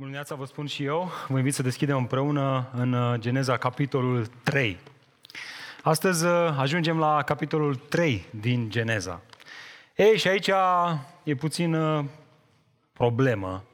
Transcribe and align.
Bună 0.00 0.10
dimineața, 0.10 0.34
vă 0.34 0.44
spun 0.44 0.66
și 0.66 0.84
eu. 0.84 1.10
Vă 1.28 1.38
invit 1.38 1.54
să 1.54 1.62
deschidem 1.62 1.96
împreună 1.96 2.70
în 2.72 2.92
uh, 2.92 3.18
Geneza, 3.18 3.56
capitolul 3.56 4.26
3. 4.26 4.78
Astăzi 5.82 6.24
uh, 6.26 6.54
ajungem 6.58 6.98
la 6.98 7.22
capitolul 7.22 7.74
3 7.74 8.26
din 8.30 8.70
Geneza. 8.70 9.20
Ei, 9.96 10.18
și 10.18 10.28
aici 10.28 10.50
e 11.22 11.34
puțin 11.34 11.74
uh, 11.74 12.04
problemă. 12.92 13.64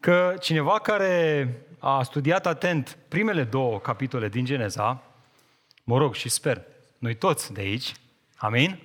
Că 0.00 0.34
cineva 0.40 0.78
care 0.78 1.48
a 1.78 2.02
studiat 2.02 2.46
atent 2.46 2.98
primele 3.08 3.44
două 3.44 3.78
capitole 3.78 4.28
din 4.28 4.44
Geneza, 4.44 5.02
mă 5.84 5.98
rog 5.98 6.14
și 6.14 6.28
sper, 6.28 6.62
noi 6.98 7.14
toți 7.14 7.52
de 7.52 7.60
aici, 7.60 7.92
amin? 8.36 8.78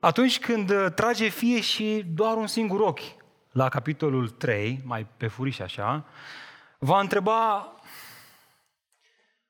Atunci 0.00 0.38
când 0.38 0.94
trage 0.94 1.28
fie 1.28 1.60
și 1.60 2.04
doar 2.14 2.36
un 2.36 2.46
singur 2.46 2.80
ochi 2.80 3.17
la 3.58 3.68
capitolul 3.68 4.28
3, 4.28 4.80
mai 4.84 5.06
pe 5.16 5.26
furiș 5.26 5.58
așa, 5.58 6.04
va 6.78 7.00
întreba, 7.00 7.72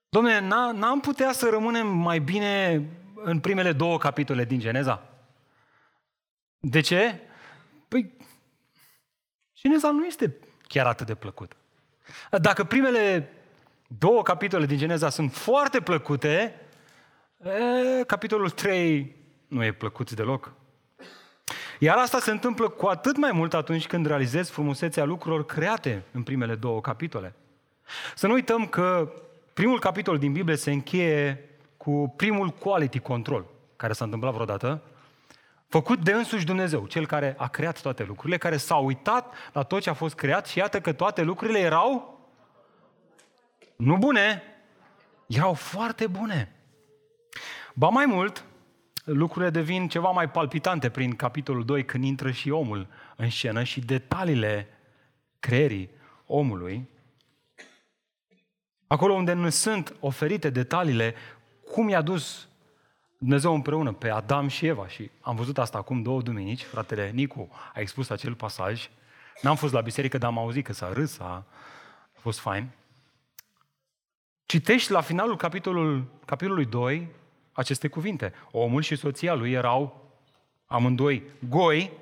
domne, 0.09 0.41
n-am 0.73 1.01
putea 1.01 1.33
să 1.33 1.49
rămânem 1.51 1.87
mai 1.87 2.19
bine 2.19 2.85
în 3.15 3.41
primele 3.41 3.73
două 3.73 3.99
capitole 3.99 4.45
din 4.45 4.59
Geneza? 4.59 5.03
De 6.59 6.81
ce? 6.81 7.21
Păi, 7.89 8.17
Geneza 9.55 9.91
nu 9.91 10.05
este 10.05 10.37
chiar 10.67 10.87
atât 10.87 11.07
de 11.07 11.15
plăcut. 11.15 11.57
Dacă 12.31 12.65
primele 12.65 13.33
două 13.87 14.23
capitole 14.23 14.67
din 14.67 14.79
Geneza 14.79 15.09
sunt 15.09 15.33
foarte 15.33 15.81
plăcute, 15.81 16.61
e, 18.01 18.05
capitolul 18.05 18.51
3 18.51 19.17
nu 19.49 19.65
e 19.65 19.73
plăcut 19.73 20.13
deloc. 20.13 20.53
Iar 21.79 21.97
asta 21.97 22.19
se 22.19 22.31
întâmplă 22.31 22.69
cu 22.69 22.87
atât 22.87 23.17
mai 23.17 23.33
mult 23.33 23.55
atunci 23.55 23.87
când 23.87 24.07
realizezi 24.07 24.51
frumusețea 24.51 25.05
lucrurilor 25.05 25.47
create 25.47 26.03
în 26.13 26.23
primele 26.23 26.55
două 26.55 26.81
capitole. 26.81 27.35
Să 28.15 28.27
nu 28.27 28.33
uităm 28.33 28.67
că 28.67 29.13
primul 29.53 29.79
capitol 29.79 30.19
din 30.19 30.33
Biblie 30.33 30.57
se 30.57 30.71
încheie 30.71 31.49
cu 31.77 32.15
primul 32.17 32.49
quality 32.49 32.99
control 32.99 33.47
care 33.77 33.93
s-a 33.93 34.05
întâmplat 34.05 34.33
vreodată, 34.33 34.83
făcut 35.69 35.99
de 35.99 36.13
însuși 36.13 36.45
Dumnezeu, 36.45 36.87
cel 36.87 37.07
care 37.07 37.35
a 37.39 37.49
creat 37.49 37.81
toate 37.81 38.05
lucrurile, 38.05 38.39
care 38.39 38.57
s-a 38.57 38.77
uitat 38.77 39.35
la 39.53 39.63
tot 39.63 39.81
ce 39.81 39.91
a 39.91 39.95
fost 39.95 40.15
creat 40.15 40.47
și 40.47 40.59
iată 40.59 40.81
că 40.81 40.93
toate 40.93 41.23
lucrurile 41.23 41.59
erau 41.59 42.19
nu 43.77 43.97
bune, 43.97 44.43
erau 45.27 45.53
foarte 45.53 46.07
bune. 46.07 46.53
Ba 47.75 47.89
mai 47.89 48.07
mult, 48.07 48.45
lucrurile 49.11 49.51
devin 49.51 49.89
ceva 49.89 50.11
mai 50.11 50.31
palpitante 50.31 50.89
prin 50.89 51.15
capitolul 51.15 51.65
2 51.65 51.85
când 51.85 52.05
intră 52.05 52.31
și 52.31 52.51
omul 52.51 52.87
în 53.17 53.31
scenă 53.31 53.63
și 53.63 53.81
detaliile 53.81 54.69
creierii 55.41 55.91
omului. 56.27 56.89
Acolo 58.87 59.15
unde 59.15 59.33
nu 59.33 59.49
sunt 59.49 59.95
oferite 60.01 60.51
detaliile 60.51 61.15
cum 61.73 61.89
i-a 61.89 62.03
dus 62.03 62.49
Dumnezeu 63.19 63.55
împreună 63.55 63.93
pe 63.93 64.11
Adam 64.11 64.49
și 64.49 64.67
Eva 64.67 64.89
și 64.89 65.11
am 65.21 65.37
văzut 65.37 65.59
asta 65.59 65.79
acum 65.79 66.03
două 66.03 66.23
duminici, 66.23 66.63
fratele 66.63 67.11
Nicu 67.11 67.49
a 67.75 67.81
expus 67.81 68.11
acel 68.11 68.35
pasaj. 68.35 68.89
N-am 69.43 69.57
fost 69.57 69.73
la 69.73 69.81
biserică, 69.81 70.19
dar 70.19 70.31
am 70.31 70.39
auzit 70.39 70.65
că 70.65 70.73
s-a 70.73 70.93
râs, 70.93 71.19
a, 71.19 71.25
a 71.25 72.19
fost 72.21 72.39
fain. 72.39 72.69
Citești 74.47 74.91
la 74.91 75.01
finalul 75.01 75.37
capitolul, 75.37 76.05
capitolului 76.25 76.67
2 76.67 77.09
aceste 77.59 77.89
cuvinte. 77.89 78.33
Omul 78.51 78.83
și 78.83 78.97
soția 78.97 79.35
lui 79.35 79.53
erau 79.53 80.11
amândoi 80.67 81.23
goi 81.49 81.93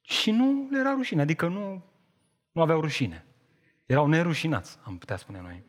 și 0.00 0.30
nu 0.30 0.68
le 0.70 0.78
era 0.78 0.92
rușine, 0.92 1.22
adică 1.22 1.48
nu, 1.48 1.84
nu 2.52 2.62
aveau 2.62 2.80
rușine. 2.80 3.24
Erau 3.86 4.06
nerușinați, 4.06 4.78
am 4.82 4.98
putea 4.98 5.16
spune 5.16 5.40
noi. 5.40 5.62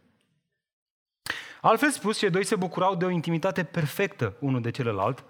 Altfel 1.61 1.91
spus, 1.91 2.17
cei 2.17 2.29
doi 2.29 2.43
se 2.43 2.55
bucurau 2.55 2.95
de 2.95 3.05
o 3.05 3.09
intimitate 3.09 3.63
perfectă 3.63 4.35
unul 4.39 4.61
de 4.61 4.71
celălalt 4.71 5.23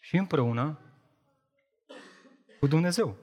și 0.00 0.16
împreună 0.16 0.78
cu 2.60 2.66
Dumnezeu. 2.66 3.16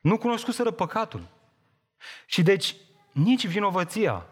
Nu 0.00 0.18
cunoscuseră 0.18 0.70
păcatul. 0.70 1.28
Și 2.26 2.42
deci 2.42 2.76
nici 3.12 3.46
vinovăția, 3.46 4.26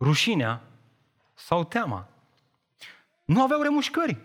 rușinea 0.00 0.62
sau 1.34 1.64
teama 1.64 2.11
nu 3.32 3.42
aveau 3.42 3.62
remușcări. 3.62 4.18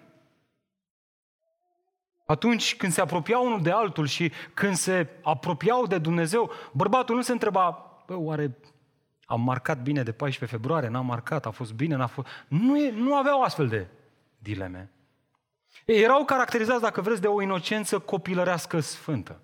Atunci 2.25 2.75
când 2.75 2.91
se 2.91 3.01
apropiau 3.01 3.45
unul 3.45 3.61
de 3.61 3.71
altul 3.71 4.05
și 4.05 4.31
când 4.53 4.75
se 4.75 5.07
apropiau 5.23 5.87
de 5.87 5.97
Dumnezeu, 5.97 6.51
bărbatul 6.71 7.15
nu 7.15 7.21
se 7.21 7.31
întreba, 7.31 7.91
bă, 8.07 8.15
oare 8.15 8.57
am 9.25 9.41
marcat 9.41 9.81
bine 9.81 10.03
de 10.03 10.11
14 10.11 10.57
februarie, 10.57 10.89
n-am 10.89 11.05
marcat, 11.05 11.45
a 11.45 11.49
fost 11.49 11.73
bine, 11.73 11.95
n-a 11.95 12.07
fost... 12.07 12.27
Nu, 12.47 12.77
e, 12.77 12.91
nu 12.91 13.15
aveau 13.15 13.41
astfel 13.41 13.67
de 13.67 13.87
dileme. 14.37 14.91
Ei, 15.85 16.01
erau 16.01 16.25
caracterizați, 16.25 16.81
dacă 16.81 17.01
vreți, 17.01 17.21
de 17.21 17.27
o 17.27 17.41
inocență 17.41 17.99
copilărească 17.99 18.79
sfântă. 18.79 19.41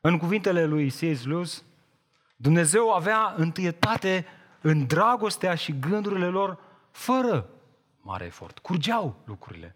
În 0.00 0.18
cuvintele 0.18 0.64
lui 0.64 0.90
C.S. 0.90 1.24
Lewis, 1.24 1.64
Dumnezeu 2.36 2.92
avea 2.92 3.34
întâietate 3.36 4.26
în 4.60 4.86
dragostea 4.86 5.54
și 5.54 5.78
gândurile 5.78 6.26
lor 6.26 6.58
fără 6.90 7.48
mare 8.02 8.24
efort. 8.24 8.58
Curgeau 8.58 9.16
lucrurile. 9.24 9.74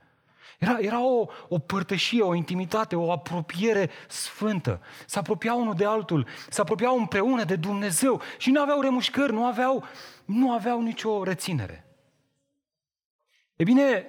Era, 0.58 0.78
era 0.78 1.04
o, 1.04 1.26
o 1.48 1.58
părtășie, 1.58 2.22
o 2.22 2.34
intimitate, 2.34 2.96
o 2.96 3.12
apropiere 3.12 3.90
sfântă. 4.08 4.80
Se 5.06 5.18
apropiau 5.18 5.60
unul 5.60 5.74
de 5.74 5.84
altul, 5.84 6.26
se 6.48 6.60
apropiau 6.60 6.98
împreună 6.98 7.44
de 7.44 7.56
Dumnezeu 7.56 8.20
și 8.38 8.50
nu 8.50 8.60
aveau 8.60 8.80
remușcări, 8.80 9.32
nu 9.32 9.46
aveau, 9.46 9.84
nu 10.24 10.52
aveau 10.52 10.82
nicio 10.82 11.22
reținere. 11.22 11.86
E 13.56 13.64
bine, 13.64 14.06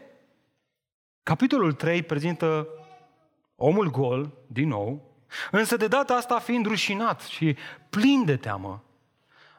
capitolul 1.24 1.74
3 1.74 2.04
prezintă 2.04 2.68
omul 3.56 3.92
gol, 3.92 4.34
din 4.48 4.68
nou, 4.68 5.16
însă 5.52 5.78
de 5.78 5.88
data 5.88 6.14
asta 6.16 6.40
fiind 6.40 6.66
rușinat 6.66 7.22
și 7.22 7.56
plin 7.90 8.26
de 8.26 8.38
teamă. 8.38 8.84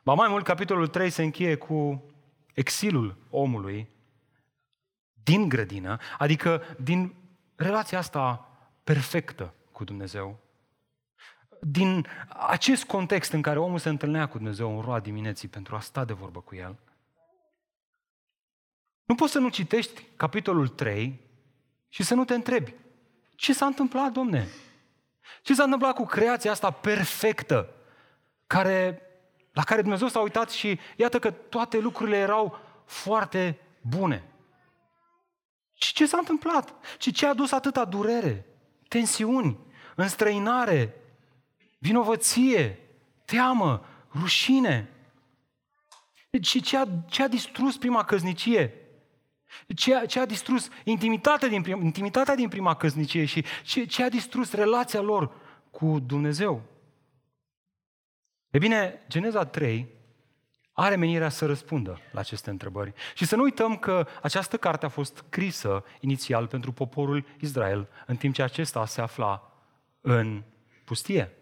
Ba 0.04 0.14
mai 0.14 0.28
mult, 0.28 0.44
capitolul 0.44 0.86
3 0.86 1.10
se 1.10 1.22
încheie 1.22 1.54
cu 1.54 2.02
exilul 2.54 3.16
omului 3.30 3.88
din 5.28 5.48
grădină, 5.48 5.98
adică 6.18 6.62
din 6.80 7.14
relația 7.56 7.98
asta 7.98 8.48
perfectă 8.84 9.54
cu 9.72 9.84
Dumnezeu. 9.84 10.38
Din 11.60 12.06
acest 12.28 12.84
context 12.84 13.32
în 13.32 13.42
care 13.42 13.58
omul 13.58 13.78
se 13.78 13.88
întâlnea 13.88 14.28
cu 14.28 14.36
Dumnezeu 14.36 14.76
în 14.76 14.80
roa 14.80 15.00
dimineții 15.00 15.48
pentru 15.48 15.76
a 15.76 15.80
sta 15.80 16.04
de 16.04 16.12
vorbă 16.12 16.40
cu 16.40 16.54
El. 16.54 16.76
Nu 19.04 19.14
poți 19.14 19.32
să 19.32 19.38
nu 19.38 19.48
citești 19.48 20.04
capitolul 20.16 20.68
3 20.68 21.20
și 21.88 22.02
să 22.02 22.14
nu 22.14 22.24
te 22.24 22.34
întrebi 22.34 22.74
ce 23.34 23.52
s-a 23.52 23.66
întâmplat, 23.66 24.12
domne? 24.12 24.48
Ce 25.42 25.54
s-a 25.54 25.62
întâmplat 25.62 25.94
cu 25.94 26.04
creația 26.04 26.50
asta 26.50 26.70
perfectă 26.70 27.74
care, 28.46 29.02
la 29.52 29.62
care 29.62 29.80
Dumnezeu 29.80 30.08
s-a 30.08 30.20
uitat 30.20 30.50
și 30.50 30.78
iată 30.96 31.18
că 31.18 31.30
toate 31.30 31.78
lucrurile 31.78 32.16
erau 32.16 32.58
foarte 32.84 33.58
bune. 33.80 34.32
Și 35.78 35.92
ce 35.92 36.06
s-a 36.06 36.18
întâmplat? 36.18 36.74
Și 36.98 37.12
ce 37.12 37.26
a 37.26 37.34
dus 37.34 37.52
atâta 37.52 37.84
durere, 37.84 38.46
tensiuni, 38.88 39.58
înstrăinare, 39.96 40.94
vinovăție, 41.78 42.78
teamă, 43.24 43.84
rușine? 44.20 44.92
Și 46.40 46.60
ce 46.60 46.76
a, 46.76 46.86
ce 47.08 47.22
a 47.22 47.28
distrus 47.28 47.76
prima 47.76 48.04
căznicie? 48.04 48.74
Ce 49.74 49.96
a, 49.96 50.06
ce 50.06 50.20
a 50.20 50.26
distrus 50.26 50.68
intimitatea 50.84 51.48
din, 51.48 51.62
prim, 51.62 51.84
intimitatea 51.84 52.34
din 52.34 52.48
prima 52.48 52.74
căznicie 52.74 53.24
și 53.24 53.44
ce, 53.64 53.84
ce 53.84 54.02
a 54.02 54.08
distrus 54.08 54.52
relația 54.52 55.00
lor 55.00 55.32
cu 55.70 55.98
Dumnezeu? 55.98 56.62
E 58.50 58.58
bine, 58.58 59.04
Geneza 59.08 59.44
3 59.44 59.97
are 60.80 60.96
menirea 60.96 61.28
să 61.28 61.46
răspundă 61.46 62.00
la 62.10 62.20
aceste 62.20 62.50
întrebări. 62.50 62.92
Și 63.14 63.24
să 63.24 63.36
nu 63.36 63.42
uităm 63.42 63.76
că 63.76 64.06
această 64.22 64.56
carte 64.56 64.86
a 64.86 64.88
fost 64.88 65.16
scrisă 65.16 65.84
inițial 66.00 66.46
pentru 66.46 66.72
poporul 66.72 67.26
Israel, 67.40 67.88
în 68.06 68.16
timp 68.16 68.34
ce 68.34 68.42
acesta 68.42 68.86
se 68.86 69.00
afla 69.00 69.52
în 70.00 70.42
pustie. 70.84 71.32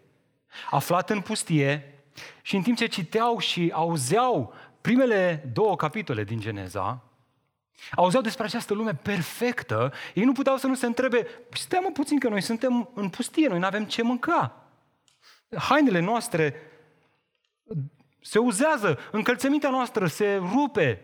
Aflat 0.70 1.10
în 1.10 1.20
pustie 1.20 2.02
și 2.42 2.56
în 2.56 2.62
timp 2.62 2.76
ce 2.76 2.86
citeau 2.86 3.38
și 3.38 3.70
auzeau 3.74 4.54
primele 4.80 5.50
două 5.52 5.76
capitole 5.76 6.24
din 6.24 6.40
Geneza, 6.40 7.04
auzeau 7.90 8.22
despre 8.22 8.44
această 8.44 8.74
lume 8.74 8.94
perfectă, 8.94 9.92
ei 10.14 10.24
nu 10.24 10.32
puteau 10.32 10.56
să 10.56 10.66
nu 10.66 10.74
se 10.74 10.86
întrebe, 10.86 11.26
stai 11.50 11.80
mă 11.82 11.90
puțin 11.92 12.18
că 12.18 12.28
noi 12.28 12.40
suntem 12.40 12.90
în 12.94 13.08
pustie, 13.08 13.48
noi 13.48 13.58
nu 13.58 13.66
avem 13.66 13.84
ce 13.84 14.02
mânca. 14.02 14.70
Hainele 15.56 16.00
noastre 16.00 16.54
se 18.26 18.38
uzează, 18.38 18.98
încălțămintea 19.12 19.70
noastră 19.70 20.06
se 20.06 20.34
rupe. 20.36 21.02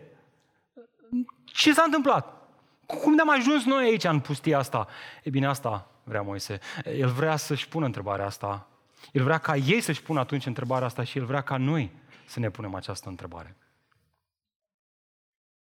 Ce 1.45 1.73
s-a 1.73 1.83
întâmplat? 1.83 2.47
Cum 2.85 3.13
ne-am 3.13 3.29
ajuns 3.29 3.65
noi 3.65 3.83
aici 3.83 4.03
în 4.03 4.19
pustia 4.19 4.57
asta? 4.57 4.87
E 5.23 5.29
bine, 5.29 5.47
asta 5.47 5.91
vrea 6.03 6.21
Moise. 6.21 6.59
El 6.85 7.09
vrea 7.09 7.35
să-și 7.35 7.67
pună 7.67 7.85
întrebarea 7.85 8.25
asta. 8.25 8.67
El 9.11 9.23
vrea 9.23 9.37
ca 9.37 9.55
ei 9.55 9.81
să-și 9.81 10.01
pună 10.01 10.19
atunci 10.19 10.45
întrebarea 10.45 10.87
asta 10.87 11.03
și 11.03 11.17
El 11.17 11.25
vrea 11.25 11.41
ca 11.41 11.57
noi 11.57 11.91
să 12.25 12.39
ne 12.39 12.49
punem 12.49 12.75
această 12.75 13.09
întrebare. 13.09 13.57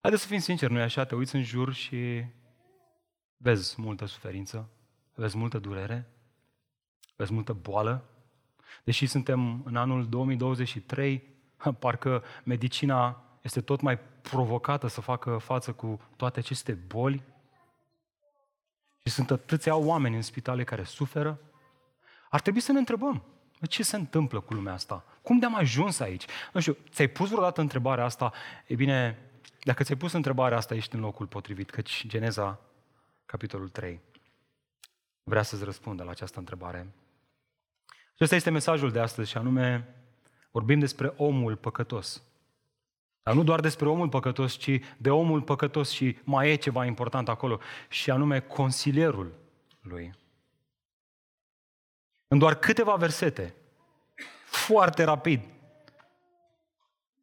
Haideți 0.00 0.22
să 0.22 0.28
fim 0.28 0.38
sinceri, 0.38 0.72
nu 0.72 0.80
așa? 0.80 1.04
Te 1.04 1.14
uiți 1.14 1.34
în 1.34 1.42
jur 1.42 1.72
și 1.72 2.24
vezi 3.36 3.74
multă 3.80 4.06
suferință, 4.06 4.68
vezi 5.14 5.36
multă 5.36 5.58
durere, 5.58 6.10
vezi 7.16 7.32
multă 7.32 7.52
boală. 7.52 8.04
Deși 8.84 9.06
suntem 9.06 9.62
în 9.64 9.76
anul 9.76 10.08
2023, 10.08 11.36
parcă 11.78 12.24
medicina 12.44 13.22
este 13.42 13.60
tot 13.60 13.80
mai 13.80 13.98
provocată 14.22 14.86
să 14.86 15.00
facă 15.00 15.38
față 15.38 15.72
cu 15.72 16.00
toate 16.16 16.38
aceste 16.38 16.72
boli. 16.72 17.22
Și 19.04 19.12
sunt 19.12 19.30
atâția 19.30 19.76
oameni 19.76 20.16
în 20.16 20.22
spitale 20.22 20.64
care 20.64 20.82
suferă. 20.82 21.38
Ar 22.30 22.40
trebui 22.40 22.60
să 22.60 22.72
ne 22.72 22.78
întrebăm, 22.78 23.22
ce 23.68 23.82
se 23.82 23.96
întâmplă 23.96 24.40
cu 24.40 24.54
lumea 24.54 24.72
asta? 24.72 25.04
Cum 25.22 25.38
de-am 25.38 25.54
ajuns 25.54 26.00
aici? 26.00 26.24
Nu 26.52 26.60
știu, 26.60 26.76
ți-ai 26.90 27.08
pus 27.08 27.28
vreodată 27.28 27.60
întrebarea 27.60 28.04
asta? 28.04 28.32
E 28.66 28.74
bine, 28.74 29.18
dacă 29.62 29.82
ți-ai 29.82 29.98
pus 29.98 30.12
întrebarea 30.12 30.56
asta, 30.56 30.74
ești 30.74 30.94
în 30.94 31.00
locul 31.00 31.26
potrivit, 31.26 31.70
căci 31.70 32.06
Geneza, 32.06 32.60
capitolul 33.26 33.68
3, 33.68 34.00
vrea 35.22 35.42
să-ți 35.42 35.64
răspundă 35.64 36.02
la 36.02 36.10
această 36.10 36.38
întrebare. 36.38 36.92
Acesta 38.14 38.34
este 38.34 38.50
mesajul 38.50 38.90
de 38.90 39.00
astăzi 39.00 39.30
și 39.30 39.36
anume, 39.36 39.94
vorbim 40.58 40.78
despre 40.78 41.12
omul 41.16 41.56
păcătos. 41.56 42.22
Dar 43.22 43.34
nu 43.34 43.42
doar 43.42 43.60
despre 43.60 43.88
omul 43.88 44.08
păcătos, 44.08 44.52
ci 44.52 44.80
de 44.96 45.10
omul 45.10 45.42
păcătos 45.42 45.90
și 45.90 46.18
mai 46.24 46.50
e 46.50 46.54
ceva 46.54 46.84
important 46.84 47.28
acolo, 47.28 47.60
și 47.88 48.10
anume 48.10 48.40
consilierul 48.40 49.32
lui. 49.80 50.14
În 52.28 52.38
doar 52.38 52.54
câteva 52.54 52.94
versete, 52.94 53.54
foarte 54.44 55.02
rapid, 55.02 55.40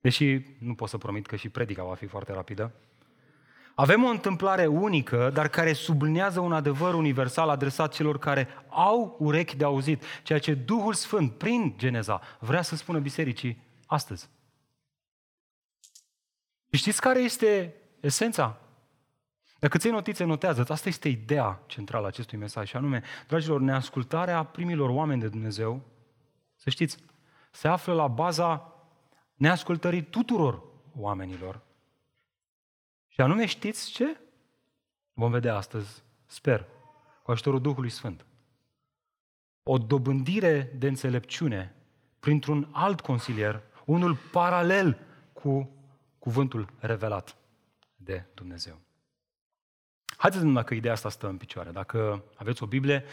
deși 0.01 0.41
nu 0.59 0.75
pot 0.75 0.89
să 0.89 0.97
promit 0.97 1.25
că 1.25 1.35
și 1.35 1.49
predica 1.49 1.83
va 1.83 1.95
fi 1.95 2.05
foarte 2.05 2.33
rapidă, 2.33 2.71
avem 3.75 4.03
o 4.03 4.07
întâmplare 4.07 4.65
unică, 4.65 5.29
dar 5.33 5.47
care 5.47 5.73
sublinează 5.73 6.39
un 6.39 6.53
adevăr 6.53 6.93
universal 6.93 7.49
adresat 7.49 7.93
celor 7.93 8.17
care 8.17 8.47
au 8.69 9.15
urechi 9.19 9.55
de 9.55 9.63
auzit, 9.63 10.03
ceea 10.23 10.39
ce 10.39 10.53
Duhul 10.53 10.93
Sfânt, 10.93 11.31
prin 11.31 11.73
Geneza, 11.77 12.21
vrea 12.39 12.61
să 12.61 12.75
spună 12.75 12.99
bisericii 12.99 13.63
astăzi. 13.85 14.29
Și 16.71 16.79
știți 16.79 17.01
care 17.01 17.19
este 17.19 17.73
esența? 17.99 18.57
Dacă 19.59 19.77
ți 19.77 19.89
notițe, 19.89 20.23
notează 20.23 20.65
Asta 20.69 20.89
este 20.89 21.09
ideea 21.09 21.63
centrală 21.65 22.05
a 22.05 22.07
acestui 22.07 22.37
mesaj, 22.37 22.69
și 22.69 22.75
anume, 22.75 23.03
dragilor, 23.27 23.59
neascultarea 23.59 24.43
primilor 24.43 24.89
oameni 24.89 25.21
de 25.21 25.27
Dumnezeu, 25.27 25.81
să 26.55 26.69
știți, 26.69 26.97
se 27.51 27.67
află 27.67 27.93
la 27.93 28.07
baza 28.07 28.73
neascultării 29.33 30.03
tuturor 30.03 30.63
oamenilor. 30.97 31.64
Și 33.15 33.21
anume, 33.21 33.45
știți 33.45 33.91
ce? 33.91 34.17
Vom 35.13 35.31
vedea 35.31 35.55
astăzi, 35.55 36.03
sper, 36.25 36.65
cu 37.23 37.31
ajutorul 37.31 37.61
Duhului 37.61 37.89
Sfânt. 37.89 38.25
O 39.63 39.77
dobândire 39.77 40.73
de 40.77 40.87
înțelepciune 40.87 41.75
printr-un 42.19 42.69
alt 42.71 43.01
consilier, 43.01 43.61
unul 43.85 44.15
paralel 44.31 44.97
cu 45.33 45.69
cuvântul 46.19 46.69
revelat 46.79 47.35
de 47.95 48.25
Dumnezeu. 48.33 48.79
Haideți 50.17 50.43
să 50.43 50.49
dacă 50.49 50.73
ideea 50.73 50.93
asta 50.93 51.09
stă 51.09 51.27
în 51.27 51.37
picioare. 51.37 51.71
Dacă 51.71 52.23
aveți 52.35 52.63
o 52.63 52.67
Biblie, 52.67 53.03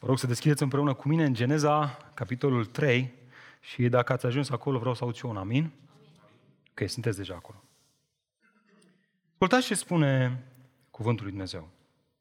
vă 0.00 0.06
rog 0.06 0.18
să 0.18 0.26
deschideți 0.26 0.62
împreună 0.62 0.94
cu 0.94 1.08
mine 1.08 1.24
în 1.24 1.34
Geneza, 1.34 1.96
capitolul 2.14 2.64
3, 2.64 3.12
și 3.60 3.88
dacă 3.88 4.12
ați 4.12 4.26
ajuns 4.26 4.50
acolo, 4.50 4.78
vreau 4.78 4.94
să 4.94 5.04
aud 5.04 5.14
și 5.14 5.24
eu 5.24 5.30
un 5.30 5.36
amin. 5.36 5.72
Ok, 6.70 6.88
sunteți 6.88 7.16
deja 7.16 7.34
acolo. 7.34 7.62
Ascultați 9.42 9.68
ce 9.68 9.74
spune 9.74 10.42
cuvântul 10.90 11.22
lui 11.22 11.32
Dumnezeu. 11.32 11.68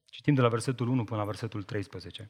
Citim 0.05 0.33
de 0.33 0.41
la 0.41 0.47
versetul 0.47 0.87
1 0.87 1.03
până 1.03 1.19
la 1.19 1.25
versetul 1.25 1.63
13. 1.63 2.29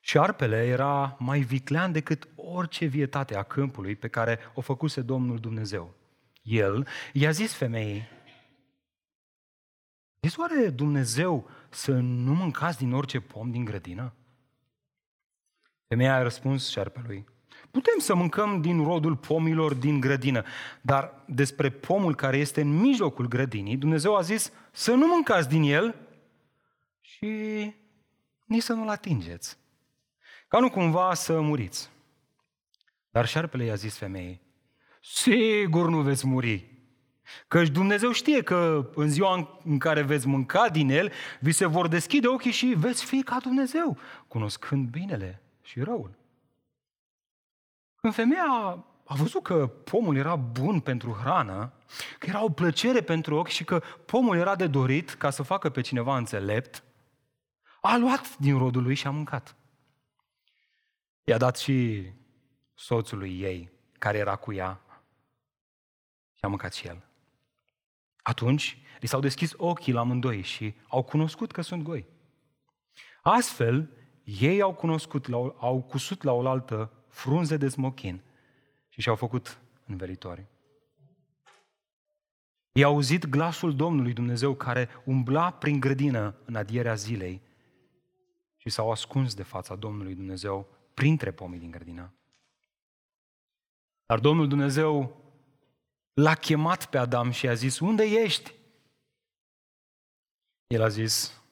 Și 0.00 0.18
arpele 0.18 0.66
era 0.66 1.16
mai 1.18 1.40
viclean 1.40 1.92
decât 1.92 2.28
orice 2.34 2.86
vietate 2.86 3.36
a 3.36 3.42
câmpului 3.42 3.96
pe 3.96 4.08
care 4.08 4.38
o 4.54 4.60
făcuse 4.60 5.00
Domnul 5.00 5.38
Dumnezeu. 5.38 5.94
El 6.42 6.86
i-a 7.12 7.30
zis 7.30 7.52
femeii, 7.52 8.08
Zis 10.20 10.36
oare 10.36 10.70
Dumnezeu 10.70 11.50
să 11.70 11.92
nu 11.98 12.34
mâncați 12.34 12.78
din 12.78 12.92
orice 12.92 13.20
pom 13.20 13.50
din 13.50 13.64
grădină? 13.64 14.12
Femeia 15.86 16.14
a 16.14 16.22
răspuns 16.22 16.70
șarpelui, 16.70 17.26
putem 17.76 17.98
să 17.98 18.14
mâncăm 18.14 18.60
din 18.60 18.84
rodul 18.84 19.16
pomilor 19.16 19.74
din 19.74 20.00
grădină, 20.00 20.42
dar 20.80 21.22
despre 21.26 21.70
pomul 21.70 22.14
care 22.14 22.36
este 22.36 22.60
în 22.60 22.78
mijlocul 22.80 23.28
grădinii, 23.28 23.76
Dumnezeu 23.76 24.16
a 24.16 24.20
zis 24.20 24.52
să 24.72 24.94
nu 24.94 25.06
mâncați 25.06 25.48
din 25.48 25.62
el 25.62 25.94
și 27.00 27.28
nici 28.44 28.62
să 28.62 28.72
nu-l 28.72 28.88
atingeți, 28.88 29.58
ca 30.48 30.58
nu 30.58 30.70
cumva 30.70 31.14
să 31.14 31.40
muriți. 31.40 31.90
Dar 33.10 33.26
șarpele 33.26 33.64
i-a 33.64 33.74
zis 33.74 33.96
femeii, 33.96 34.40
sigur 35.00 35.88
nu 35.88 36.00
veți 36.00 36.26
muri, 36.26 36.70
Căci 37.48 37.68
Dumnezeu 37.68 38.12
știe 38.12 38.42
că 38.42 38.90
în 38.94 39.08
ziua 39.08 39.60
în 39.64 39.78
care 39.78 40.02
veți 40.02 40.26
mânca 40.26 40.68
din 40.68 40.90
el, 40.90 41.12
vi 41.40 41.52
se 41.52 41.66
vor 41.66 41.88
deschide 41.88 42.26
ochii 42.26 42.50
și 42.50 42.66
veți 42.66 43.04
fi 43.04 43.22
ca 43.22 43.38
Dumnezeu, 43.42 43.98
cunoscând 44.28 44.88
binele 44.88 45.42
și 45.62 45.80
răul. 45.80 46.24
Când 48.06 48.18
femeia 48.18 48.84
a 49.04 49.14
văzut 49.14 49.42
că 49.42 49.66
pomul 49.66 50.16
era 50.16 50.36
bun 50.36 50.80
pentru 50.80 51.12
hrană, 51.12 51.72
că 52.18 52.26
era 52.28 52.44
o 52.44 52.50
plăcere 52.50 53.00
pentru 53.00 53.36
ochi 53.36 53.48
și 53.48 53.64
că 53.64 53.82
pomul 54.04 54.36
era 54.36 54.56
de 54.56 54.66
dorit 54.66 55.10
ca 55.10 55.30
să 55.30 55.42
facă 55.42 55.70
pe 55.70 55.80
cineva 55.80 56.16
înțelept, 56.16 56.84
a 57.80 57.96
luat 57.96 58.36
din 58.38 58.58
rodul 58.58 58.82
lui 58.82 58.94
și 58.94 59.06
a 59.06 59.10
mâncat. 59.10 59.56
I-a 61.24 61.36
dat 61.36 61.56
și 61.56 62.06
soțului 62.74 63.40
ei, 63.40 63.70
care 63.98 64.18
era 64.18 64.36
cu 64.36 64.52
ea, 64.52 64.80
și 66.34 66.44
a 66.44 66.48
mâncat 66.48 66.72
și 66.72 66.86
el. 66.86 67.04
Atunci 68.16 68.78
li 69.00 69.08
s-au 69.08 69.20
deschis 69.20 69.52
ochii 69.56 69.92
la 69.92 70.00
amândoi 70.00 70.42
și 70.42 70.74
au 70.88 71.02
cunoscut 71.02 71.52
că 71.52 71.60
sunt 71.60 71.82
goi. 71.82 72.06
Astfel, 73.22 73.90
ei 74.24 74.60
au 74.60 74.74
cunoscut, 74.74 75.26
au 75.56 75.82
cusut 75.82 76.22
la 76.22 76.32
oaltă 76.32 76.90
frunze 77.16 77.56
de 77.56 77.68
smochin 77.68 78.20
și 78.88 79.00
și-au 79.00 79.16
făcut 79.16 79.58
învelitori. 79.86 80.46
Ei 82.72 82.82
au 82.82 82.92
auzit 82.92 83.26
glasul 83.26 83.76
Domnului 83.76 84.12
Dumnezeu 84.12 84.54
care 84.54 84.88
umbla 85.04 85.50
prin 85.50 85.80
grădină 85.80 86.34
în 86.44 86.56
adierea 86.56 86.94
zilei 86.94 87.40
și 88.56 88.68
s-au 88.68 88.90
ascuns 88.90 89.34
de 89.34 89.42
fața 89.42 89.74
Domnului 89.74 90.14
Dumnezeu 90.14 90.68
printre 90.94 91.32
pomii 91.32 91.58
din 91.58 91.70
grădină. 91.70 92.12
Dar 94.06 94.18
Domnul 94.18 94.48
Dumnezeu 94.48 95.16
l-a 96.12 96.34
chemat 96.34 96.90
pe 96.90 96.98
Adam 96.98 97.30
și 97.30 97.48
a 97.48 97.54
zis, 97.54 97.78
unde 97.78 98.04
ești? 98.04 98.54
El 100.66 100.82
a 100.82 100.88
zis, 100.88 101.42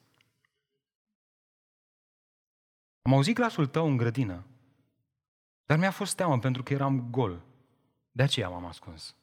am 3.01 3.13
auzit 3.13 3.35
glasul 3.35 3.67
tău 3.67 3.87
în 3.87 3.97
grădină, 3.97 4.45
dar 5.65 5.77
mi-a 5.77 5.91
fost 5.91 6.15
teamă 6.15 6.39
pentru 6.39 6.63
că 6.63 6.73
eram 6.73 7.09
gol. 7.09 7.41
De 8.11 8.23
aceea 8.23 8.49
m-am 8.49 8.65
ascuns. 8.65 9.15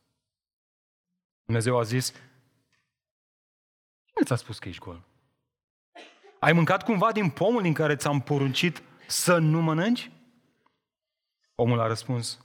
Dumnezeu 1.45 1.79
a 1.79 1.83
zis, 1.83 2.11
cine 4.05 4.25
ți-a 4.25 4.37
spus 4.37 4.59
că 4.59 4.69
ești 4.69 4.85
gol? 4.85 5.05
Ai 6.39 6.53
mâncat 6.53 6.85
cumva 6.85 7.13
din 7.13 7.31
pomul 7.31 7.63
din 7.63 7.73
care 7.73 7.97
ți-am 7.97 8.21
poruncit 8.21 8.83
să 9.07 9.39
nu 9.39 9.61
mănânci? 9.61 10.11
Omul 11.55 11.81
a 11.81 11.87
răspuns, 11.87 12.43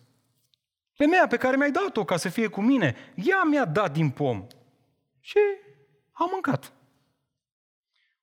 Femeia 0.98 1.28
pe 1.28 1.38
care 1.38 1.56
mi-ai 1.56 1.72
dat-o 1.72 2.06
ca 2.06 2.18
să 2.18 2.30
fie 2.30 2.48
cu 2.48 2.62
mine, 2.62 2.96
ea 3.16 3.44
mi-a 3.44 3.66
dat 3.66 3.94
din 3.94 4.10
pom. 4.10 4.48
Și 5.20 5.40
am 6.12 6.30
mâncat. 6.32 6.74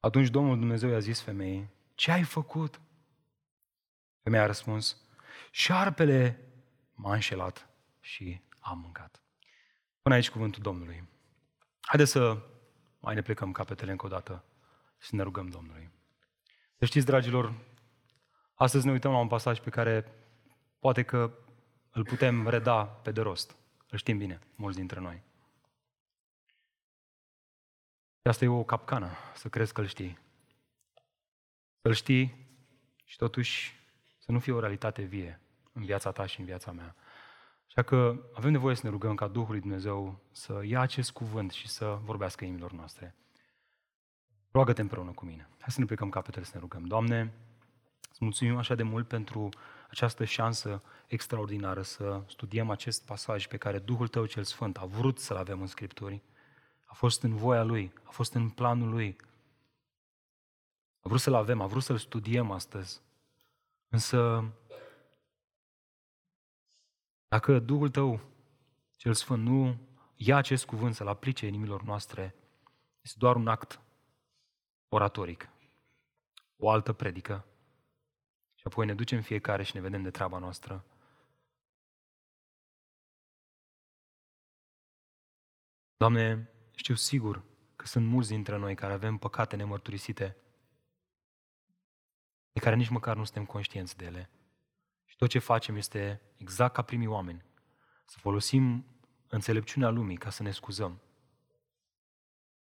Atunci 0.00 0.28
Domnul 0.28 0.58
Dumnezeu 0.58 0.90
i-a 0.90 0.98
zis 0.98 1.20
femeii, 1.20 1.70
ce 1.94 2.10
ai 2.10 2.22
făcut? 2.22 2.80
Femeia 4.22 4.42
a 4.42 4.46
răspuns, 4.46 4.96
șarpele 5.56 6.40
m-a 6.94 7.12
înșelat 7.12 7.68
și 8.00 8.40
am 8.58 8.78
mâncat. 8.78 9.22
Până 10.02 10.14
aici 10.14 10.30
cuvântul 10.30 10.62
Domnului. 10.62 11.08
Haideți 11.80 12.10
să 12.10 12.42
mai 13.00 13.14
ne 13.14 13.22
plecăm 13.22 13.52
capetele 13.52 13.90
încă 13.90 14.06
o 14.06 14.08
dată 14.08 14.44
și 14.98 15.08
să 15.08 15.16
ne 15.16 15.22
rugăm 15.22 15.48
Domnului. 15.48 15.90
Să 16.78 16.84
știți, 16.84 17.06
dragilor, 17.06 17.54
astăzi 18.54 18.86
ne 18.86 18.92
uităm 18.92 19.10
la 19.10 19.18
un 19.18 19.28
pasaj 19.28 19.60
pe 19.60 19.70
care 19.70 20.14
poate 20.78 21.02
că 21.02 21.38
îl 21.90 22.04
putem 22.04 22.48
reda 22.48 22.84
pe 22.84 23.10
de 23.10 23.20
rost. 23.20 23.56
Îl 23.88 23.98
știm 23.98 24.18
bine, 24.18 24.38
mulți 24.54 24.78
dintre 24.78 25.00
noi. 25.00 25.22
Și 28.20 28.28
asta 28.28 28.44
e 28.44 28.48
o 28.48 28.64
capcană, 28.64 29.10
să 29.34 29.48
crezi 29.48 29.72
că 29.72 29.80
îl 29.80 29.86
știi. 29.86 30.18
Să-l 31.80 31.92
știi 31.92 32.46
și 33.04 33.16
totuși 33.16 33.82
să 34.18 34.32
nu 34.32 34.38
fie 34.38 34.52
o 34.52 34.60
realitate 34.60 35.02
vie 35.02 35.38
în 35.74 35.84
viața 35.84 36.12
ta 36.12 36.26
și 36.26 36.40
în 36.40 36.46
viața 36.46 36.72
mea. 36.72 36.94
Așa 37.66 37.82
că 37.82 38.16
avem 38.34 38.50
nevoie 38.50 38.74
să 38.74 38.80
ne 38.84 38.90
rugăm 38.90 39.14
ca 39.14 39.28
Duhul 39.28 39.50
lui 39.50 39.60
Dumnezeu 39.60 40.18
să 40.30 40.60
ia 40.64 40.80
acest 40.80 41.10
cuvânt 41.10 41.52
și 41.52 41.68
să 41.68 41.98
vorbească 42.02 42.44
inimilor 42.44 42.72
noastre. 42.72 43.14
Roagă-te 44.50 44.80
împreună 44.80 45.10
cu 45.10 45.24
mine. 45.24 45.48
Hai 45.58 45.68
să 45.70 45.80
ne 45.80 45.86
plecăm 45.86 46.08
capetele 46.08 46.44
să 46.44 46.50
ne 46.54 46.60
rugăm. 46.60 46.84
Doamne, 46.84 47.34
îți 48.10 48.18
mulțumim 48.24 48.56
așa 48.56 48.74
de 48.74 48.82
mult 48.82 49.08
pentru 49.08 49.48
această 49.90 50.24
șansă 50.24 50.82
extraordinară 51.06 51.82
să 51.82 52.22
studiem 52.26 52.70
acest 52.70 53.06
pasaj 53.06 53.46
pe 53.46 53.56
care 53.56 53.78
Duhul 53.78 54.08
Tău 54.08 54.26
cel 54.26 54.44
Sfânt 54.44 54.76
a 54.76 54.84
vrut 54.84 55.18
să-l 55.18 55.36
avem 55.36 55.60
în 55.60 55.66
Scripturi. 55.66 56.22
A 56.84 56.94
fost 56.94 57.22
în 57.22 57.34
voia 57.34 57.62
Lui, 57.62 57.92
a 58.02 58.10
fost 58.10 58.34
în 58.34 58.48
planul 58.50 58.88
Lui. 58.88 59.16
A 61.00 61.08
vrut 61.08 61.20
să-l 61.20 61.34
avem, 61.34 61.60
a 61.60 61.66
vrut 61.66 61.82
să-l 61.82 61.98
studiem 61.98 62.50
astăzi. 62.50 63.00
Însă, 63.88 64.44
dacă 67.34 67.58
Duhul 67.58 67.90
Tău 67.90 68.20
cel 68.96 69.14
Sfânt 69.14 69.42
nu 69.42 69.78
ia 70.14 70.36
acest 70.36 70.64
cuvânt 70.66 70.94
să-l 70.94 71.08
aplice 71.08 71.46
inimilor 71.46 71.82
noastre, 71.82 72.34
este 73.00 73.18
doar 73.18 73.36
un 73.36 73.48
act 73.48 73.80
oratoric, 74.88 75.48
o 76.56 76.70
altă 76.70 76.92
predică. 76.92 77.46
Și 78.54 78.62
apoi 78.66 78.86
ne 78.86 78.94
ducem 78.94 79.20
fiecare 79.20 79.62
și 79.62 79.74
ne 79.74 79.80
vedem 79.80 80.02
de 80.02 80.10
treaba 80.10 80.38
noastră. 80.38 80.84
Doamne, 85.96 86.50
știu 86.74 86.94
sigur 86.94 87.44
că 87.76 87.86
sunt 87.86 88.06
mulți 88.06 88.28
dintre 88.28 88.56
noi 88.56 88.74
care 88.74 88.92
avem 88.92 89.16
păcate 89.16 89.56
nemărturisite, 89.56 90.36
de 92.52 92.60
care 92.60 92.76
nici 92.76 92.88
măcar 92.88 93.16
nu 93.16 93.24
suntem 93.24 93.46
conștienți 93.46 93.96
de 93.96 94.04
ele. 94.04 94.30
Și 95.04 95.16
tot 95.16 95.28
ce 95.28 95.38
facem 95.38 95.76
este 95.76 96.20
exact 96.44 96.74
ca 96.74 96.82
primii 96.82 97.06
oameni, 97.06 97.44
să 98.04 98.18
folosim 98.18 98.84
înțelepciunea 99.28 99.88
lumii 99.88 100.16
ca 100.16 100.30
să 100.30 100.42
ne 100.42 100.50
scuzăm, 100.50 101.00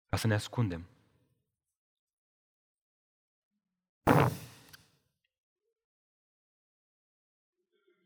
ca 0.08 0.16
să 0.16 0.26
ne 0.26 0.34
ascundem. 0.34 0.86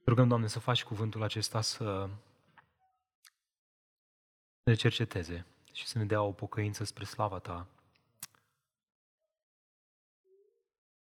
Rugăm, 0.06 0.28
Doamne, 0.28 0.46
să 0.46 0.58
faci 0.58 0.84
cuvântul 0.84 1.22
acesta 1.22 1.60
să 1.60 2.10
ne 4.62 4.74
cerceteze 4.74 5.46
și 5.72 5.86
să 5.86 5.98
ne 5.98 6.04
dea 6.04 6.22
o 6.22 6.32
pocăință 6.32 6.84
spre 6.84 7.04
slava 7.04 7.38
Ta. 7.38 7.66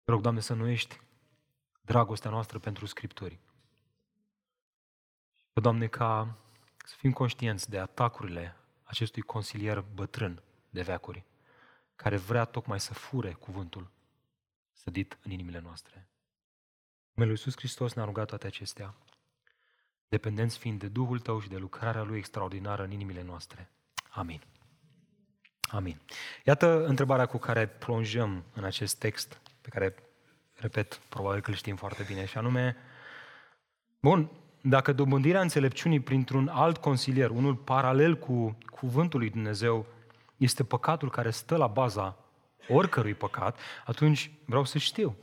Rog, 0.05 0.21
Doamne, 0.21 0.41
să 0.41 0.55
nu 0.55 0.69
ești 0.69 1.01
dragostea 1.81 2.31
noastră 2.31 2.59
pentru 2.59 2.87
Scripturi. 2.87 3.39
Și, 5.55 5.61
Doamne, 5.61 5.87
ca 5.87 6.37
să 6.85 6.95
fim 6.99 7.13
conștienți 7.13 7.71
de 7.71 7.79
atacurile 7.79 8.57
acestui 8.83 9.23
consilier 9.23 9.85
bătrân 9.95 10.43
de 10.71 10.83
veacuri, 10.83 11.25
care 11.97 12.17
vrea 12.17 12.45
tocmai 12.45 12.81
să 12.81 12.95
fure 12.95 13.33
cuvântul 13.33 13.91
sădit 14.73 15.19
în 15.23 15.31
inimile 15.31 15.61
noastre. 15.61 16.09
Numele 17.13 17.33
Iisus 17.33 17.57
Hristos 17.57 17.93
ne-a 17.93 18.05
rugat 18.05 18.27
toate 18.27 18.47
acestea, 18.47 18.95
dependenți 20.09 20.59
fiind 20.59 20.79
de 20.79 20.89
Duhul 20.89 21.19
Tău 21.19 21.41
și 21.41 21.49
de 21.49 21.57
lucrarea 21.57 22.03
Lui 22.03 22.19
extraordinară 22.19 22.83
în 22.83 22.91
inimile 22.91 23.23
noastre. 23.23 23.71
Amin. 24.11 24.43
Amin. 25.61 26.01
Iată 26.45 26.87
întrebarea 26.87 27.27
cu 27.27 27.39
care 27.39 27.67
plonjăm 27.67 28.45
în 28.55 28.65
acest 28.65 28.99
text, 28.99 29.41
pe 29.61 29.69
care, 29.69 29.95
repet, 30.55 30.95
probabil 30.95 31.41
că 31.41 31.51
îl 31.51 31.57
știm 31.57 31.77
foarte 31.77 32.03
bine, 32.03 32.25
și 32.25 32.39
anume, 32.39 32.77
bun, 34.01 34.31
dacă 34.63 34.93
dobândirea 34.93 35.41
înțelepciunii 35.41 36.01
printr-un 36.01 36.49
alt 36.49 36.77
consilier, 36.77 37.31
unul 37.31 37.55
paralel 37.55 38.19
cu 38.19 38.59
cuvântul 38.71 39.19
lui 39.19 39.31
Dumnezeu, 39.31 39.87
este 40.37 40.65
păcatul 40.65 41.11
care 41.11 41.31
stă 41.31 41.57
la 41.57 41.67
baza 41.67 42.17
oricărui 42.69 43.15
păcat, 43.15 43.59
atunci 43.85 44.31
vreau 44.45 44.65
să 44.65 44.79
știu 44.79 45.17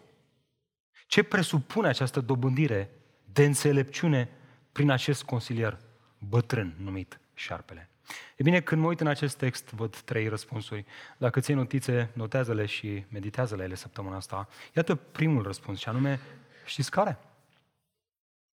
ce 1.08 1.24
presupune 1.24 1.88
această 1.88 2.22
dobândire 2.22 2.90
de 3.26 3.46
înțelepciune 3.46 4.30
prin 4.72 4.90
acest 4.90 5.24
consilier 5.24 5.78
bătrân 6.18 6.76
numit 6.78 7.20
șarpele? 7.34 7.90
E 8.36 8.44
bine, 8.44 8.62
când 8.62 8.82
mă 8.82 8.88
uit 8.88 9.00
în 9.00 9.08
acest 9.08 9.38
text, 9.38 9.70
văd 9.70 9.96
trei 9.96 10.28
răspunsuri. 10.28 10.86
Dacă 11.18 11.40
ții 11.40 11.54
notițe, 11.54 12.10
notează-le 12.14 12.66
și 12.66 13.06
meditează 13.10 13.56
la 13.56 13.64
ele 13.64 13.76
săptămâna 13.76 14.16
asta. 14.16 14.48
Iată 14.76 14.96
primul 14.96 15.44
răspuns, 15.44 15.80
și 15.80 15.90
anume, 15.90 16.20
știți 16.66 16.92
care? 16.92 17.18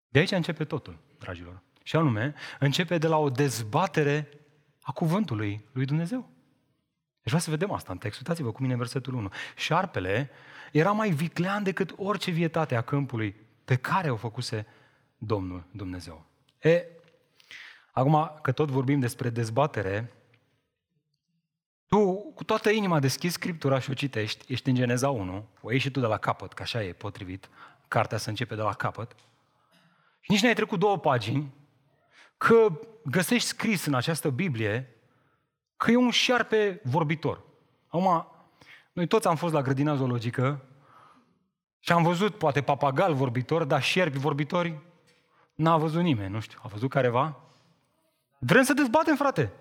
De 0.09 0.19
aici 0.19 0.31
începe 0.31 0.65
totul, 0.65 0.99
dragilor. 1.19 1.63
Și 1.83 1.97
anume, 1.97 2.35
începe 2.59 2.99
de 2.99 3.07
la 3.07 3.17
o 3.17 3.31
dezbatere 3.31 4.29
a 4.81 4.93
cuvântului 4.93 5.65
lui 5.73 5.85
Dumnezeu. 5.85 6.19
Deci 7.23 7.35
vreau 7.35 7.41
să 7.41 7.51
vedem 7.51 7.71
asta 7.71 7.93
în 7.93 7.99
text. 7.99 8.19
Uitați-vă 8.19 8.53
cu 8.53 8.61
mine 8.61 8.73
în 8.73 8.79
versetul 8.79 9.15
1. 9.15 9.31
Șarpele 9.57 10.31
era 10.73 10.93
mai 10.93 11.11
viclean 11.11 11.63
decât 11.63 11.95
orice 11.97 12.31
vietate 12.31 12.75
a 12.75 12.81
câmpului 12.81 13.37
pe 13.65 13.77
care 13.77 14.11
o 14.11 14.17
făcuse 14.17 14.67
Domnul 15.19 15.65
Dumnezeu. 15.71 16.27
E, 16.61 16.87
acum 17.91 18.39
că 18.43 18.53
tot 18.53 18.69
vorbim 18.69 19.01
despre 19.01 19.31
dezbatere, 19.31 20.13
tu 21.87 22.33
cu 22.35 22.45
toată 22.45 22.71
inima 22.71 23.01
deschizi 23.01 23.35
Scriptura 23.35 23.79
și 23.79 23.91
o 23.91 23.95
citești, 23.95 24.53
ești 24.53 24.69
în 24.69 24.75
Geneza 24.75 25.11
1, 25.11 25.49
o 25.61 25.73
ieși 25.73 25.85
și 25.85 25.91
tu 25.91 26.01
de 26.01 26.07
la 26.07 26.19
capăt, 26.19 26.53
că 26.53 26.63
așa 26.63 26.83
e 26.83 26.93
potrivit, 26.93 27.49
cartea 27.89 28.19
să 28.19 28.29
începe 28.29 28.55
de 28.55 28.63
la 28.63 28.73
capăt, 28.73 29.13
și 29.13 29.36
nici 30.27 30.43
n-ai 30.43 30.55
trecut 30.55 30.79
două 30.79 30.99
pagini, 30.99 31.55
că 32.37 32.81
găsești 33.05 33.49
scris 33.49 33.85
în 33.85 33.95
această 33.95 34.31
Biblie 34.31 34.97
că 35.77 35.91
e 35.91 35.97
un 35.97 36.11
șarpe 36.11 36.81
vorbitor. 36.85 37.43
Acum, 37.87 38.27
noi 38.93 39.07
toți 39.07 39.27
am 39.27 39.37
fost 39.37 39.55
la 39.55 39.63
grădina 39.63 39.95
zoologică 39.95 40.65
și 41.79 41.93
am 41.93 42.03
văzut 42.03 42.35
poate 42.35 42.63
papagal 42.63 43.15
vorbitor, 43.15 43.65
dar 43.65 43.83
șerpi 43.83 44.19
vorbitori 44.19 44.79
n-a 45.55 45.77
văzut 45.77 46.03
nimeni, 46.03 46.33
nu 46.33 46.41
știu, 46.41 46.59
a 46.63 46.69
văzut 46.69 46.91
careva? 46.91 47.41
Vrem 48.39 48.63
să 48.63 48.73
dezbatem, 48.73 49.17
frate. 49.17 49.53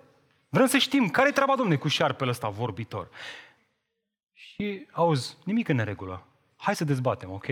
Vrem 0.48 0.66
să 0.66 0.78
știm 0.78 1.08
care 1.08 1.28
e 1.28 1.32
treaba, 1.32 1.56
domne, 1.56 1.76
cu 1.76 1.88
șarpele 1.88 2.30
ăsta 2.30 2.48
vorbitor. 2.48 3.08
Și, 4.32 4.88
auzi, 4.92 5.36
nimic 5.44 5.68
în 5.68 5.76
neregulă. 5.76 6.26
Hai 6.56 6.76
să 6.76 6.84
dezbatem, 6.84 7.30
ok. 7.30 7.46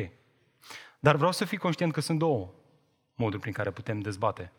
Dar 0.99 1.17
vreau 1.17 1.33
să 1.33 1.45
fii 1.45 1.59
conștient 1.59 1.93
că 1.93 2.01
sunt 2.01 2.19
două 2.19 2.51
moduri 3.15 3.41
prin 3.41 3.53
care 3.53 3.71
putem 3.71 4.01
dezbate. 4.01 4.53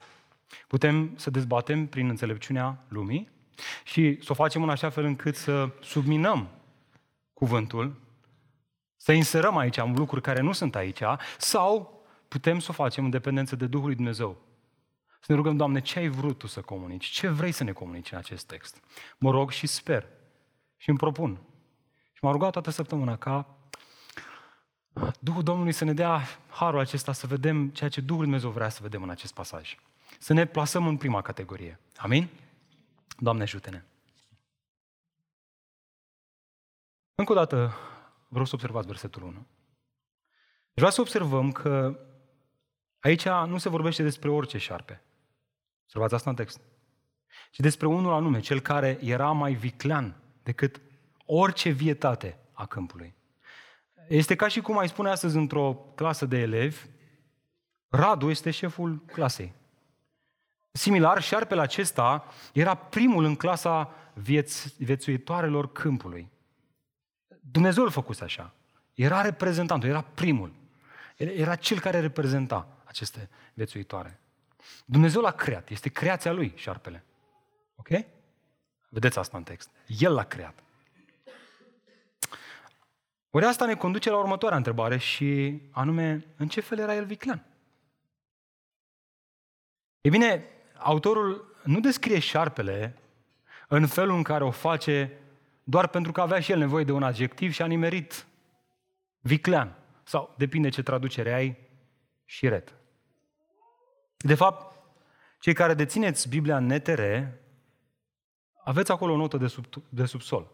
Putem 0.68 1.18
să 1.18 1.30
dezbatem 1.30 1.88
prin 1.88 2.10
înțelepciunea 2.10 2.84
lumii 2.88 3.30
și 3.84 4.20
să 4.22 4.28
o 4.32 4.34
facem 4.34 4.64
în 4.64 4.70
așa 4.70 4.90
fel 4.90 5.04
încât 5.04 5.36
să 5.36 5.70
subminăm 5.82 6.50
cuvântul, 7.34 8.02
să 8.96 9.12
inserăm 9.12 9.58
aici 9.58 9.78
lucruri 9.78 10.22
care 10.22 10.42
nu 10.42 10.52
sunt 10.52 10.76
aici, 10.76 11.02
sau 11.38 12.04
putem 12.28 12.60
să 12.60 12.68
o 12.70 12.74
facem 12.74 13.04
în 13.04 13.10
dependență 13.10 13.56
de 13.56 13.68
Duhul 13.68 13.86
lui 13.86 13.96
Dumnezeu. 13.96 14.38
Să 15.20 15.32
ne 15.32 15.36
rugăm, 15.36 15.58
Doamne, 15.58 15.82
ce 15.82 16.00
ai 16.00 16.08
vrut 16.08 16.38
Tu 16.38 16.48
să 16.48 16.62
comunici? 16.62 17.06
Ce 17.06 17.28
vrei 17.28 17.52
să 17.52 17.64
ne 17.64 17.72
comunici 17.72 18.12
în 18.12 18.18
acest 18.18 18.48
text? 18.48 18.84
Mă 19.18 19.32
rog 19.32 19.52
și 19.52 19.68
sper 19.68 20.08
și 20.78 20.90
îmi 20.90 20.98
propun. 20.98 21.40
Și 22.14 22.20
m-am 22.22 22.32
rugat 22.32 22.52
toată 22.52 22.70
săptămâna 22.70 23.18
ca 23.18 23.58
Duhul 25.20 25.44
Domnului 25.44 25.72
să 25.72 25.84
ne 25.84 25.94
dea 25.94 26.22
harul 26.50 26.80
acesta 26.80 27.12
să 27.12 27.28
vedem 27.28 27.70
ceea 27.70 27.90
ce 27.90 28.02
Duhul 28.02 28.24
Dumnezeu 28.24 28.50
vrea 28.50 28.70
să 28.70 28.80
vedem 28.82 29.04
în 29.04 29.10
acest 29.10 29.34
pasaj. 29.34 29.78
Să 30.20 30.34
ne 30.34 30.46
plasăm 30.46 30.88
în 30.88 30.98
prima 30.98 31.22
categorie. 31.22 31.80
Amin? 31.96 32.30
Doamne 33.18 33.44
ajută-ne! 33.44 33.84
Încă 37.16 37.32
o 37.32 37.36
dată 37.36 37.74
vreau 38.28 38.46
să 38.46 38.56
observați 38.56 38.88
versetul 38.88 39.24
1. 39.24 39.46
Vreau 40.74 40.92
să 40.92 41.02
observăm 41.02 41.52
că 41.52 42.00
aici 43.00 43.28
nu 43.28 43.58
se 43.58 43.70
vorbește 43.70 44.04
despre 44.04 44.30
orice 44.30 44.58
șarpe. 44.58 45.02
Observați 45.84 46.14
asta 46.14 46.30
în 46.30 46.36
text. 46.36 46.62
Ci 47.52 47.60
despre 47.60 47.88
unul 47.88 48.14
anume, 48.14 48.40
cel 48.40 48.60
care 48.60 48.98
era 49.02 49.32
mai 49.32 49.54
viclean 49.54 50.16
decât 50.44 50.82
orice 51.26 51.70
vietate 51.70 52.40
a 52.52 52.66
câmpului. 52.66 53.16
Este 54.08 54.36
ca 54.36 54.48
și 54.48 54.62
cum 54.62 54.78
ai 54.78 54.88
spune 54.88 55.10
astăzi 55.10 55.38
într-o 55.38 55.74
clasă 55.96 56.26
de 56.26 56.38
elevi, 56.38 56.78
Radu 57.90 58.30
este 58.30 58.52
șeful 58.52 59.04
clasei. 59.06 59.54
Similar, 60.72 61.22
șarpele 61.22 61.62
acesta 61.62 62.26
era 62.54 62.76
primul 62.76 63.24
în 63.24 63.36
clasa 63.36 63.94
vieț- 64.14 64.76
viețuitoarelor 64.78 65.72
câmpului. 65.72 66.30
Dumnezeu 67.52 67.84
îl 67.84 67.90
făcuse 67.90 68.24
așa. 68.24 68.54
Era 68.94 69.22
reprezentantul, 69.22 69.90
era 69.90 70.02
primul. 70.02 70.54
Era 71.16 71.56
cel 71.56 71.80
care 71.80 72.00
reprezenta 72.00 72.68
aceste 72.84 73.30
viețuitoare. 73.54 74.20
Dumnezeu 74.86 75.22
l-a 75.22 75.32
creat, 75.32 75.70
este 75.70 75.90
creația 75.90 76.32
lui, 76.32 76.54
șarpele. 76.56 77.04
Ok? 77.76 77.88
Vedeți 78.90 79.20
asta 79.20 79.38
în 79.38 79.44
text. 79.44 79.70
El 79.88 80.14
l-a 80.14 80.24
creat. 80.24 80.64
Ori 83.36 83.46
asta 83.46 83.66
ne 83.66 83.76
conduce 83.76 84.10
la 84.10 84.18
următoarea 84.18 84.58
întrebare 84.58 84.98
și 84.98 85.62
anume, 85.72 86.26
în 86.38 86.48
ce 86.48 86.62
fel 86.62 86.80
era 86.80 86.96
el 86.96 87.06
viclean? 87.06 87.46
E 90.02 90.10
bine, 90.10 90.46
autorul 90.78 91.56
nu 91.64 91.80
descrie 91.80 92.20
șarpele 92.20 92.98
în 93.68 93.88
felul 93.88 94.16
în 94.16 94.24
care 94.24 94.44
o 94.44 94.52
face 94.52 95.12
doar 95.64 95.88
pentru 95.88 96.12
că 96.12 96.22
avea 96.22 96.40
și 96.40 96.52
el 96.52 96.58
nevoie 96.58 96.84
de 96.84 96.92
un 96.92 97.04
adjectiv 97.04 97.52
și 97.52 97.62
a 97.62 97.66
nimerit 97.66 98.26
viclean. 99.20 99.76
Sau, 100.04 100.34
depinde 100.38 100.70
ce 100.70 100.84
traducere 100.84 101.34
ai, 101.34 101.58
șiret. 102.26 102.74
De 104.18 104.36
fapt, 104.36 104.76
cei 105.40 105.54
care 105.54 105.74
dețineți 105.74 106.30
Biblia 106.30 106.58
în 106.58 106.66
NTR, 106.66 107.02
aveți 108.64 108.92
acolo 108.92 109.14
o 109.14 109.18
notă 109.18 109.38
de, 109.38 109.48
sub, 109.48 109.66
de 109.90 110.06
subsol. 110.06 110.52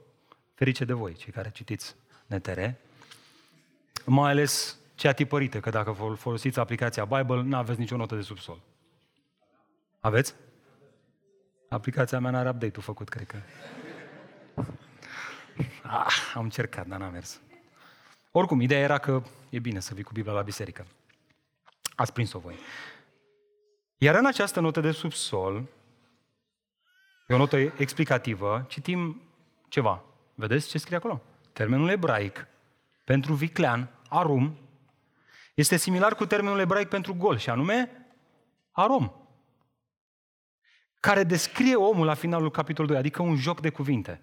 Ferice 0.53 0.85
de 0.85 0.93
voi, 0.93 1.13
cei 1.13 1.31
care 1.31 1.51
citiți 1.51 1.95
NTR. 2.35 2.59
Mai 4.05 4.31
ales 4.31 4.77
cea 4.95 5.11
tipărită, 5.11 5.59
că 5.59 5.69
dacă 5.69 6.15
folosiți 6.15 6.59
aplicația 6.59 7.05
Bible, 7.05 7.41
nu 7.41 7.57
aveți 7.57 7.79
nicio 7.79 7.95
notă 7.95 8.15
de 8.15 8.21
subsol. 8.21 8.61
Aveți? 9.99 10.33
Aplicația 11.69 12.19
mea 12.19 12.31
n-are 12.31 12.49
update-ul 12.49 12.83
făcut, 12.83 13.09
cred 13.09 13.27
că. 13.27 13.37
Ah, 15.83 16.31
am 16.33 16.43
încercat, 16.43 16.87
dar 16.87 16.99
n-a 16.99 17.09
mers. 17.09 17.41
Oricum, 18.31 18.61
ideea 18.61 18.79
era 18.79 18.97
că 18.97 19.23
e 19.49 19.59
bine 19.59 19.79
să 19.79 19.93
vii 19.93 20.03
cu 20.03 20.13
Biblia 20.13 20.33
la 20.33 20.41
biserică. 20.41 20.85
Ați 21.95 22.13
prins-o 22.13 22.39
voi. 22.39 22.55
Iar 23.97 24.15
în 24.15 24.25
această 24.25 24.59
notă 24.59 24.79
de 24.79 24.91
subsol, 24.91 25.63
e 27.27 27.33
o 27.33 27.37
notă 27.37 27.57
explicativă, 27.57 28.65
citim 28.67 29.21
ceva. 29.67 30.03
Vedeți 30.35 30.69
ce 30.69 30.77
scrie 30.77 30.97
acolo? 30.97 31.21
Termenul 31.53 31.89
ebraic 31.89 32.47
pentru 33.03 33.33
viclean, 33.33 33.89
arum, 34.09 34.57
este 35.53 35.77
similar 35.77 36.15
cu 36.15 36.25
termenul 36.25 36.59
ebraic 36.59 36.87
pentru 36.87 37.15
gol, 37.15 37.37
și 37.37 37.49
anume 37.49 38.05
arom, 38.71 39.11
care 40.99 41.23
descrie 41.23 41.75
omul 41.75 42.05
la 42.05 42.13
finalul 42.13 42.51
capitolului 42.51 42.95
2, 42.95 43.05
adică 43.05 43.21
un 43.21 43.35
joc 43.35 43.61
de 43.61 43.69
cuvinte, 43.69 44.21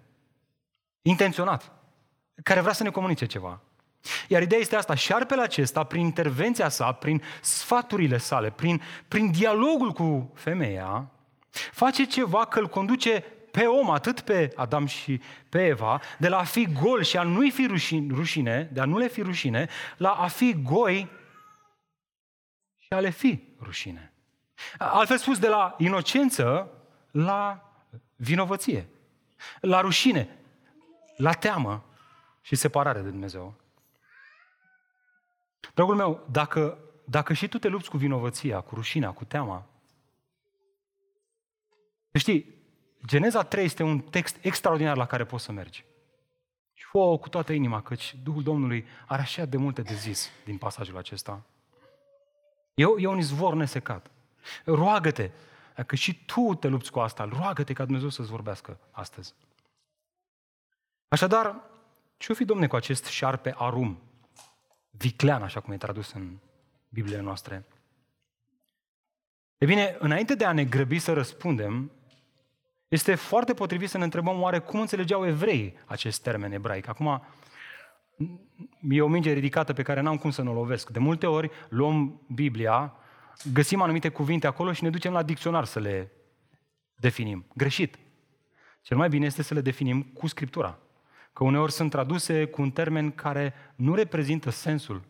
intenționat, 1.01 1.71
care 2.43 2.59
vrea 2.59 2.73
să 2.73 2.83
ne 2.83 2.89
comunice 2.89 3.25
ceva. 3.25 3.61
Iar 4.27 4.41
ideea 4.41 4.61
este 4.61 4.75
asta, 4.75 4.95
șarpele 4.95 5.41
acesta, 5.41 5.83
prin 5.83 6.01
intervenția 6.01 6.69
sa, 6.69 6.91
prin 6.91 7.21
sfaturile 7.41 8.17
sale, 8.17 8.49
prin, 8.49 8.81
prin 9.07 9.31
dialogul 9.31 9.91
cu 9.91 10.31
femeia, 10.35 11.11
face 11.71 12.05
ceva 12.05 12.45
că 12.45 12.59
îl 12.59 12.67
conduce 12.67 13.23
pe 13.59 13.65
om, 13.65 13.89
atât 13.89 14.21
pe 14.21 14.51
Adam 14.55 14.85
și 14.85 15.21
pe 15.49 15.65
Eva, 15.65 16.01
de 16.17 16.27
la 16.27 16.37
a 16.37 16.43
fi 16.43 16.71
gol 16.71 17.03
și 17.03 17.17
a 17.17 17.23
nu-i 17.23 17.51
fi 17.51 17.67
rușine, 18.09 18.69
de 18.73 18.79
a 18.79 18.85
nu 18.85 18.97
le 18.97 19.07
fi 19.07 19.21
rușine, 19.21 19.69
la 19.97 20.11
a 20.11 20.27
fi 20.27 20.61
goi 20.61 21.09
și 22.77 22.93
a 22.93 22.99
le 22.99 23.09
fi 23.09 23.43
rușine. 23.61 24.13
Altfel 24.77 25.17
spus, 25.17 25.39
de 25.39 25.47
la 25.47 25.75
inocență 25.77 26.71
la 27.11 27.71
vinovăție, 28.15 28.87
la 29.61 29.81
rușine, 29.81 30.37
la 31.17 31.33
teamă 31.33 31.85
și 32.41 32.55
separare 32.55 33.01
de 33.01 33.09
Dumnezeu. 33.09 33.53
Dragul 35.73 35.95
meu, 35.95 36.27
dacă, 36.31 36.77
dacă 37.05 37.33
și 37.33 37.47
tu 37.47 37.57
te 37.57 37.67
lupți 37.67 37.89
cu 37.89 37.97
vinovăția, 37.97 38.61
cu 38.61 38.75
rușinea, 38.75 39.11
cu 39.11 39.25
teama, 39.25 39.65
știi, 42.13 42.58
Geneza 43.05 43.43
3 43.43 43.65
este 43.65 43.83
un 43.83 43.99
text 43.99 44.37
extraordinar 44.41 44.97
la 44.97 45.05
care 45.05 45.25
poți 45.25 45.43
să 45.43 45.51
mergi. 45.51 45.85
Și 46.73 46.85
fă 46.85 47.17
cu 47.17 47.29
toată 47.29 47.53
inima, 47.53 47.81
căci 47.81 48.15
Duhul 48.23 48.43
Domnului 48.43 48.85
are 49.07 49.21
așa 49.21 49.45
de 49.45 49.57
multe 49.57 49.81
de 49.81 49.93
zis 49.93 50.29
din 50.45 50.57
pasajul 50.57 50.97
acesta. 50.97 51.41
E, 52.73 52.83
e 52.97 53.07
un 53.07 53.17
izvor 53.17 53.53
nesecat. 53.53 54.11
Roagă-te, 54.65 55.31
dacă 55.75 55.95
și 55.95 56.25
tu 56.25 56.55
te 56.59 56.67
lupți 56.67 56.91
cu 56.91 56.99
asta, 56.99 57.23
roagă-te 57.23 57.73
ca 57.73 57.83
Dumnezeu 57.85 58.09
să-ți 58.09 58.29
vorbească 58.29 58.79
astăzi. 58.91 59.33
Așadar, 61.07 61.55
ce-o 62.17 62.35
fi, 62.35 62.45
domne, 62.45 62.67
cu 62.67 62.75
acest 62.75 63.05
șarpe 63.05 63.53
arum, 63.57 63.99
viclean, 64.89 65.43
așa 65.43 65.59
cum 65.59 65.73
e 65.73 65.77
tradus 65.77 66.11
în 66.11 66.37
Biblia 66.89 67.21
noastre? 67.21 67.65
E 69.57 69.65
bine, 69.65 69.95
înainte 69.99 70.35
de 70.35 70.45
a 70.45 70.51
ne 70.51 70.65
grăbi 70.65 70.99
să 70.99 71.13
răspundem, 71.13 71.91
este 72.89 73.15
foarte 73.15 73.53
potrivit 73.53 73.89
să 73.89 73.97
ne 73.97 74.03
întrebăm 74.03 74.41
oare 74.41 74.59
cum 74.59 74.79
înțelegeau 74.79 75.25
evreii 75.25 75.73
acest 75.85 76.21
termen 76.21 76.51
ebraic. 76.51 76.87
Acum, 76.87 77.23
e 78.89 79.01
o 79.01 79.07
minge 79.07 79.31
ridicată 79.31 79.73
pe 79.73 79.81
care 79.81 80.01
n-am 80.01 80.17
cum 80.17 80.29
să 80.29 80.41
nu 80.41 80.51
o 80.51 80.53
lovesc. 80.53 80.89
De 80.89 80.99
multe 80.99 81.27
ori 81.27 81.51
luăm 81.69 82.21
Biblia, 82.33 82.95
găsim 83.53 83.81
anumite 83.81 84.09
cuvinte 84.09 84.47
acolo 84.47 84.73
și 84.73 84.83
ne 84.83 84.89
ducem 84.89 85.13
la 85.13 85.23
dicționar 85.23 85.65
să 85.65 85.79
le 85.79 86.11
definim. 86.95 87.45
Greșit. 87.55 87.97
Cel 88.81 88.97
mai 88.97 89.09
bine 89.09 89.25
este 89.25 89.41
să 89.41 89.53
le 89.53 89.61
definim 89.61 90.03
cu 90.03 90.27
Scriptura. 90.27 90.77
Că 91.33 91.43
uneori 91.43 91.71
sunt 91.71 91.89
traduse 91.89 92.45
cu 92.45 92.61
un 92.61 92.71
termen 92.71 93.11
care 93.11 93.53
nu 93.75 93.95
reprezintă 93.95 94.49
sensul 94.49 95.01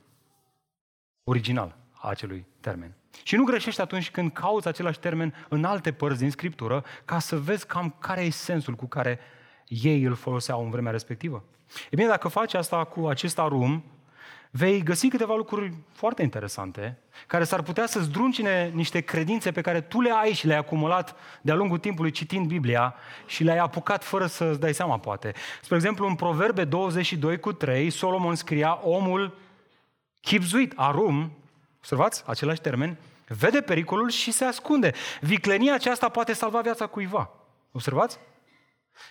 original 1.23 1.77
a 1.91 2.09
acelui 2.09 2.45
termen. 2.59 2.98
Și 3.23 3.35
nu 3.35 3.43
greșești 3.43 3.81
atunci 3.81 4.11
când 4.11 4.31
cauți 4.31 4.67
același 4.67 4.99
termen 4.99 5.45
în 5.49 5.63
alte 5.63 5.91
părți 5.91 6.19
din 6.19 6.31
Scriptură 6.31 6.83
ca 7.05 7.19
să 7.19 7.37
vezi 7.37 7.65
cam 7.65 7.95
care 7.99 8.21
e 8.21 8.29
sensul 8.29 8.73
cu 8.73 8.85
care 8.85 9.19
ei 9.67 10.03
îl 10.03 10.15
foloseau 10.15 10.63
în 10.63 10.69
vremea 10.69 10.91
respectivă. 10.91 11.43
E 11.89 11.95
bine, 11.95 12.07
dacă 12.07 12.27
faci 12.27 12.53
asta 12.53 12.83
cu 12.83 13.07
acest 13.07 13.39
arum, 13.39 13.83
vei 14.51 14.83
găsi 14.83 15.07
câteva 15.07 15.35
lucruri 15.35 15.73
foarte 15.91 16.21
interesante, 16.21 16.97
care 17.27 17.43
s-ar 17.43 17.61
putea 17.61 17.85
să 17.85 17.99
zdruncine 17.99 18.71
niște 18.73 18.99
credințe 18.99 19.51
pe 19.51 19.61
care 19.61 19.81
tu 19.81 20.01
le 20.01 20.11
ai 20.11 20.33
și 20.33 20.47
le-ai 20.47 20.59
acumulat 20.59 21.15
de-a 21.41 21.55
lungul 21.55 21.77
timpului 21.77 22.11
citind 22.11 22.47
Biblia 22.47 22.95
și 23.25 23.43
le-ai 23.43 23.57
apucat 23.57 24.03
fără 24.03 24.25
să-ți 24.25 24.59
dai 24.59 24.73
seama, 24.73 24.97
poate. 24.97 25.33
Spre 25.61 25.75
exemplu, 25.75 26.07
în 26.07 26.15
Proverbe 26.15 26.63
22 26.63 27.39
cu 27.39 27.53
3, 27.53 27.89
Solomon 27.89 28.35
scria, 28.35 28.79
omul 28.83 29.37
chipzuit, 30.21 30.73
arum, 30.75 31.31
observați 31.79 32.23
același 32.25 32.61
termen, 32.61 32.97
vede 33.27 33.61
pericolul 33.61 34.09
și 34.09 34.31
se 34.31 34.45
ascunde. 34.45 34.93
Viclenia 35.21 35.73
aceasta 35.73 36.09
poate 36.09 36.33
salva 36.33 36.61
viața 36.61 36.87
cuiva. 36.87 37.29
Observați? 37.71 38.19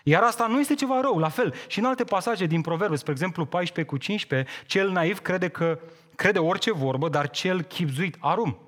Iar 0.02 0.22
asta 0.22 0.46
nu 0.46 0.60
este 0.60 0.74
ceva 0.74 1.00
rău, 1.00 1.18
la 1.18 1.28
fel. 1.28 1.54
Și 1.66 1.78
în 1.78 1.84
alte 1.84 2.04
pasaje 2.04 2.46
din 2.46 2.60
Proverbe, 2.60 2.96
spre 2.96 3.12
exemplu 3.12 3.44
14 3.44 3.94
cu 3.94 4.00
15, 4.00 4.50
cel 4.66 4.90
naiv 4.90 5.18
crede 5.18 5.48
că 5.48 5.80
crede 6.14 6.38
orice 6.38 6.72
vorbă, 6.72 7.08
dar 7.08 7.30
cel 7.30 7.62
chipzuit 7.62 8.16
arum. 8.20 8.58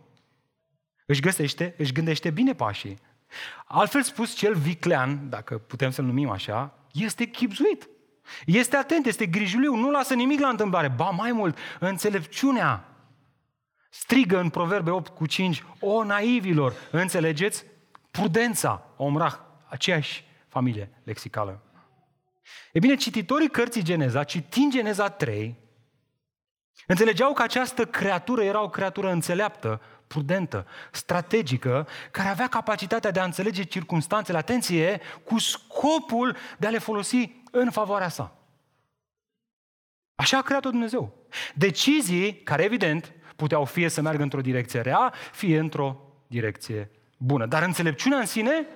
Își 1.06 1.20
găsește, 1.20 1.74
își 1.78 1.92
gândește 1.92 2.30
bine 2.30 2.54
pașii. 2.54 2.98
Altfel 3.64 4.02
spus, 4.02 4.34
cel 4.34 4.54
viclean, 4.54 5.28
dacă 5.28 5.58
putem 5.58 5.90
să-l 5.90 6.04
numim 6.04 6.30
așa, 6.30 6.74
este 6.92 7.24
chipzuit. 7.24 7.88
Este 8.46 8.76
atent, 8.76 9.06
este 9.06 9.26
grijuliu, 9.26 9.74
nu 9.74 9.90
lasă 9.90 10.14
nimic 10.14 10.40
la 10.40 10.48
întâmplare. 10.48 10.88
Ba 10.88 11.10
mai 11.10 11.32
mult, 11.32 11.58
înțelepciunea 11.78 12.89
strigă 13.90 14.38
în 14.38 14.48
Proverbe 14.48 14.90
8 14.90 15.14
cu 15.14 15.26
5, 15.26 15.64
o 15.80 16.04
naivilor, 16.04 16.74
înțelegeți? 16.90 17.64
Prudența, 18.10 18.86
omrah, 18.96 19.34
aceeași 19.68 20.24
familie 20.48 20.90
lexicală. 21.04 21.62
E 22.72 22.78
bine, 22.78 22.94
cititorii 22.94 23.50
cărții 23.50 23.82
Geneza, 23.82 24.24
citind 24.24 24.72
Geneza 24.72 25.08
3, 25.08 25.58
înțelegeau 26.86 27.32
că 27.32 27.42
această 27.42 27.86
creatură 27.86 28.42
era 28.42 28.62
o 28.62 28.68
creatură 28.68 29.10
înțeleaptă, 29.10 29.80
prudentă, 30.06 30.66
strategică, 30.90 31.88
care 32.10 32.28
avea 32.28 32.48
capacitatea 32.48 33.10
de 33.10 33.20
a 33.20 33.24
înțelege 33.24 33.62
circunstanțele, 33.62 34.38
atenție, 34.38 35.00
cu 35.24 35.38
scopul 35.38 36.36
de 36.58 36.66
a 36.66 36.70
le 36.70 36.78
folosi 36.78 37.30
în 37.50 37.70
favoarea 37.70 38.08
sa. 38.08 38.34
Așa 40.14 40.38
a 40.38 40.42
creat-o 40.42 40.70
Dumnezeu. 40.70 41.14
Decizii 41.54 42.42
care, 42.42 42.62
evident, 42.62 43.12
puteau 43.40 43.64
fie 43.64 43.88
să 43.88 44.00
meargă 44.00 44.22
într-o 44.22 44.40
direcție 44.40 44.80
rea, 44.80 45.12
fie 45.32 45.58
într-o 45.58 46.00
direcție 46.26 46.90
bună. 47.16 47.46
Dar 47.46 47.62
înțelepciunea 47.62 48.18
în 48.18 48.26
sine 48.26 48.66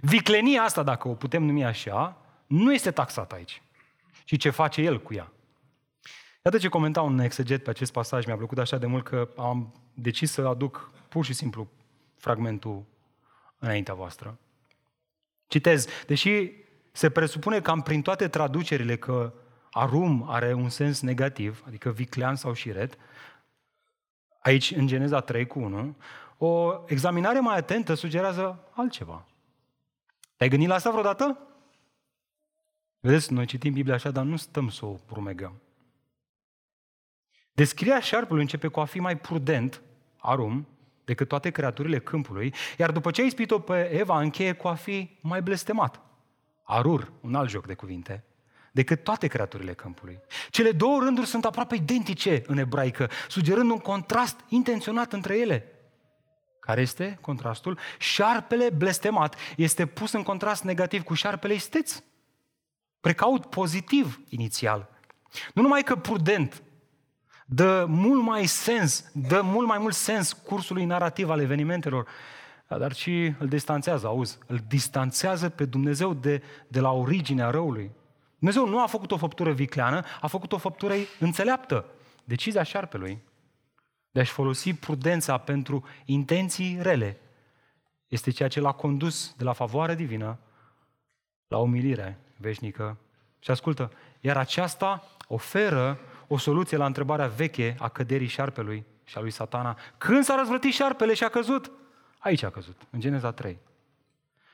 Viclenia 0.00 0.62
asta, 0.62 0.82
dacă 0.82 1.08
o 1.08 1.14
putem 1.14 1.42
numi 1.42 1.64
așa, 1.64 2.16
nu 2.46 2.72
este 2.72 2.90
taxată 2.90 3.34
aici, 3.34 3.62
ci 4.24 4.38
ce 4.38 4.50
face 4.50 4.82
el 4.82 5.02
cu 5.02 5.14
ea. 5.14 5.32
Iată 6.44 6.58
ce 6.58 6.68
comenta 6.68 7.02
un 7.02 7.18
exeget 7.18 7.62
pe 7.62 7.70
acest 7.70 7.92
pasaj, 7.92 8.26
mi-a 8.26 8.36
plăcut 8.36 8.58
așa 8.58 8.78
de 8.78 8.86
mult 8.86 9.04
că 9.04 9.28
am 9.36 9.74
decis 9.94 10.30
să 10.30 10.46
aduc 10.46 10.90
pur 11.08 11.24
și 11.24 11.32
simplu 11.32 11.68
fragmentul 12.16 12.84
înaintea 13.58 13.94
voastră. 13.94 14.38
Citez, 15.46 15.86
deși 16.06 16.50
se 16.92 17.10
presupune 17.10 17.60
cam 17.60 17.82
prin 17.82 18.02
toate 18.02 18.28
traducerile 18.28 18.96
că 18.96 19.32
arum 19.70 20.26
are 20.30 20.52
un 20.52 20.68
sens 20.68 21.00
negativ, 21.00 21.62
adică 21.66 21.90
viclean 21.90 22.36
sau 22.36 22.52
șiret, 22.52 22.98
aici 24.46 24.70
în 24.70 24.86
Geneza 24.86 25.20
3 25.20 25.46
cu 25.46 25.58
1, 25.58 25.96
o 26.38 26.80
examinare 26.86 27.40
mai 27.40 27.56
atentă 27.56 27.94
sugerează 27.94 28.68
altceva. 28.70 29.26
Te-ai 30.36 30.50
gândit 30.50 30.68
la 30.68 30.74
asta 30.74 30.90
vreodată? 30.90 31.38
Vedeți, 33.00 33.32
noi 33.32 33.46
citim 33.46 33.72
Biblia 33.72 33.94
așa, 33.94 34.10
dar 34.10 34.24
nu 34.24 34.36
stăm 34.36 34.68
să 34.68 34.86
o 34.86 34.96
rumegăm. 35.12 35.60
Descrierea 37.52 38.00
șarpului 38.00 38.42
începe 38.42 38.68
cu 38.68 38.80
a 38.80 38.84
fi 38.84 39.00
mai 39.00 39.18
prudent, 39.18 39.82
arum, 40.16 40.66
decât 41.04 41.28
toate 41.28 41.50
creaturile 41.50 41.98
câmpului, 41.98 42.54
iar 42.78 42.90
după 42.90 43.10
ce 43.10 43.22
a 43.22 43.24
ispit-o 43.24 43.58
pe 43.58 43.90
Eva, 43.90 44.20
încheie 44.20 44.52
cu 44.52 44.68
a 44.68 44.74
fi 44.74 45.18
mai 45.20 45.42
blestemat. 45.42 46.00
Arur, 46.62 47.12
un 47.20 47.34
alt 47.34 47.48
joc 47.48 47.66
de 47.66 47.74
cuvinte, 47.74 48.24
decât 48.76 49.02
toate 49.02 49.26
creaturile 49.26 49.72
câmpului. 49.72 50.20
Cele 50.50 50.70
două 50.72 51.00
rânduri 51.00 51.26
sunt 51.26 51.44
aproape 51.44 51.74
identice 51.74 52.42
în 52.46 52.58
ebraică, 52.58 53.10
sugerând 53.28 53.70
un 53.70 53.78
contrast 53.78 54.40
intenționat 54.48 55.12
între 55.12 55.38
ele. 55.38 55.64
Care 56.60 56.80
este 56.80 57.18
contrastul? 57.20 57.78
Șarpele 57.98 58.70
blestemat 58.70 59.36
este 59.56 59.86
pus 59.86 60.12
în 60.12 60.22
contrast 60.22 60.62
negativ 60.62 61.02
cu 61.02 61.14
șarpele 61.14 61.54
isteț. 61.54 62.02
Precaut 63.00 63.46
pozitiv 63.46 64.20
inițial. 64.28 64.88
Nu 65.54 65.62
numai 65.62 65.82
că 65.82 65.96
prudent, 65.96 66.62
dă 67.46 67.84
mult 67.88 68.22
mai 68.22 68.46
sens, 68.46 69.10
dă 69.12 69.40
mult 69.40 69.66
mai 69.66 69.78
mult 69.78 69.94
sens 69.94 70.32
cursului 70.32 70.84
narrativ 70.84 71.30
al 71.30 71.40
evenimentelor, 71.40 72.08
dar 72.68 72.92
și 72.92 73.34
îl 73.38 73.48
distanțează, 73.48 74.06
auzi, 74.06 74.38
îl 74.46 74.60
distanțează 74.68 75.48
pe 75.48 75.64
Dumnezeu 75.64 76.14
de, 76.14 76.42
de 76.68 76.80
la 76.80 76.92
originea 76.92 77.50
răului. 77.50 77.90
Dumnezeu 78.38 78.68
nu 78.68 78.82
a 78.82 78.86
făcut 78.86 79.10
o 79.10 79.16
făptură 79.16 79.52
vicleană, 79.52 80.04
a 80.20 80.26
făcut 80.26 80.52
o 80.52 80.58
făptură 80.58 80.94
înțeleaptă. 81.18 81.84
Decizia 82.24 82.62
șarpelui 82.62 83.22
de 84.10 84.20
a-și 84.20 84.32
folosi 84.32 84.74
prudența 84.74 85.38
pentru 85.38 85.84
intenții 86.04 86.78
rele 86.80 87.20
este 88.08 88.30
ceea 88.30 88.48
ce 88.48 88.60
l-a 88.60 88.72
condus 88.72 89.34
de 89.36 89.44
la 89.44 89.52
favoare 89.52 89.94
divină 89.94 90.38
la 91.48 91.58
umilire 91.58 92.18
veșnică. 92.36 92.96
Și 93.38 93.50
ascultă, 93.50 93.92
iar 94.20 94.36
aceasta 94.36 95.04
oferă 95.28 95.98
o 96.28 96.38
soluție 96.38 96.76
la 96.76 96.86
întrebarea 96.86 97.26
veche 97.26 97.74
a 97.78 97.88
căderii 97.88 98.26
șarpelui 98.26 98.84
și 99.04 99.18
a 99.18 99.20
lui 99.20 99.30
satana. 99.30 99.78
Când 99.98 100.24
s-a 100.24 100.34
răzvrătit 100.34 100.72
șarpele 100.72 101.14
și 101.14 101.24
a 101.24 101.28
căzut? 101.28 101.70
Aici 102.18 102.42
a 102.42 102.50
căzut, 102.50 102.82
în 102.90 103.00
Geneza 103.00 103.32
3. 103.32 103.58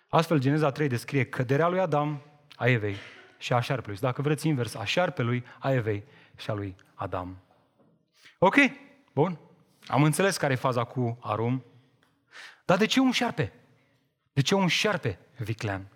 Astfel, 0.09 0.39
Geneza 0.39 0.71
3 0.71 0.89
descrie 0.89 1.25
căderea 1.25 1.69
lui 1.69 1.81
Adam, 1.81 2.23
a 2.57 2.69
Evei 2.69 2.97
și 3.43 3.53
a 3.53 3.61
șarpelui. 3.61 3.99
Dacă 3.99 4.23
vreți 4.23 4.47
invers, 4.47 4.75
a 4.75 4.85
șarpelui, 4.85 5.45
a 5.59 5.73
Evei 5.73 6.05
și 6.37 6.51
a 6.51 6.53
lui 6.53 6.77
Adam. 6.95 7.37
Ok, 8.39 8.57
bun. 9.13 9.39
Am 9.87 10.03
înțeles 10.03 10.37
care 10.37 10.53
e 10.53 10.57
faza 10.57 10.85
cu 10.85 11.19
Arum. 11.21 11.65
Dar 12.65 12.79
de 12.79 12.87
ce 12.87 13.01
un 13.01 13.11
șarpe? 13.11 13.53
De 14.33 14.41
ce 14.41 14.55
un 14.55 14.67
șarpe 14.67 15.19
viclean? 15.37 15.87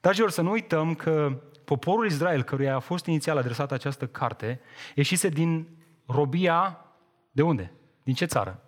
Dragilor, 0.00 0.30
să 0.30 0.42
nu 0.42 0.50
uităm 0.50 0.94
că 0.94 1.42
poporul 1.64 2.06
Israel, 2.06 2.42
căruia 2.42 2.74
a 2.74 2.78
fost 2.78 3.06
inițial 3.06 3.36
adresată 3.36 3.74
această 3.74 4.06
carte, 4.06 4.60
ieșise 4.94 5.28
din 5.28 5.68
robia, 6.06 6.84
de 7.30 7.42
unde? 7.42 7.72
Din 8.02 8.14
ce 8.14 8.24
țară? 8.24 8.62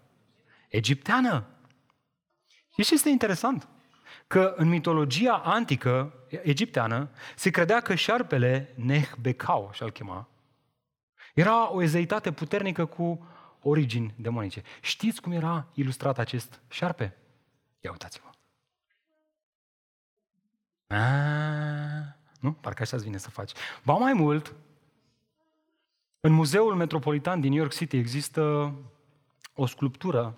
Egipteană. 0.69 1.47
Și 2.75 2.85
ce 2.85 2.95
este 2.95 3.09
interesant? 3.09 3.69
Că 4.27 4.55
în 4.57 4.69
mitologia 4.69 5.35
antică 5.45 6.18
egipteană 6.29 7.11
se 7.37 7.51
credea 7.51 7.81
că 7.81 7.95
șarpele 7.95 8.73
Nehbekau, 8.75 9.69
așa-l 9.69 9.91
chema, 9.91 10.29
era 11.35 11.73
o 11.73 11.83
ezeitate 11.83 12.33
puternică 12.33 12.85
cu 12.87 13.27
origini 13.63 14.15
demonice. 14.17 14.63
Știți 14.81 15.21
cum 15.21 15.33
era 15.33 15.67
ilustrat 15.75 16.19
acest 16.19 16.61
șarpe? 16.69 17.17
Ia 17.81 17.91
uitați-vă. 17.91 18.27
A, 20.95 22.17
nu? 22.41 22.53
Parcă 22.53 22.83
așa 22.83 22.97
îți 22.97 23.05
vine 23.05 23.19
să 23.19 23.31
faci. 23.31 23.53
Ba 23.85 23.93
mai 23.93 24.13
mult, 24.13 24.55
în 26.21 26.33
Muzeul 26.33 26.75
Metropolitan 26.75 27.41
din 27.41 27.51
New 27.51 27.61
York 27.61 27.73
City 27.75 27.97
există 27.97 28.75
o 29.55 29.67
sculptură 29.67 30.35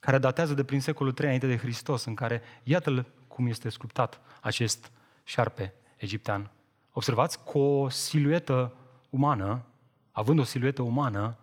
care 0.00 0.18
datează 0.18 0.54
de 0.54 0.64
prin 0.64 0.80
secolul 0.80 1.12
III 1.12 1.24
înainte 1.24 1.46
de 1.46 1.56
Hristos, 1.56 2.04
în 2.04 2.14
care, 2.14 2.42
iată 2.62 3.06
cum 3.28 3.46
este 3.46 3.68
sculptat 3.68 4.20
acest 4.40 4.90
șarpe 5.26 5.74
egiptean. 5.96 6.50
Observați, 6.92 7.44
cu 7.44 7.58
o 7.58 7.88
siluetă 7.88 8.76
umană, 9.10 9.64
având 10.12 10.38
o 10.38 10.44
siluetă 10.44 10.82
umană, 10.82 11.38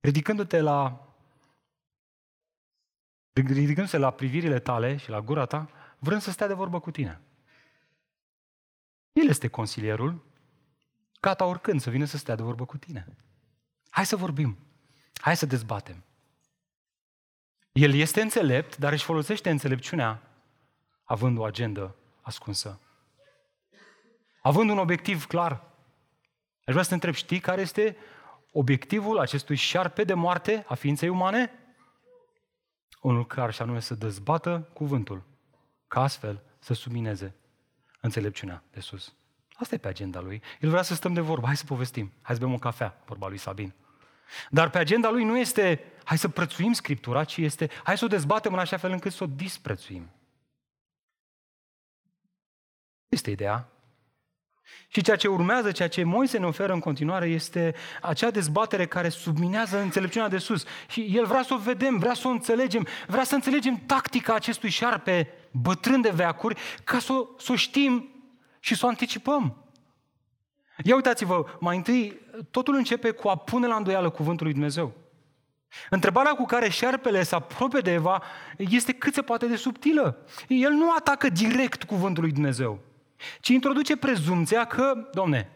ridicându-te 0.00 0.60
la 0.60 1.06
ridicându-se 3.32 3.98
la 3.98 4.10
privirile 4.10 4.58
tale 4.58 4.96
și 4.96 5.10
la 5.10 5.20
gura 5.20 5.46
ta, 5.46 5.70
vrând 5.98 6.20
să 6.20 6.30
stea 6.30 6.46
de 6.46 6.52
vorbă 6.52 6.80
cu 6.80 6.90
tine. 6.90 7.20
El 9.12 9.28
este 9.28 9.48
consilierul, 9.48 10.24
gata 11.20 11.44
oricând 11.44 11.80
să 11.80 11.90
vină 11.90 12.04
să 12.04 12.16
stea 12.16 12.34
de 12.34 12.42
vorbă 12.42 12.64
cu 12.64 12.76
tine. 12.76 13.16
Hai 13.90 14.06
să 14.06 14.16
vorbim, 14.16 14.58
hai 15.14 15.36
să 15.36 15.46
dezbatem. 15.46 16.04
El 17.72 17.94
este 17.94 18.20
înțelept, 18.20 18.76
dar 18.76 18.92
își 18.92 19.04
folosește 19.04 19.50
înțelepciunea 19.50 20.22
având 21.04 21.38
o 21.38 21.44
agendă 21.44 21.96
ascunsă. 22.22 22.80
Având 24.42 24.70
un 24.70 24.78
obiectiv 24.78 25.26
clar. 25.26 25.52
Aș 26.64 26.72
vrea 26.72 26.82
să 26.82 26.88
te 26.88 26.94
întreb, 26.94 27.14
știi 27.14 27.40
care 27.40 27.60
este 27.60 27.96
obiectivul 28.52 29.18
acestui 29.18 29.56
șarpe 29.56 30.04
de 30.04 30.14
moarte 30.14 30.64
a 30.68 30.74
ființei 30.74 31.08
umane? 31.08 31.52
Unul 33.00 33.26
clar 33.26 33.52
și 33.52 33.62
anume 33.62 33.80
să 33.80 33.94
dezbată 33.94 34.68
cuvântul, 34.72 35.22
ca 35.88 36.02
astfel 36.02 36.42
să 36.58 36.74
submineze 36.74 37.34
înțelepciunea 38.00 38.62
de 38.72 38.80
sus. 38.80 39.14
Asta 39.52 39.74
e 39.74 39.78
pe 39.78 39.88
agenda 39.88 40.20
lui. 40.20 40.42
El 40.60 40.70
vrea 40.70 40.82
să 40.82 40.94
stăm 40.94 41.12
de 41.12 41.20
vorbă, 41.20 41.46
hai 41.46 41.56
să 41.56 41.64
povestim, 41.64 42.12
hai 42.22 42.34
să 42.34 42.40
bem 42.40 42.54
o 42.54 42.58
cafea, 42.58 43.02
vorba 43.04 43.28
lui 43.28 43.38
Sabin. 43.38 43.74
Dar 44.50 44.70
pe 44.70 44.78
agenda 44.78 45.10
lui 45.10 45.24
nu 45.24 45.38
este 45.38 45.84
hai 46.04 46.18
să 46.18 46.28
prețuim 46.28 46.72
Scriptura, 46.72 47.24
ci 47.24 47.36
este 47.36 47.70
hai 47.82 47.98
să 47.98 48.04
o 48.04 48.08
dezbatem 48.08 48.52
în 48.52 48.58
așa 48.58 48.76
fel 48.76 48.90
încât 48.90 49.12
să 49.12 49.24
o 49.24 49.26
disprețuim. 49.26 50.10
Este 53.12 53.30
ideea. 53.30 53.68
Și 54.88 55.02
ceea 55.02 55.16
ce 55.16 55.28
urmează, 55.28 55.72
ceea 55.72 55.88
ce 55.88 56.04
Moise 56.04 56.38
ne 56.38 56.46
oferă 56.46 56.72
în 56.72 56.80
continuare, 56.80 57.26
este 57.26 57.74
acea 58.00 58.30
dezbatere 58.30 58.86
care 58.86 59.08
subminează 59.08 59.80
înțelepciunea 59.80 60.28
de 60.28 60.38
sus. 60.38 60.64
Și 60.88 61.16
el 61.16 61.26
vrea 61.26 61.42
să 61.42 61.54
o 61.54 61.56
vedem, 61.56 61.98
vrea 61.98 62.14
să 62.14 62.28
o 62.28 62.30
înțelegem, 62.30 62.86
vrea 63.06 63.24
să 63.24 63.34
înțelegem 63.34 63.82
tactica 63.86 64.34
acestui 64.34 64.70
șarpe 64.70 65.28
bătrân 65.50 66.00
de 66.00 66.10
veacuri, 66.10 66.60
ca 66.84 66.98
să 66.98 67.12
o, 67.12 67.26
să 67.38 67.52
o 67.52 67.56
știm 67.56 68.08
și 68.60 68.74
să 68.74 68.86
o 68.86 68.88
anticipăm. 68.88 69.66
Ia 70.84 70.94
uitați-vă, 70.94 71.44
mai 71.60 71.76
întâi, 71.76 72.20
totul 72.50 72.74
începe 72.74 73.10
cu 73.10 73.28
a 73.28 73.36
pune 73.36 73.66
la 73.66 73.74
îndoială 73.74 74.10
cuvântul 74.10 74.44
lui 74.44 74.54
Dumnezeu. 74.54 74.92
Întrebarea 75.90 76.32
cu 76.32 76.44
care 76.44 76.68
șarpele 76.68 77.22
se 77.22 77.34
apropie 77.34 77.80
de 77.80 77.92
Eva 77.92 78.22
este 78.56 78.92
cât 78.92 79.14
se 79.14 79.22
poate 79.22 79.46
de 79.46 79.56
subtilă. 79.56 80.26
El 80.48 80.70
nu 80.70 80.94
atacă 80.94 81.28
direct 81.28 81.84
cuvântul 81.84 82.22
lui 82.22 82.32
Dumnezeu 82.32 82.90
ci 83.40 83.48
introduce 83.48 83.96
prezumția 83.96 84.64
că, 84.64 85.08
domne, 85.12 85.50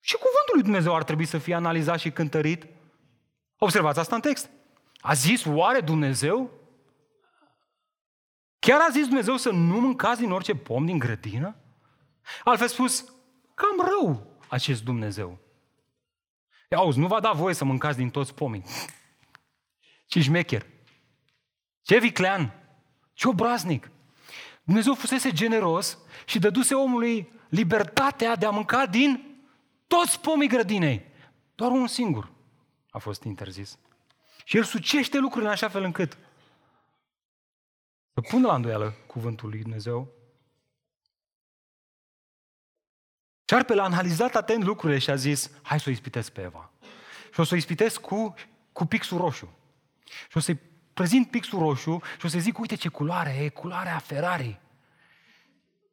și 0.00 0.14
cuvântul 0.14 0.54
lui 0.54 0.62
Dumnezeu 0.62 0.94
ar 0.94 1.04
trebui 1.04 1.24
să 1.24 1.38
fie 1.38 1.54
analizat 1.54 1.98
și 1.98 2.10
cântărit. 2.10 2.66
Observați 3.58 3.98
asta 3.98 4.14
în 4.14 4.20
text. 4.20 4.50
A 5.00 5.12
zis 5.12 5.44
oare 5.44 5.80
Dumnezeu? 5.80 6.50
Chiar 8.58 8.80
a 8.80 8.90
zis 8.90 9.06
Dumnezeu 9.06 9.36
să 9.36 9.50
nu 9.50 9.80
mâncați 9.80 10.20
din 10.20 10.30
orice 10.30 10.54
pom 10.54 10.84
din 10.84 10.98
grădină? 10.98 11.56
Altfel 12.44 12.68
spus, 12.68 13.04
cam 13.54 13.86
rău 13.88 14.36
acest 14.48 14.84
Dumnezeu. 14.84 15.38
Ia 16.70 16.78
auzi, 16.78 16.98
nu 16.98 17.06
va 17.06 17.20
da 17.20 17.32
voie 17.32 17.54
să 17.54 17.64
mâncați 17.64 17.96
din 17.96 18.10
toți 18.10 18.34
pomii. 18.34 18.64
Ce 20.06 20.20
șmecher. 20.20 20.66
Ce 21.82 21.98
viclean. 21.98 22.54
Ce 23.12 23.28
obraznic. 23.28 23.90
Dumnezeu 24.64 24.94
fusese 24.94 25.30
generos 25.30 25.98
și 26.24 26.38
dăduse 26.38 26.74
omului 26.74 27.32
libertatea 27.48 28.36
de 28.36 28.46
a 28.46 28.50
mânca 28.50 28.86
din 28.86 29.40
toți 29.86 30.20
pomii 30.20 30.48
grădinei. 30.48 31.10
Doar 31.54 31.70
un 31.70 31.86
singur 31.86 32.32
a 32.90 32.98
fost 32.98 33.22
interzis. 33.22 33.78
Și 34.44 34.56
el 34.56 34.64
sucește 34.64 35.18
lucrurile 35.18 35.46
în 35.46 35.52
așa 35.52 35.68
fel 35.68 35.82
încât 35.82 36.18
să 38.14 38.20
pună 38.20 38.46
la 38.46 38.54
îndoială 38.54 38.94
cuvântul 39.06 39.48
lui 39.48 39.60
Dumnezeu. 39.60 40.12
Șarpele 43.44 43.80
a 43.80 43.84
analizat 43.84 44.34
atent 44.34 44.64
lucrurile 44.64 44.98
și 44.98 45.10
a 45.10 45.14
zis, 45.14 45.50
hai 45.62 45.80
să 45.80 45.88
o 45.88 45.92
ispitesc 45.92 46.30
pe 46.32 46.40
Eva. 46.40 46.70
Și 47.32 47.40
o 47.40 47.44
să 47.44 47.54
o 47.54 47.56
ispitesc 47.56 48.00
cu, 48.00 48.34
cu 48.72 48.84
pixul 48.84 49.18
roșu. 49.18 49.56
Și 50.04 50.36
o 50.36 50.40
să-i 50.40 50.60
prezint 50.92 51.30
pixul 51.30 51.58
roșu 51.58 52.00
și 52.18 52.26
o 52.26 52.28
să 52.28 52.38
zic, 52.38 52.58
uite 52.58 52.74
ce 52.74 52.88
culoare 52.88 53.30
e, 53.30 53.48
culoarea 53.48 53.98
Ferrari. 53.98 54.60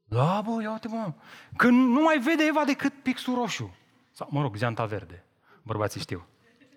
Da, 0.10 0.42
bă, 0.42 0.62
ia 0.62 0.72
uite, 0.72 0.88
mă. 0.88 1.14
Când 1.56 1.88
nu 1.90 2.02
mai 2.02 2.20
vede 2.20 2.44
Eva 2.44 2.66
decât 2.66 2.94
pixul 3.02 3.36
roșu. 3.36 3.76
Sau, 4.12 4.28
mă 4.32 4.42
rog, 4.42 4.56
zeanta 4.56 4.86
verde. 4.86 5.24
Bărbații 5.64 6.02
știu. 6.02 6.26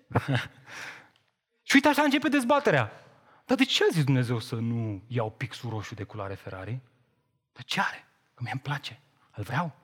și 1.67 1.75
uite, 1.75 1.87
așa 1.87 2.01
începe 2.01 2.29
dezbaterea. 2.29 2.91
Dar 3.45 3.57
de 3.57 3.65
ce 3.65 3.83
a 3.83 3.87
zis 3.91 4.03
Dumnezeu 4.03 4.39
să 4.39 4.55
nu 4.55 5.03
iau 5.07 5.31
pixul 5.31 5.69
roșu 5.69 5.93
de 5.93 6.03
culoare 6.03 6.33
Ferrari? 6.33 6.79
Dar 7.53 7.63
ce 7.63 7.79
are? 7.79 8.07
Că 8.33 8.43
mi-e 8.43 8.59
place. 8.61 8.99
Îl 9.35 9.43
vreau. 9.43 9.75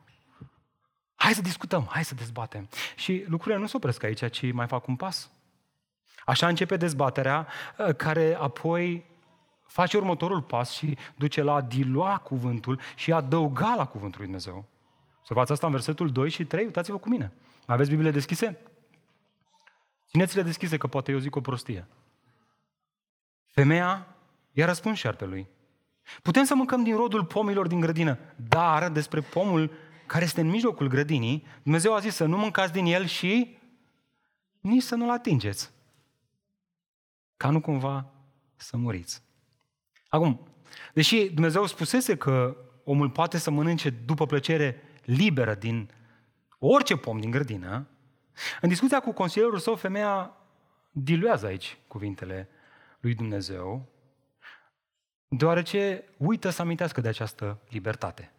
Hai 1.16 1.34
să 1.34 1.42
discutăm, 1.42 1.88
hai 1.90 2.06
să 2.06 2.16
dezbatem. 2.16 2.70
Și 2.96 3.26
lucrurile 3.28 3.60
nu 3.60 3.68
se 3.68 3.78
opresc 3.78 4.04
aici, 4.04 4.30
ci 4.30 4.52
mai 4.52 4.68
fac 4.68 4.88
un 4.88 4.96
pas. 4.96 5.30
Așa 6.26 6.48
începe 6.48 6.78
dezbaterea 6.78 7.48
uh, 7.78 7.96
care 7.96 8.36
apoi 8.36 9.06
face 9.70 9.98
următorul 9.98 10.42
pas 10.42 10.72
și 10.72 10.98
duce 11.16 11.42
la 11.42 11.54
a 11.54 11.62
dilua 11.62 12.18
cuvântul 12.18 12.80
și 12.96 13.12
a 13.12 13.16
adăuga 13.16 13.76
la 13.76 13.86
cuvântul 13.86 14.20
lui 14.20 14.30
Dumnezeu. 14.30 14.66
Observați 15.20 15.52
asta 15.52 15.66
în 15.66 15.72
versetul 15.72 16.12
2 16.12 16.30
și 16.30 16.46
3, 16.46 16.66
uitați-vă 16.66 16.98
cu 16.98 17.10
mine. 17.10 17.34
Aveți 17.66 17.90
Biblie 17.90 18.12
deschise? 18.12 18.60
Țineți-le 20.08 20.42
deschise 20.42 20.78
că 20.78 20.88
poate 20.88 21.12
eu 21.12 21.18
zic 21.18 21.36
o 21.36 21.42
prostie. 21.42 21.88
Femeia 23.46 24.08
i-a 24.52 24.66
răspuns 24.66 24.98
șarpelui. 24.98 25.48
Putem 26.22 26.44
să 26.44 26.56
mâncăm 26.56 26.84
din 26.84 26.96
rodul 26.96 27.26
pomilor 27.26 27.68
din 27.68 27.80
grădină, 27.80 28.18
dar 28.36 28.90
despre 28.90 29.22
pomul 29.22 29.72
care 30.06 30.24
este 30.24 30.42
în 30.42 30.50
mijlocul 30.50 30.88
grădinii, 30.88 31.46
Dumnezeu 31.64 31.94
a 31.94 32.00
zis 32.00 32.16
să 32.16 32.26
nu 32.26 32.38
mâncați 32.38 32.74
din 32.74 32.86
el 32.86 33.06
și 33.06 33.58
nici 34.60 34.84
să 34.84 34.96
nu-l 34.96 35.10
atingeți. 35.10 35.72
Ca 37.38 37.50
nu 37.50 37.62
cumva 37.62 38.06
să 38.56 38.78
muriți. 38.78 39.22
Acum, 40.10 40.48
deși 40.93 41.30
Dumnezeu 41.30 41.65
spusese 41.65 42.17
că 42.17 42.58
omul 42.84 43.10
poate 43.10 43.38
să 43.38 43.52
mănânce 43.52 43.89
după 43.89 44.26
plăcere 44.26 44.82
liberă 45.04 45.56
din 45.56 45.91
orice 46.60 46.98
pom 46.98 47.19
din 47.19 47.32
grădină, 47.32 47.88
în 48.62 48.69
discuția 48.69 49.00
cu 49.00 49.12
consilierul 49.12 49.58
său, 49.58 49.76
femeia 49.76 50.38
diluează 50.91 51.45
aici 51.45 51.78
cuvintele 51.88 52.50
lui 53.00 53.15
Dumnezeu, 53.15 53.88
deoarece 55.28 56.04
uită 56.17 56.50
să 56.50 56.62
amintească 56.62 57.02
de 57.02 57.08
această 57.08 57.60
libertate. 57.69 58.32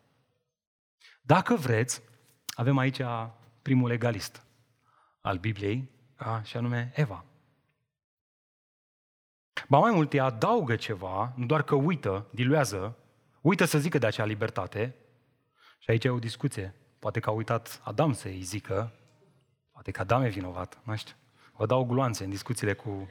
Dacă 1.22 1.54
vreți, 1.54 2.02
avem 2.46 2.78
aici 2.78 3.00
primul 3.62 3.88
legalist 3.88 4.44
al 5.20 5.38
Bibliei, 5.38 5.90
și 6.42 6.56
anume 6.56 6.92
Eva. 6.94 7.24
Ba 9.68 9.78
mai 9.78 9.90
mult, 9.90 10.12
ea 10.12 10.24
adaugă 10.24 10.76
ceva, 10.76 11.32
nu 11.36 11.46
doar 11.46 11.62
că 11.62 11.74
uită, 11.74 12.26
diluează, 12.30 12.96
uită 13.40 13.64
să 13.64 13.78
zică 13.78 13.98
de 13.98 14.06
acea 14.06 14.24
libertate, 14.24 14.94
și 15.78 15.90
aici 15.90 16.04
e 16.04 16.08
o 16.08 16.18
discuție. 16.18 16.74
Poate 16.98 17.20
că 17.20 17.30
a 17.30 17.32
uitat 17.32 17.80
Adam 17.84 18.12
să-i 18.12 18.42
zică, 18.42 18.92
poate 19.72 19.90
că 19.90 20.00
Adam 20.00 20.22
e 20.22 20.28
vinovat, 20.28 20.80
nu 20.84 20.96
știu. 20.96 21.14
Vă 21.52 21.66
dau 21.66 21.84
gloanțe 21.84 22.24
în 22.24 22.30
discuțiile 22.30 22.72
cu... 22.72 23.08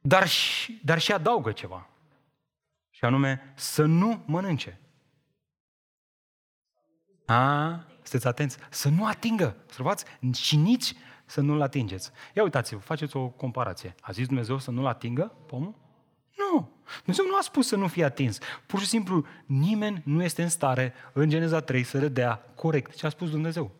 Dar 0.00 0.28
și, 0.28 0.80
dar 0.84 0.98
și 0.98 1.12
adaugă 1.12 1.52
ceva. 1.52 1.88
Și 2.90 3.04
anume, 3.04 3.52
să 3.56 3.84
nu 3.84 4.22
mănânce. 4.26 4.80
A, 7.26 7.70
sunteți 7.92 8.26
atenți? 8.26 8.58
Să 8.70 8.88
nu 8.88 9.06
atingă, 9.06 9.56
observați? 9.62 10.04
Și 10.32 10.56
nici 10.56 10.94
să 11.24 11.40
nu-l 11.40 11.62
atingeți. 11.62 12.10
Ia 12.34 12.42
uitați-vă, 12.42 12.80
faceți 12.80 13.16
o 13.16 13.28
comparație. 13.28 13.94
A 14.00 14.12
zis 14.12 14.26
Dumnezeu 14.26 14.58
să 14.58 14.70
nu-l 14.70 14.86
atingă 14.86 15.32
pomul? 15.46 15.74
Nu. 16.36 16.70
Dumnezeu 16.96 17.26
nu 17.26 17.36
a 17.36 17.40
spus 17.40 17.66
să 17.66 17.76
nu 17.76 17.88
fie 17.88 18.04
atins. 18.04 18.38
Pur 18.66 18.80
și 18.80 18.86
simplu, 18.86 19.26
nimeni 19.46 20.02
nu 20.04 20.22
este 20.22 20.42
în 20.42 20.48
stare, 20.48 20.94
în 21.12 21.28
Geneza 21.28 21.60
3, 21.60 21.82
să 21.82 21.98
redea 21.98 22.52
corect 22.54 22.96
ce 22.96 23.06
a 23.06 23.08
spus 23.08 23.30
Dumnezeu. 23.30 23.70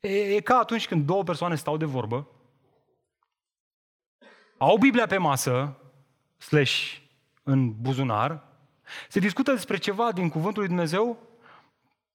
E, 0.00 0.34
e 0.34 0.40
ca 0.40 0.58
atunci 0.58 0.86
când 0.86 1.06
două 1.06 1.22
persoane 1.22 1.54
stau 1.54 1.76
de 1.76 1.84
vorbă, 1.84 2.28
au 4.58 4.76
Biblia 4.76 5.06
pe 5.06 5.16
masă, 5.16 5.76
slash 6.36 6.96
în 7.42 7.80
buzunar, 7.80 8.42
se 9.08 9.18
discută 9.18 9.52
despre 9.52 9.76
ceva 9.76 10.12
din 10.12 10.28
cuvântul 10.28 10.60
lui 10.60 10.68
Dumnezeu, 10.68 11.18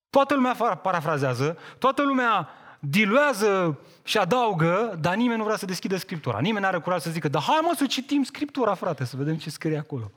toată 0.10 0.34
lumea 0.34 0.76
parafrazează, 0.76 1.58
toată 1.78 2.04
lumea 2.04 2.50
diluează 2.86 3.80
și 4.04 4.18
adaugă, 4.18 4.98
dar 5.02 5.16
nimeni 5.16 5.38
nu 5.38 5.44
vrea 5.44 5.56
să 5.56 5.66
deschidă 5.66 5.98
Scriptura. 5.98 6.40
Nimeni 6.40 6.62
nu 6.62 6.68
are 6.68 6.80
curaj 6.80 7.02
să 7.02 7.10
zică, 7.10 7.28
dar 7.28 7.42
hai 7.42 7.60
mă 7.62 7.74
să 7.76 7.86
citim 7.86 8.24
Scriptura, 8.24 8.74
frate, 8.74 9.04
să 9.04 9.18
vedem 9.18 9.38
ce 9.38 9.50
scrie 9.50 9.78
acolo. 9.78 10.12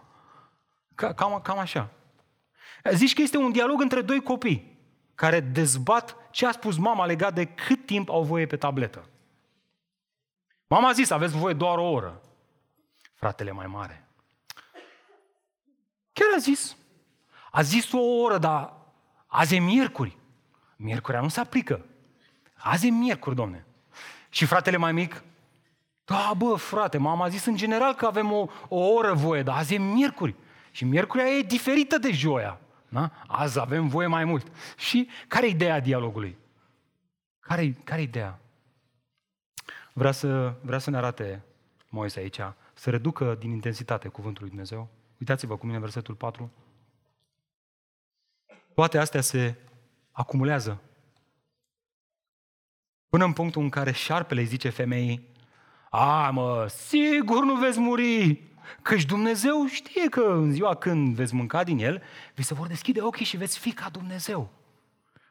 Cam, 0.94 1.40
cam 1.42 1.58
așa. 1.58 1.90
Zici 2.92 3.14
că 3.14 3.22
este 3.22 3.36
un 3.36 3.52
dialog 3.52 3.80
între 3.80 4.02
doi 4.02 4.22
copii 4.22 4.78
care 5.14 5.40
dezbat 5.40 6.16
ce 6.30 6.46
a 6.46 6.52
spus 6.52 6.76
mama 6.76 7.06
legat 7.06 7.34
de 7.34 7.44
cât 7.44 7.86
timp 7.86 8.10
au 8.10 8.22
voie 8.22 8.46
pe 8.46 8.56
tabletă. 8.56 9.08
Mama 10.66 10.88
a 10.88 10.92
zis, 10.92 11.10
aveți 11.10 11.36
voie 11.36 11.54
doar 11.54 11.78
o 11.78 11.90
oră. 11.90 12.20
Fratele 13.14 13.50
mai 13.50 13.66
mare. 13.66 14.08
Chiar 16.12 16.28
a 16.36 16.38
zis. 16.38 16.76
A 17.50 17.62
zis 17.62 17.92
o 17.92 17.98
oră, 17.98 18.38
dar 18.38 18.72
azi 19.26 19.54
e 19.54 19.58
miercuri. 19.58 20.18
Miercurea 20.76 21.20
nu 21.20 21.28
se 21.28 21.40
aplică. 21.40 21.84
Azi 22.56 22.86
e 22.86 22.90
miercuri, 22.90 23.34
domne. 23.34 23.66
Și 24.28 24.44
fratele 24.44 24.76
mai 24.76 24.92
mic, 24.92 25.22
da, 26.04 26.32
bă, 26.36 26.54
frate, 26.54 26.98
mama 26.98 27.24
a 27.24 27.28
zis 27.28 27.44
în 27.44 27.56
general 27.56 27.94
că 27.94 28.06
avem 28.06 28.32
o, 28.32 28.46
o 28.68 28.78
oră 28.78 29.14
voie, 29.14 29.42
dar 29.42 29.56
azi 29.56 29.74
e 29.74 29.78
miercuri. 29.78 30.34
Și 30.70 30.84
miercurea 30.84 31.26
e 31.26 31.42
diferită 31.42 31.98
de 31.98 32.12
joia. 32.12 32.60
Da? 32.88 33.10
Azi 33.26 33.58
avem 33.60 33.88
voie 33.88 34.06
mai 34.06 34.24
mult. 34.24 34.52
Și 34.76 35.08
care 35.28 35.46
e 35.46 35.50
ideea 35.50 35.80
dialogului? 35.80 36.36
Care-i, 37.40 37.72
care 37.72 38.02
ideea? 38.02 38.38
Vrea 39.92 40.12
să, 40.12 40.54
vrea 40.60 40.78
să 40.78 40.90
ne 40.90 40.96
arate 40.96 41.42
Moise 41.88 42.18
aici, 42.18 42.40
să 42.74 42.90
reducă 42.90 43.34
din 43.38 43.50
intensitate 43.50 44.08
cuvântul 44.08 44.40
lui 44.40 44.50
Dumnezeu. 44.50 44.88
Uitați-vă 45.18 45.56
cu 45.56 45.66
mine 45.66 45.78
versetul 45.78 46.14
4. 46.14 46.50
Toate 48.74 48.98
astea 48.98 49.20
se 49.20 49.54
acumulează 50.12 50.80
Până 53.08 53.24
în 53.24 53.32
punctul 53.32 53.62
în 53.62 53.68
care 53.68 53.92
șarpele 53.92 54.40
îi 54.40 54.46
zice 54.46 54.68
femeii, 54.68 55.28
a, 55.90 56.30
mă, 56.30 56.66
sigur 56.66 57.44
nu 57.44 57.54
veți 57.54 57.78
muri, 57.78 58.42
căci 58.82 59.04
Dumnezeu 59.04 59.66
știe 59.66 60.08
că 60.08 60.20
în 60.20 60.52
ziua 60.52 60.74
când 60.74 61.14
veți 61.14 61.34
mânca 61.34 61.64
din 61.64 61.78
el, 61.78 62.02
vi 62.34 62.42
se 62.42 62.54
vor 62.54 62.66
deschide 62.66 63.00
ochii 63.00 63.24
și 63.24 63.36
veți 63.36 63.58
fi 63.58 63.72
ca 63.72 63.88
Dumnezeu, 63.88 64.52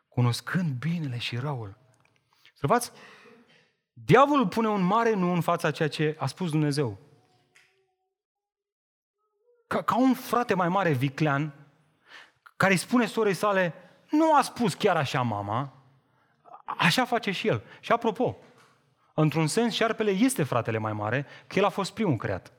cunoscând 0.09 0.71
binele 0.71 1.17
și 1.17 1.37
răul. 1.37 1.77
Observați? 2.51 2.91
Diavolul 3.93 4.47
pune 4.47 4.67
un 4.67 4.81
mare 4.81 5.13
nu 5.13 5.33
în 5.33 5.41
fața 5.41 5.71
ceea 5.71 5.89
ce 5.89 6.15
a 6.19 6.25
spus 6.25 6.49
Dumnezeu. 6.51 6.97
Ca, 9.67 9.81
ca 9.81 9.97
un 9.97 10.13
frate 10.13 10.53
mai 10.53 10.69
mare 10.69 10.91
viclean, 10.91 11.53
care 12.57 12.71
îi 12.71 12.77
spune 12.79 13.05
sorei 13.05 13.33
sale, 13.33 13.73
nu 14.09 14.35
a 14.35 14.41
spus 14.41 14.73
chiar 14.73 14.97
așa 14.97 15.21
mama, 15.21 15.74
Așa 16.65 17.05
face 17.05 17.31
și 17.31 17.47
el. 17.47 17.63
Și 17.79 17.91
apropo, 17.91 18.37
într-un 19.13 19.47
sens, 19.47 19.73
șarpele 19.73 20.11
este 20.11 20.43
fratele 20.43 20.77
mai 20.77 20.93
mare, 20.93 21.25
că 21.47 21.59
el 21.59 21.65
a 21.65 21.69
fost 21.69 21.93
primul 21.93 22.17
creat. 22.17 22.51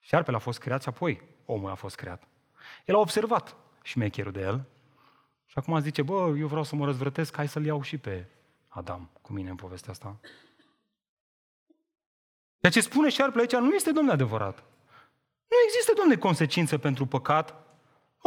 Șarpele 0.00 0.36
a 0.36 0.40
fost 0.40 0.58
creat 0.58 0.82
și 0.82 0.88
apoi 0.88 1.22
omul 1.44 1.70
a 1.70 1.74
fost 1.74 1.96
creat. 1.96 2.22
El 2.84 2.94
a 2.94 2.98
observat 2.98 3.56
șmecherul 3.82 4.32
de 4.32 4.40
el 4.40 4.64
și 5.46 5.58
acum 5.58 5.80
zice, 5.80 6.02
bă, 6.02 6.34
eu 6.38 6.46
vreau 6.46 6.62
să 6.62 6.76
mă 6.76 6.84
răzvrătesc, 6.84 7.36
hai 7.36 7.48
să-l 7.48 7.64
iau 7.64 7.82
și 7.82 7.98
pe 7.98 8.26
Adam 8.68 9.10
cu 9.22 9.32
mine 9.32 9.50
în 9.50 9.56
povestea 9.56 9.92
asta. 9.92 10.16
Ceea 12.60 12.72
ce 12.72 12.80
spune 12.80 13.08
șarpele 13.08 13.40
aici 13.40 13.62
nu 13.62 13.74
este, 13.74 13.92
domnule, 13.92 14.14
adevărat. 14.14 14.58
Nu 15.48 15.56
există, 15.66 15.92
domnule, 15.96 16.18
consecință 16.18 16.78
pentru 16.78 17.06
păcat 17.06 17.67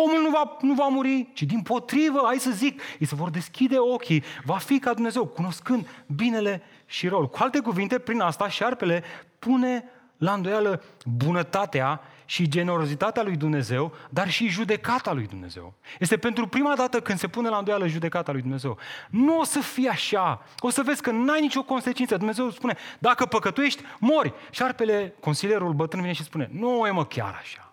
Omul 0.05 0.21
nu 0.21 0.29
va, 0.29 0.57
nu 0.61 0.73
va 0.73 0.87
muri, 0.87 1.29
ci 1.33 1.43
din 1.43 1.61
potrivă, 1.61 2.21
hai 2.25 2.37
să 2.37 2.51
zic, 2.51 2.81
îi 2.99 3.05
se 3.05 3.15
vor 3.15 3.29
deschide 3.29 3.77
ochii, 3.77 4.23
va 4.43 4.57
fi 4.57 4.79
ca 4.79 4.93
Dumnezeu, 4.93 5.25
cunoscând 5.25 5.87
binele 6.15 6.61
și 6.85 7.07
răul. 7.07 7.29
Cu 7.29 7.37
alte 7.39 7.59
cuvinte, 7.59 7.99
prin 7.99 8.19
asta, 8.19 8.49
șarpele 8.49 9.03
pune 9.39 9.83
la 10.17 10.33
îndoială 10.33 10.83
bunătatea 11.05 12.01
și 12.25 12.47
generozitatea 12.47 13.23
lui 13.23 13.35
Dumnezeu, 13.35 13.93
dar 14.09 14.29
și 14.29 14.47
judecata 14.47 15.13
lui 15.13 15.27
Dumnezeu. 15.27 15.73
Este 15.99 16.17
pentru 16.17 16.47
prima 16.47 16.75
dată 16.75 17.01
când 17.01 17.19
se 17.19 17.27
pune 17.27 17.49
la 17.49 17.57
îndoială 17.57 17.87
judecata 17.87 18.31
lui 18.31 18.41
Dumnezeu. 18.41 18.77
Nu 19.09 19.39
o 19.39 19.43
să 19.43 19.59
fie 19.59 19.89
așa. 19.89 20.45
O 20.59 20.69
să 20.69 20.81
vezi 20.81 21.01
că 21.01 21.11
n-ai 21.11 21.41
nicio 21.41 21.63
consecință. 21.63 22.17
Dumnezeu 22.17 22.49
spune, 22.49 22.77
dacă 22.99 23.25
păcătuiești, 23.25 23.83
mori. 23.99 24.33
Șarpele, 24.49 25.13
consilierul 25.19 25.73
bătrân 25.73 26.01
vine 26.01 26.13
și 26.13 26.23
spune, 26.23 26.49
nu 26.53 26.87
e 26.87 26.91
mă 26.91 27.05
chiar 27.05 27.37
așa. 27.41 27.70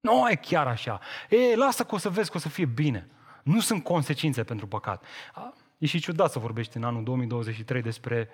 Nu 0.00 0.30
e 0.30 0.34
chiar 0.34 0.66
așa. 0.66 1.00
E, 1.28 1.56
lasă 1.56 1.84
că 1.84 1.94
o 1.94 1.98
să 1.98 2.10
vezi 2.10 2.30
că 2.30 2.36
o 2.36 2.40
să 2.40 2.48
fie 2.48 2.64
bine. 2.64 3.10
Nu 3.42 3.60
sunt 3.60 3.84
consecințe 3.84 4.44
pentru 4.44 4.66
păcat. 4.66 5.04
E 5.78 5.86
și 5.86 6.00
ciudat 6.00 6.30
să 6.30 6.38
vorbești 6.38 6.76
în 6.76 6.84
anul 6.84 7.04
2023 7.04 7.82
despre 7.82 8.28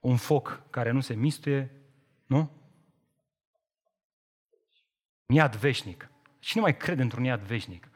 un 0.00 0.16
foc 0.16 0.62
care 0.70 0.90
nu 0.90 1.00
se 1.00 1.14
mistuie, 1.14 1.70
nu? 2.26 2.50
Iad 5.26 5.56
veșnic. 5.56 6.10
Cine 6.38 6.62
mai 6.62 6.76
crede 6.76 7.02
într-un 7.02 7.24
iad 7.24 7.40
veșnic? 7.40 7.88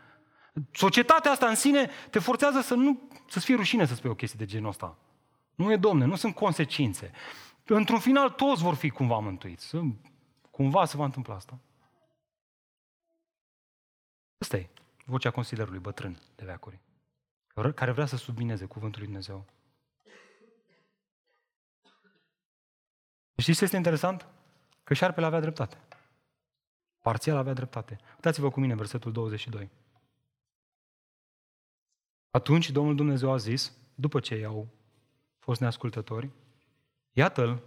Societatea 0.73 1.31
asta 1.31 1.47
în 1.47 1.55
sine 1.55 1.91
te 2.11 2.19
forțează 2.19 2.61
să 2.61 2.75
nu, 2.75 3.09
să-ți 3.29 3.45
fie 3.45 3.55
rușine 3.55 3.87
să 3.87 3.95
spui 3.95 4.11
o 4.11 4.15
chestie 4.15 4.39
de 4.39 4.53
genul 4.53 4.69
ăsta. 4.69 4.99
Nu 5.55 5.73
e, 5.73 5.77
domne, 5.77 6.05
nu 6.05 6.17
sunt 6.17 6.35
consecințe. 6.35 7.11
Într-un 7.65 7.99
final 7.99 8.31
toți 8.31 8.63
vor 8.63 8.75
fi 8.75 8.89
cumva 8.89 9.19
mântuiți. 9.19 9.77
Cumva 10.51 10.85
se 10.85 10.97
va 10.97 11.05
întâmpla 11.05 11.35
asta. 11.35 11.59
Asta 14.41 14.57
e 14.57 14.69
vocea 15.05 15.31
consilierului 15.31 15.79
bătrân 15.79 16.19
de 16.37 16.45
veacuri, 16.45 16.81
care 17.75 17.91
vrea 17.91 18.07
să 18.07 18.17
submineze 18.17 18.65
cuvântul 18.65 18.99
lui 18.99 19.09
Dumnezeu. 19.09 19.45
Știți 23.37 23.59
ce 23.59 23.65
este 23.65 23.77
interesant? 23.77 24.29
Că 24.85 24.95
șarpele 24.95 25.27
avea 25.27 25.41
dreptate. 25.41 25.77
Parțial 27.03 27.37
avea 27.37 27.53
dreptate. 27.53 27.99
Uitați-vă 28.15 28.51
cu 28.51 28.61
mine 28.61 28.75
versetul 28.75 29.13
22. 29.13 29.71
Atunci 32.31 32.71
Domnul 32.71 32.95
Dumnezeu 32.95 33.33
a 33.33 33.37
zis, 33.37 33.73
după 33.95 34.21
ce 34.21 34.37
i-au 34.37 34.69
fost 35.39 35.61
neascultători, 35.61 36.31
iată-l, 37.13 37.63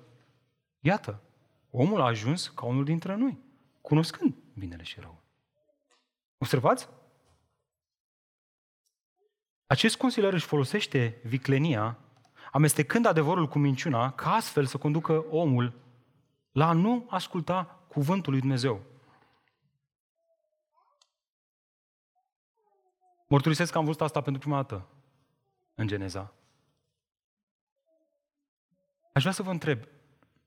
iată, 0.80 1.22
omul 1.70 2.02
a 2.02 2.06
ajuns 2.06 2.48
ca 2.48 2.66
unul 2.66 2.84
dintre 2.84 3.16
noi, 3.16 3.38
cunoscând 3.82 4.36
binele 4.54 4.84
și 4.84 5.00
rău. 5.00 5.23
Observați? 6.44 6.90
Acest 9.66 9.98
consilier 9.98 10.34
își 10.34 10.46
folosește 10.46 11.22
viclenia, 11.24 11.98
amestecând 12.52 13.06
adevărul 13.06 13.48
cu 13.48 13.60
minciuna, 13.60 14.12
ca 14.12 14.34
astfel 14.34 14.66
să 14.66 14.78
conducă 14.78 15.26
omul 15.30 15.74
la 16.52 16.68
a 16.68 16.74
nu 16.74 17.06
asculta 17.10 17.86
cuvântul 17.88 18.32
lui 18.32 18.42
Dumnezeu. 18.42 18.82
Mărturisesc 23.28 23.72
că 23.72 23.78
am 23.78 23.86
văzut 23.86 24.02
asta 24.02 24.22
pentru 24.22 24.42
prima 24.42 24.56
dată 24.56 24.88
în 25.76 25.88
Geneza. 25.88 26.34
Aș 29.14 29.22
vrea 29.22 29.34
să 29.34 29.44
vă 29.44 29.52
întreb, 29.52 29.84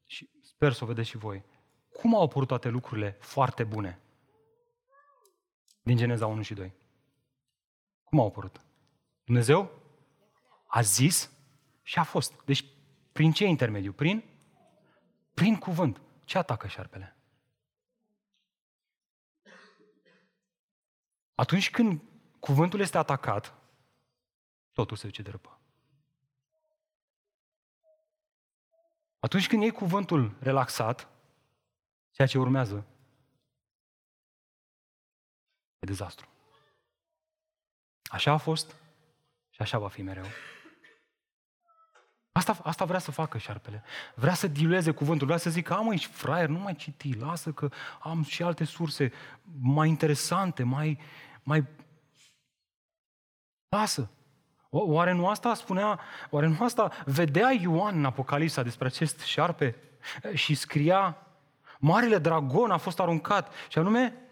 și 0.04 0.30
sper 0.42 0.72
să 0.72 0.84
o 0.84 0.86
vedeți 0.86 1.08
și 1.08 1.16
voi, 1.16 1.44
cum 1.92 2.14
au 2.14 2.22
apărut 2.22 2.48
toate 2.48 2.68
lucrurile 2.68 3.16
foarte 3.20 3.64
bune 3.64 4.00
din 5.86 5.96
Geneza 5.96 6.26
1 6.26 6.42
și 6.42 6.54
2? 6.54 6.72
Cum 8.04 8.20
au 8.20 8.26
apărut? 8.26 8.60
Dumnezeu 9.24 9.70
a 10.66 10.80
zis 10.80 11.30
și 11.82 11.98
a 11.98 12.02
fost. 12.02 12.44
Deci, 12.44 12.64
prin 13.12 13.32
ce 13.32 13.44
intermediu? 13.44 13.92
Prin? 13.92 14.24
Prin 15.34 15.56
cuvânt. 15.56 16.00
Ce 16.24 16.38
atacă 16.38 16.66
șarpele? 16.66 17.16
Atunci 21.34 21.70
când 21.70 22.02
cuvântul 22.40 22.80
este 22.80 22.98
atacat, 22.98 23.54
totul 24.72 24.96
se 24.96 25.06
duce 25.06 25.22
de 25.22 25.30
răpă. 25.30 25.60
Atunci 29.18 29.48
când 29.48 29.62
iei 29.62 29.70
cuvântul 29.70 30.36
relaxat, 30.40 31.08
ceea 32.10 32.28
ce 32.28 32.38
urmează 32.38 32.86
e 35.86 35.92
dezastru. 35.92 36.26
Așa 38.04 38.32
a 38.32 38.36
fost 38.36 38.74
și 39.50 39.62
așa 39.62 39.78
va 39.78 39.88
fi 39.88 40.02
mereu. 40.02 40.24
Asta, 42.32 42.58
asta 42.62 42.84
vrea 42.84 42.98
să 42.98 43.10
facă 43.10 43.38
șarpele. 43.38 43.82
Vrea 44.14 44.34
să 44.34 44.46
dilueze 44.46 44.90
cuvântul, 44.90 45.26
vrea 45.26 45.38
să 45.38 45.50
zică, 45.50 45.74
am 45.74 45.90
ești 45.92 46.10
fraier, 46.12 46.48
nu 46.48 46.58
mai 46.58 46.74
citi, 46.74 47.18
lasă 47.18 47.52
că 47.52 47.68
am 48.00 48.22
și 48.22 48.42
alte 48.42 48.64
surse 48.64 49.12
mai 49.60 49.88
interesante, 49.88 50.62
mai, 50.62 50.98
mai... 51.42 51.66
Lasă. 53.68 54.10
Oare 54.68 55.12
nu 55.12 55.28
asta 55.28 55.54
spunea, 55.54 56.00
oare 56.30 56.46
nu 56.46 56.64
asta 56.64 56.92
vedea 57.04 57.50
Ioan 57.50 57.96
în 57.96 58.04
Apocalipsa 58.04 58.62
despre 58.62 58.86
acest 58.86 59.20
șarpe 59.20 59.76
și 60.34 60.54
scria, 60.54 61.26
Marele 61.78 62.18
dragon 62.18 62.70
a 62.70 62.76
fost 62.76 63.00
aruncat 63.00 63.52
și 63.68 63.78
anume 63.78 64.25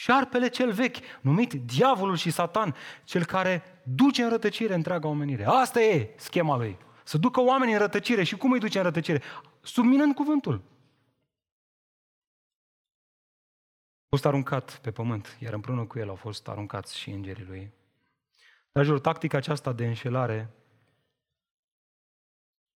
șarpele 0.00 0.48
cel 0.48 0.72
vechi, 0.72 0.96
numit 1.20 1.52
diavolul 1.52 2.16
și 2.16 2.30
satan, 2.30 2.74
cel 3.04 3.24
care 3.24 3.82
duce 3.84 4.22
în 4.22 4.28
rătăcire 4.28 4.74
întreaga 4.74 5.08
omenire. 5.08 5.44
Asta 5.44 5.80
e 5.80 6.14
schema 6.16 6.56
lui. 6.56 6.78
Să 7.04 7.18
ducă 7.18 7.40
oamenii 7.40 7.74
în 7.74 7.80
rătăcire. 7.80 8.22
Și 8.22 8.36
cum 8.36 8.52
îi 8.52 8.58
duce 8.58 8.78
în 8.78 8.84
rătăcire? 8.84 9.22
Subminând 9.62 10.14
cuvântul. 10.14 10.62
A 14.02 14.06
fost 14.08 14.24
aruncat 14.24 14.78
pe 14.78 14.90
pământ, 14.90 15.36
iar 15.40 15.52
împreună 15.52 15.84
cu 15.84 15.98
el 15.98 16.08
au 16.08 16.14
fost 16.14 16.48
aruncați 16.48 16.98
și 16.98 17.10
îngerii 17.10 17.44
lui. 17.44 17.72
Dragilor, 18.72 19.00
tactica 19.00 19.36
aceasta 19.36 19.72
de 19.72 19.86
înșelare 19.86 20.54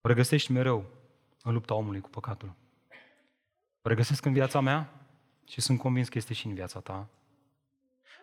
o 0.00 0.09
regăsești 0.09 0.52
mereu 0.52 0.85
în 1.42 1.52
lupta 1.52 1.74
omului 1.74 2.00
cu 2.00 2.09
păcatul. 2.09 2.54
O 3.83 3.88
regăsesc 3.88 4.24
în 4.24 4.33
viața 4.33 4.61
mea 4.61 4.99
și 5.50 5.60
sunt 5.60 5.78
convins 5.78 6.08
că 6.08 6.18
este 6.18 6.34
și 6.34 6.46
în 6.46 6.54
viața 6.54 6.80
ta. 6.80 7.08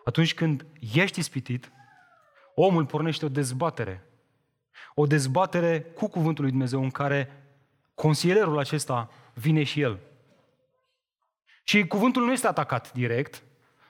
Atunci 0.04 0.34
când 0.34 0.66
ești 0.94 1.18
ispitit, 1.18 1.72
omul 2.54 2.86
pornește 2.86 3.24
o 3.24 3.28
dezbatere. 3.28 4.06
O 4.94 5.06
dezbatere 5.06 5.80
cu 5.80 6.08
cuvântul 6.08 6.42
lui 6.42 6.52
Dumnezeu 6.52 6.82
în 6.82 6.90
care 6.90 7.46
consilierul 7.94 8.58
acesta 8.58 9.10
vine 9.34 9.62
și 9.62 9.80
el. 9.80 9.98
Și 11.62 11.86
cuvântul 11.86 12.24
nu 12.24 12.32
este 12.32 12.46
atacat 12.46 12.92
direct, 12.92 13.42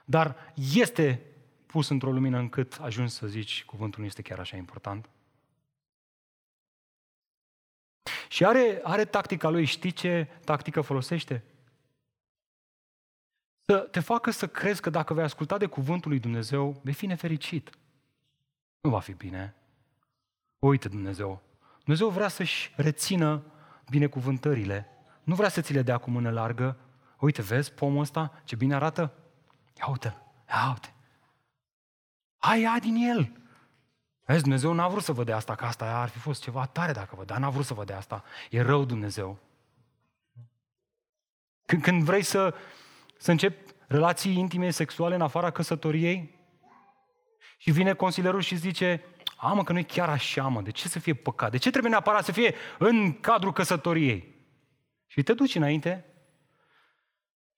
dar 0.05 0.53
este 0.75 1.23
pus 1.67 1.89
într-o 1.89 2.13
lumină 2.13 2.39
încât 2.39 2.79
ajungi 2.81 3.13
să 3.13 3.27
zici 3.27 3.65
cuvântul 3.65 4.01
nu 4.01 4.07
este 4.07 4.23
chiar 4.23 4.39
așa 4.39 4.57
important. 4.57 5.09
Și 8.29 8.45
are, 8.45 8.81
are 8.83 9.05
tactica 9.05 9.49
lui, 9.49 9.65
știi 9.65 9.91
ce 9.91 10.29
tactică 10.45 10.81
folosește? 10.81 11.45
Să 13.71 13.79
te 13.79 14.01
facă 14.01 14.31
să 14.31 14.47
crezi 14.47 14.81
că 14.81 14.91
dacă 14.91 15.15
vei 15.15 15.25
asculta 15.25 15.59
de 15.59 15.67
cuvântul 15.67 16.11
lui 16.11 16.19
Dumnezeu, 16.19 16.81
vei 16.83 16.93
fi 16.93 17.07
nefericit. 17.07 17.71
Nu 18.81 18.91
va 18.91 19.01
fi 19.01 19.13
bine. 19.13 19.55
Uite 20.59 20.89
Dumnezeu. 20.89 21.43
Dumnezeu 21.79 22.09
vrea 22.09 22.29
să-și 22.29 22.73
rețină 22.77 23.43
binecuvântările. 23.91 24.89
Nu 25.23 25.35
vrea 25.35 25.49
să 25.49 25.61
ți 25.61 25.73
le 25.73 25.83
dea 25.83 25.99
cu 25.99 26.11
mână 26.11 26.31
largă. 26.31 26.77
Uite, 27.19 27.43
vezi 27.43 27.73
pomul 27.73 28.01
ăsta? 28.01 28.41
Ce 28.45 28.57
bine 28.57 28.75
arată? 28.75 29.13
Ia 29.79 29.87
uite 29.89 30.17
ia 30.49 30.69
uite. 30.69 30.95
Hai, 32.39 32.61
ia 32.61 32.79
din 32.81 32.97
el. 32.97 33.33
Vezi, 34.25 34.43
Dumnezeu 34.43 34.73
n-a 34.73 34.89
vrut 34.89 35.03
să 35.03 35.13
vă 35.13 35.25
dea 35.25 35.37
asta, 35.37 35.55
că 35.55 35.65
asta 35.65 36.01
ar 36.01 36.09
fi 36.09 36.19
fost 36.19 36.43
ceva 36.43 36.67
tare 36.67 36.93
dacă 36.93 37.15
vă 37.17 37.25
dea, 37.25 37.39
n-a 37.39 37.51
vrut 37.51 37.65
să 37.65 37.75
vă 37.75 37.85
dea 37.85 37.97
asta. 37.97 38.25
E 38.51 38.61
rău 38.61 38.85
Dumnezeu. 38.85 39.39
Când, 41.65 41.83
când 41.83 42.03
vrei 42.03 42.23
să, 42.23 42.55
să 43.19 43.31
începi 43.31 43.73
relații 43.87 44.37
intime, 44.37 44.71
sexuale 44.71 45.15
în 45.15 45.21
afara 45.21 45.51
căsătoriei 45.51 46.39
și 47.57 47.71
vine 47.71 47.95
consilierul 47.95 48.41
și 48.41 48.57
zice, 48.57 49.05
a, 49.37 49.53
mă, 49.53 49.65
că 49.65 49.73
nu 49.73 49.79
e 49.79 49.83
chiar 49.83 50.09
așa, 50.09 50.49
mă, 50.49 50.63
de 50.63 50.71
ce 50.71 50.89
să 50.89 50.99
fie 50.99 51.15
păcat? 51.15 51.51
De 51.51 51.57
ce 51.57 51.71
trebuie 51.71 51.91
neapărat 51.91 52.25
să 52.25 52.33
fie 52.33 52.55
în 52.79 53.21
cadrul 53.21 53.53
căsătoriei? 53.53 54.37
Și 55.07 55.23
te 55.23 55.35
duci 55.35 55.55
înainte, 55.55 56.05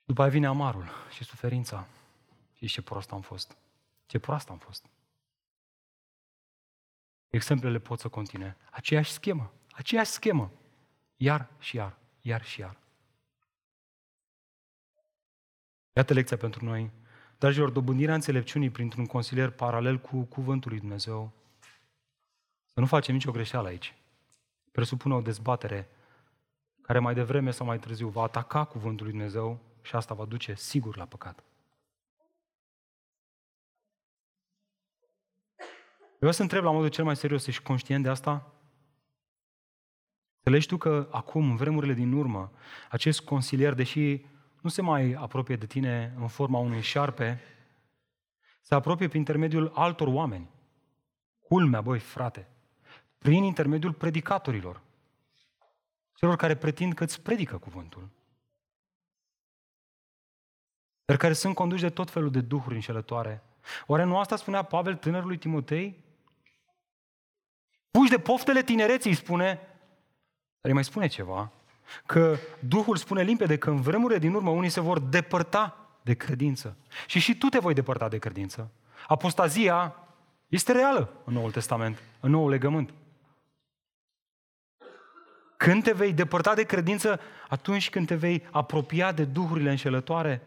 după 0.05 0.23
aia 0.23 0.31
vine 0.31 0.47
amarul 0.47 0.89
și 1.11 1.25
suferința. 1.25 1.87
Și 2.53 2.67
ce 2.67 2.83
prost 2.83 3.13
am 3.13 3.21
fost. 3.21 3.57
Ce 4.07 4.19
prost 4.19 4.49
am 4.49 4.59
fost. 4.59 4.87
Exemplele 7.29 7.79
pot 7.79 7.99
să 7.99 8.09
continue. 8.09 8.57
Aceeași 8.71 9.11
schemă. 9.11 9.53
Aceeași 9.71 10.11
schemă. 10.11 10.53
Iar 11.17 11.49
și 11.59 11.77
iar. 11.77 11.97
Iar 12.21 12.45
și 12.45 12.61
iar. 12.61 12.77
Iată 15.93 16.13
lecția 16.13 16.37
pentru 16.37 16.65
noi. 16.65 16.91
Dragilor, 17.39 17.71
dobândirea 17.71 18.15
înțelepciunii 18.15 18.71
printr-un 18.71 19.07
consilier 19.07 19.51
paralel 19.51 19.99
cu 19.99 20.23
cuvântul 20.23 20.71
lui 20.71 20.81
Dumnezeu 20.81 21.33
să 22.73 22.81
nu 22.81 22.87
facem 22.87 23.15
nicio 23.15 23.31
greșeală 23.31 23.69
aici. 23.69 23.95
Presupune 24.73 25.15
o 25.15 25.21
dezbatere 25.21 25.89
care 26.83 26.99
mai 26.99 27.15
devreme 27.15 27.51
sau 27.51 27.67
mai 27.67 27.79
târziu 27.79 28.09
va 28.09 28.23
ataca 28.23 28.65
cuvântul 28.65 29.07
lui 29.07 29.15
Dumnezeu 29.15 29.61
și 29.83 29.97
asta 29.97 30.15
va 30.15 30.25
duce 30.25 30.55
sigur 30.55 30.97
la 30.97 31.05
păcat. 31.05 31.45
Vreau 36.17 36.33
să 36.33 36.43
întreb 36.43 36.65
la 36.65 36.71
modul 36.71 36.89
cel 36.89 37.05
mai 37.05 37.17
serios, 37.17 37.47
ești 37.47 37.63
conștient 37.63 38.03
de 38.03 38.09
asta? 38.09 38.53
Înțelegi 40.37 40.67
tu 40.67 40.77
că 40.77 41.09
acum, 41.11 41.51
în 41.51 41.57
vremurile 41.57 41.93
din 41.93 42.13
urmă, 42.13 42.53
acest 42.91 43.21
consilier, 43.21 43.75
deși 43.75 44.25
nu 44.61 44.71
se 44.71 44.83
mai 44.83 45.13
apropie 45.13 45.57
de 45.57 45.67
tine 45.67 46.15
în 46.17 46.29
forma 46.29 46.59
unui 46.59 46.81
șarpe, 46.81 47.41
se 48.61 48.75
apropie 48.75 49.09
prin 49.09 49.19
intermediul 49.19 49.73
altor 49.75 50.09
oameni. 50.09 50.51
Culmea, 51.41 51.81
băi, 51.81 51.99
frate, 51.99 52.49
prin 53.19 53.43
intermediul 53.43 53.93
predicatorilor, 53.93 54.83
celor 56.15 56.37
care 56.37 56.57
pretind 56.57 56.95
că 56.95 57.05
îți 57.05 57.23
predică 57.23 57.59
cuvântul, 57.59 58.09
dar 61.05 61.17
care 61.17 61.33
sunt 61.33 61.55
conduși 61.55 61.83
de 61.83 61.91
tot 61.91 62.11
felul 62.11 62.31
de 62.31 62.41
duhuri 62.41 62.75
înșelătoare. 62.75 63.43
Oare 63.87 64.05
nu 64.05 64.19
asta 64.19 64.37
spunea 64.37 64.63
Pavel 64.63 64.97
tânărului 64.97 65.39
Timotei? 65.39 66.05
Puși 67.91 68.11
de 68.11 68.19
poftele 68.19 68.63
tinereții, 68.63 69.15
spune, 69.15 69.55
dar 69.55 70.71
îi 70.71 70.73
mai 70.73 70.85
spune 70.85 71.07
ceva, 71.07 71.53
că 72.07 72.37
Duhul 72.59 72.97
spune 72.97 73.23
limpede 73.23 73.57
că 73.57 73.71
în 73.71 73.81
vremurile 73.81 74.19
din 74.19 74.35
urmă 74.35 74.51
unii 74.51 74.69
se 74.69 74.81
vor 74.81 74.99
depărta 74.99 75.77
de 76.03 76.15
credință. 76.15 76.77
Și 77.07 77.19
și 77.19 77.39
tu 77.39 77.47
te 77.47 77.59
voi 77.59 77.75
depărta 77.75 78.09
de 78.09 78.19
credință. 78.19 78.71
Apostazia 79.07 79.95
este 80.49 80.73
reală 80.73 81.13
în 81.25 81.33
Noul 81.33 81.51
Testament, 81.51 82.03
în 82.21 82.31
Noul 82.31 82.51
Legământ. 82.51 82.91
Când 85.57 85.83
te 85.83 85.93
vei 85.93 86.13
depărta 86.13 86.55
de 86.55 86.63
credință? 86.63 87.21
Atunci 87.49 87.91
când 87.91 88.07
te 88.07 88.15
vei 88.15 88.47
apropia 88.51 89.13
de 89.13 89.25
duhurile 89.25 89.71
înșelătoare 89.71 90.43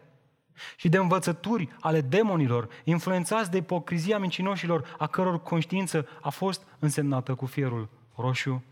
și 0.76 0.88
de 0.88 0.96
învățături 0.96 1.68
ale 1.80 2.00
demonilor, 2.00 2.68
influențați 2.84 3.50
de 3.50 3.56
ipocrizia 3.56 4.18
mincinoșilor, 4.18 4.94
a 4.98 5.06
căror 5.06 5.42
conștiință 5.42 6.08
a 6.20 6.30
fost 6.30 6.62
însemnată 6.78 7.34
cu 7.34 7.46
fierul 7.46 7.88
roșu. 8.16 8.64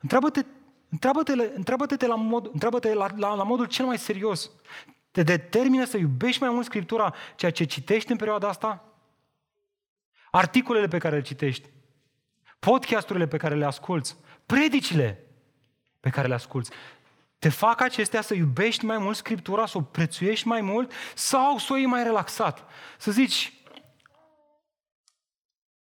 Întreabă-te, 0.00 0.44
întreabă-te, 0.88 1.32
întreabă-te, 1.32 2.06
la, 2.06 2.14
mod, 2.14 2.50
întreabă-te 2.52 2.94
la, 2.94 3.08
la, 3.16 3.34
la 3.34 3.42
modul 3.42 3.66
cel 3.66 3.84
mai 3.84 3.98
serios. 3.98 4.50
Te 5.10 5.22
determină 5.22 5.84
să 5.84 5.96
iubești 5.96 6.42
mai 6.42 6.50
mult 6.50 6.64
Scriptura, 6.64 7.14
ceea 7.36 7.50
ce 7.50 7.64
citești 7.64 8.10
în 8.10 8.16
perioada 8.16 8.48
asta? 8.48 8.84
Articolele 10.30 10.88
pe 10.88 10.98
care 10.98 11.16
le 11.16 11.22
citești, 11.22 11.68
podcasturile 12.58 13.26
pe 13.26 13.36
care 13.36 13.54
le 13.54 13.64
asculți, 13.64 14.16
predicile 14.46 15.26
pe 16.00 16.10
care 16.10 16.28
le 16.28 16.34
asculți. 16.34 16.70
Te 17.38 17.48
fac 17.48 17.80
acestea 17.80 18.20
să 18.20 18.34
iubești 18.34 18.84
mai 18.84 18.98
mult 18.98 19.16
Scriptura, 19.16 19.66
să 19.66 19.78
o 19.78 19.80
prețuiești 19.80 20.46
mai 20.46 20.60
mult 20.60 20.92
sau 21.14 21.58
să 21.58 21.72
o 21.72 21.76
iei 21.76 21.86
mai 21.86 22.02
relaxat? 22.02 22.64
Să 22.98 23.10
zici, 23.10 23.52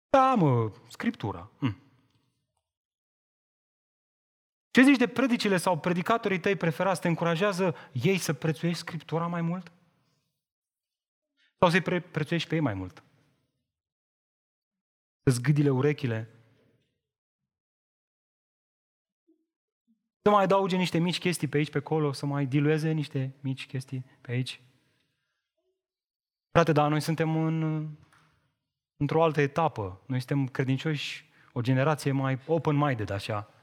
da 0.09 0.35
mă, 0.35 0.71
Scriptura. 0.87 1.49
Hm. 1.59 1.77
Ce 4.72 4.82
zici 4.82 4.97
de 4.97 5.07
predicile 5.07 5.57
sau 5.57 5.80
predicatorii 5.80 6.39
tăi 6.39 6.55
preferați? 6.55 7.01
Te 7.01 7.07
încurajează 7.07 7.76
ei 7.91 8.17
să 8.17 8.34
prețuiești 8.34 8.80
Scriptura 8.80 9.28
mai 9.28 9.41
mult? 9.41 9.72
Sau 11.59 11.70
să-i 11.70 11.82
pre- 11.82 12.01
prețuiești 12.01 12.49
pe 12.49 12.55
ei 12.55 12.61
mai 12.61 12.74
mult? 12.74 13.03
Să-ți 15.24 15.41
gâdile 15.41 15.70
urechile? 15.70 16.30
Să 20.22 20.30
mai 20.30 20.43
adauge 20.43 20.76
niște 20.76 20.97
mici 20.97 21.20
chestii 21.20 21.47
pe 21.47 21.57
aici, 21.57 21.70
pe 21.70 21.78
acolo, 21.78 22.11
să 22.11 22.26
mai 22.26 22.45
dilueze 22.45 22.91
niște 22.91 23.36
mici 23.41 23.67
chestii 23.67 24.05
pe 24.22 24.32
aici? 24.32 24.61
Frate, 26.51 26.72
dar 26.72 26.89
noi 26.89 27.01
suntem 27.01 27.36
în, 27.36 27.88
într-o 28.97 29.24
altă 29.24 29.41
etapă. 29.41 30.01
Noi 30.05 30.17
suntem 30.20 30.47
credincioși, 30.47 31.30
o 31.53 31.61
generație 31.61 32.11
mai 32.11 32.39
open-minded, 32.47 33.09
așa. 33.09 33.53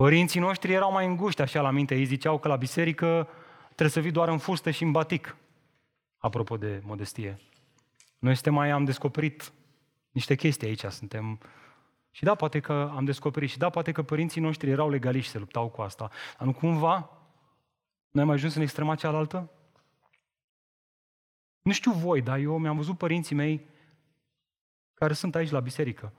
Părinții 0.00 0.40
noștri 0.40 0.72
erau 0.72 0.92
mai 0.92 1.06
înguști 1.06 1.42
așa 1.42 1.60
la 1.60 1.70
minte. 1.70 1.94
Ei 1.94 2.04
ziceau 2.04 2.38
că 2.38 2.48
la 2.48 2.56
biserică 2.56 3.28
trebuie 3.64 3.88
să 3.88 4.00
vii 4.00 4.10
doar 4.10 4.28
în 4.28 4.38
fustă 4.38 4.70
și 4.70 4.82
în 4.82 4.92
batic. 4.92 5.36
Apropo 6.18 6.56
de 6.56 6.80
modestie. 6.84 7.40
Noi 8.18 8.34
suntem 8.34 8.54
mai, 8.54 8.70
am 8.70 8.84
descoperit 8.84 9.52
niște 10.10 10.34
chestii 10.34 10.68
aici, 10.68 10.84
suntem... 10.84 11.40
Și 12.10 12.22
da, 12.24 12.34
poate 12.34 12.60
că 12.60 12.92
am 12.94 13.04
descoperit, 13.04 13.50
și 13.50 13.58
da, 13.58 13.70
poate 13.70 13.92
că 13.92 14.02
părinții 14.02 14.40
noștri 14.40 14.70
erau 14.70 14.90
legaliști, 14.90 15.30
se 15.30 15.38
luptau 15.38 15.68
cu 15.68 15.82
asta. 15.82 16.10
Dar 16.38 16.46
nu 16.46 16.52
cumva 16.52 17.10
noi 18.10 18.22
am 18.22 18.30
ajuns 18.30 18.54
în 18.54 18.62
extrema 18.62 18.94
cealaltă? 18.94 19.50
Nu 21.62 21.72
știu 21.72 21.92
voi, 21.92 22.20
dar 22.20 22.38
eu 22.38 22.58
mi-am 22.58 22.76
văzut 22.76 22.98
părinții 22.98 23.36
mei 23.36 23.68
care 24.94 25.12
sunt 25.12 25.34
aici 25.34 25.50
la 25.50 25.60
biserică, 25.60 26.12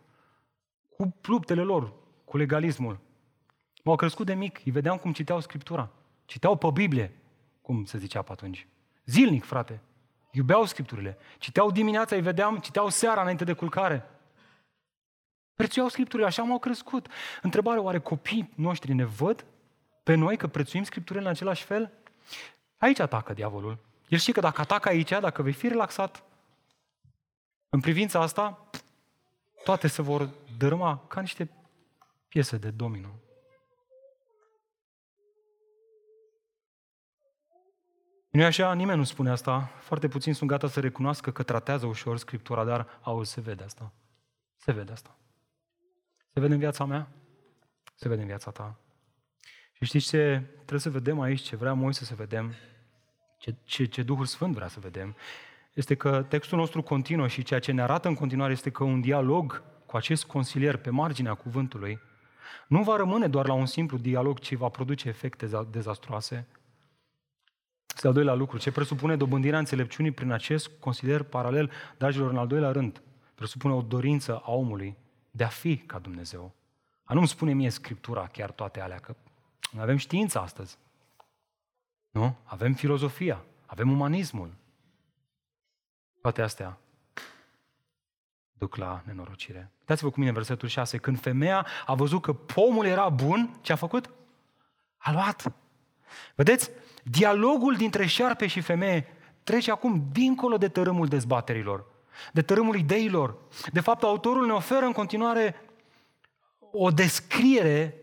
cu 0.89 1.15
luptele 1.21 1.61
lor, 1.61 1.93
cu 2.25 2.37
legalismul, 2.37 3.09
M-au 3.83 3.95
crescut 3.95 4.25
de 4.25 4.33
mic, 4.33 4.61
îi 4.65 4.71
vedeam 4.71 4.97
cum 4.97 5.13
citeau 5.13 5.39
Scriptura. 5.39 5.89
Citeau 6.25 6.55
pe 6.55 6.69
Biblie, 6.73 7.17
cum 7.61 7.85
se 7.85 7.97
zicea 7.97 8.21
pe 8.21 8.31
atunci. 8.31 8.67
Zilnic, 9.05 9.43
frate. 9.43 9.81
Iubeau 10.31 10.65
Scripturile. 10.65 11.17
Citeau 11.37 11.71
dimineața, 11.71 12.15
îi 12.15 12.21
vedeam, 12.21 12.57
citeau 12.57 12.89
seara 12.89 13.21
înainte 13.21 13.43
de 13.43 13.53
culcare. 13.53 14.09
Prețuiau 15.55 15.87
Scripturile, 15.89 16.27
așa 16.27 16.43
m-au 16.43 16.59
crescut. 16.59 17.07
Întrebare, 17.41 17.79
oare 17.79 17.99
copiii 17.99 18.51
noștri 18.55 18.93
ne 18.93 19.05
văd 19.05 19.45
pe 20.03 20.15
noi 20.15 20.37
că 20.37 20.47
prețuim 20.47 20.83
Scripturile 20.83 21.25
în 21.25 21.31
același 21.31 21.63
fel? 21.63 21.91
Aici 22.77 22.99
atacă 22.99 23.33
diavolul. 23.33 23.77
El 24.07 24.17
știe 24.17 24.33
că 24.33 24.39
dacă 24.39 24.61
atacă 24.61 24.89
aici, 24.89 25.09
dacă 25.09 25.41
vei 25.41 25.53
fi 25.53 25.67
relaxat 25.67 26.23
în 27.69 27.79
privința 27.79 28.21
asta, 28.21 28.69
toate 29.63 29.87
se 29.87 30.01
vor 30.01 30.29
dărâma 30.57 31.05
ca 31.07 31.21
niște 31.21 31.49
piese 32.27 32.57
de 32.57 32.69
domino. 32.69 33.09
Nu 38.31 38.41
e 38.41 38.45
așa? 38.45 38.73
Nimeni 38.73 38.97
nu 38.97 39.03
spune 39.03 39.29
asta. 39.29 39.71
Foarte 39.79 40.07
puțini 40.07 40.35
sunt 40.35 40.49
gata 40.49 40.67
să 40.67 40.79
recunoască 40.79 41.31
că 41.31 41.43
tratează 41.43 41.85
ușor 41.85 42.17
Scriptura, 42.17 42.63
dar 42.63 42.87
auzi, 43.01 43.31
se 43.31 43.41
vede 43.41 43.63
asta. 43.63 43.93
Se 44.57 44.71
vede 44.71 44.91
asta. 44.91 45.17
Se 46.33 46.39
vede 46.39 46.53
în 46.53 46.59
viața 46.59 46.85
mea? 46.85 47.07
Se 47.95 48.07
vede 48.07 48.21
în 48.21 48.27
viața 48.27 48.51
ta. 48.51 48.79
Și 49.73 49.85
știți 49.85 50.07
ce 50.07 50.43
trebuie 50.55 50.79
să 50.79 50.89
vedem 50.89 51.19
aici, 51.19 51.41
ce 51.41 51.55
vrea 51.55 51.73
Moise 51.73 52.05
să 52.05 52.15
vedem, 52.15 52.53
ce, 53.37 53.55
ce, 53.63 53.85
ce 53.85 54.03
Duhul 54.03 54.25
Sfânt 54.25 54.53
vrea 54.53 54.67
să 54.67 54.79
vedem, 54.79 55.15
este 55.73 55.95
că 55.95 56.23
textul 56.23 56.57
nostru 56.57 56.81
continuă 56.81 57.27
și 57.27 57.43
ceea 57.43 57.59
ce 57.59 57.71
ne 57.71 57.81
arată 57.81 58.07
în 58.07 58.15
continuare 58.15 58.51
este 58.51 58.69
că 58.69 58.83
un 58.83 59.01
dialog 59.01 59.63
cu 59.85 59.97
acest 59.97 60.25
consilier 60.25 60.77
pe 60.77 60.89
marginea 60.89 61.33
cuvântului 61.33 61.99
nu 62.67 62.83
va 62.83 62.95
rămâne 62.95 63.27
doar 63.27 63.47
la 63.47 63.53
un 63.53 63.65
simplu 63.65 63.97
dialog, 63.97 64.39
ci 64.39 64.53
va 64.53 64.69
produce 64.69 65.07
efecte 65.07 65.49
dezastroase, 65.69 66.47
este 67.95 68.07
al 68.07 68.13
doilea 68.13 68.33
lucru. 68.33 68.57
Ce 68.57 68.71
presupune 68.71 69.15
dobândirea 69.15 69.59
înțelepciunii 69.59 70.11
prin 70.11 70.31
acest 70.31 70.69
consider 70.79 71.23
paralel, 71.23 71.71
dragilor, 71.97 72.29
în 72.29 72.37
al 72.37 72.47
doilea 72.47 72.71
rând, 72.71 73.01
presupune 73.35 73.73
o 73.73 73.81
dorință 73.81 74.41
a 74.45 74.51
omului 74.51 74.97
de 75.31 75.43
a 75.43 75.47
fi 75.47 75.77
ca 75.77 75.99
Dumnezeu. 75.99 76.55
A 77.03 77.13
nu-mi 77.13 77.27
spune 77.27 77.53
mie 77.53 77.69
Scriptura 77.69 78.27
chiar 78.27 78.51
toate 78.51 78.81
alea, 78.81 78.99
că 78.99 79.15
avem 79.79 79.97
știința 79.97 80.39
astăzi. 80.41 80.77
Nu? 82.09 82.37
Avem 82.43 82.73
filozofia, 82.73 83.43
avem 83.65 83.91
umanismul. 83.91 84.53
Toate 86.21 86.41
astea 86.41 86.77
duc 88.61 88.75
la 88.75 89.01
nenorocire. 89.05 89.71
Uitați-vă 89.79 90.09
cu 90.09 90.19
mine 90.19 90.31
versetul 90.31 90.67
6. 90.67 90.97
Când 90.97 91.19
femeia 91.19 91.67
a 91.85 91.93
văzut 91.93 92.21
că 92.21 92.33
pomul 92.33 92.85
era 92.85 93.09
bun, 93.09 93.57
ce 93.61 93.71
a 93.71 93.75
făcut? 93.75 94.09
A 94.97 95.11
luat. 95.11 95.53
Vedeți? 96.35 96.71
Dialogul 97.03 97.75
dintre 97.75 98.05
șarpe 98.05 98.47
și 98.47 98.61
femeie 98.61 99.07
trece 99.43 99.71
acum 99.71 100.07
dincolo 100.11 100.57
de 100.57 100.67
tărâmul 100.67 101.07
dezbaterilor, 101.07 101.85
de 102.31 102.41
tărâmul 102.41 102.75
ideilor. 102.75 103.37
De 103.71 103.79
fapt, 103.79 104.03
autorul 104.03 104.45
ne 104.45 104.51
oferă 104.51 104.85
în 104.85 104.91
continuare 104.91 105.55
o 106.71 106.89
descriere 106.89 107.95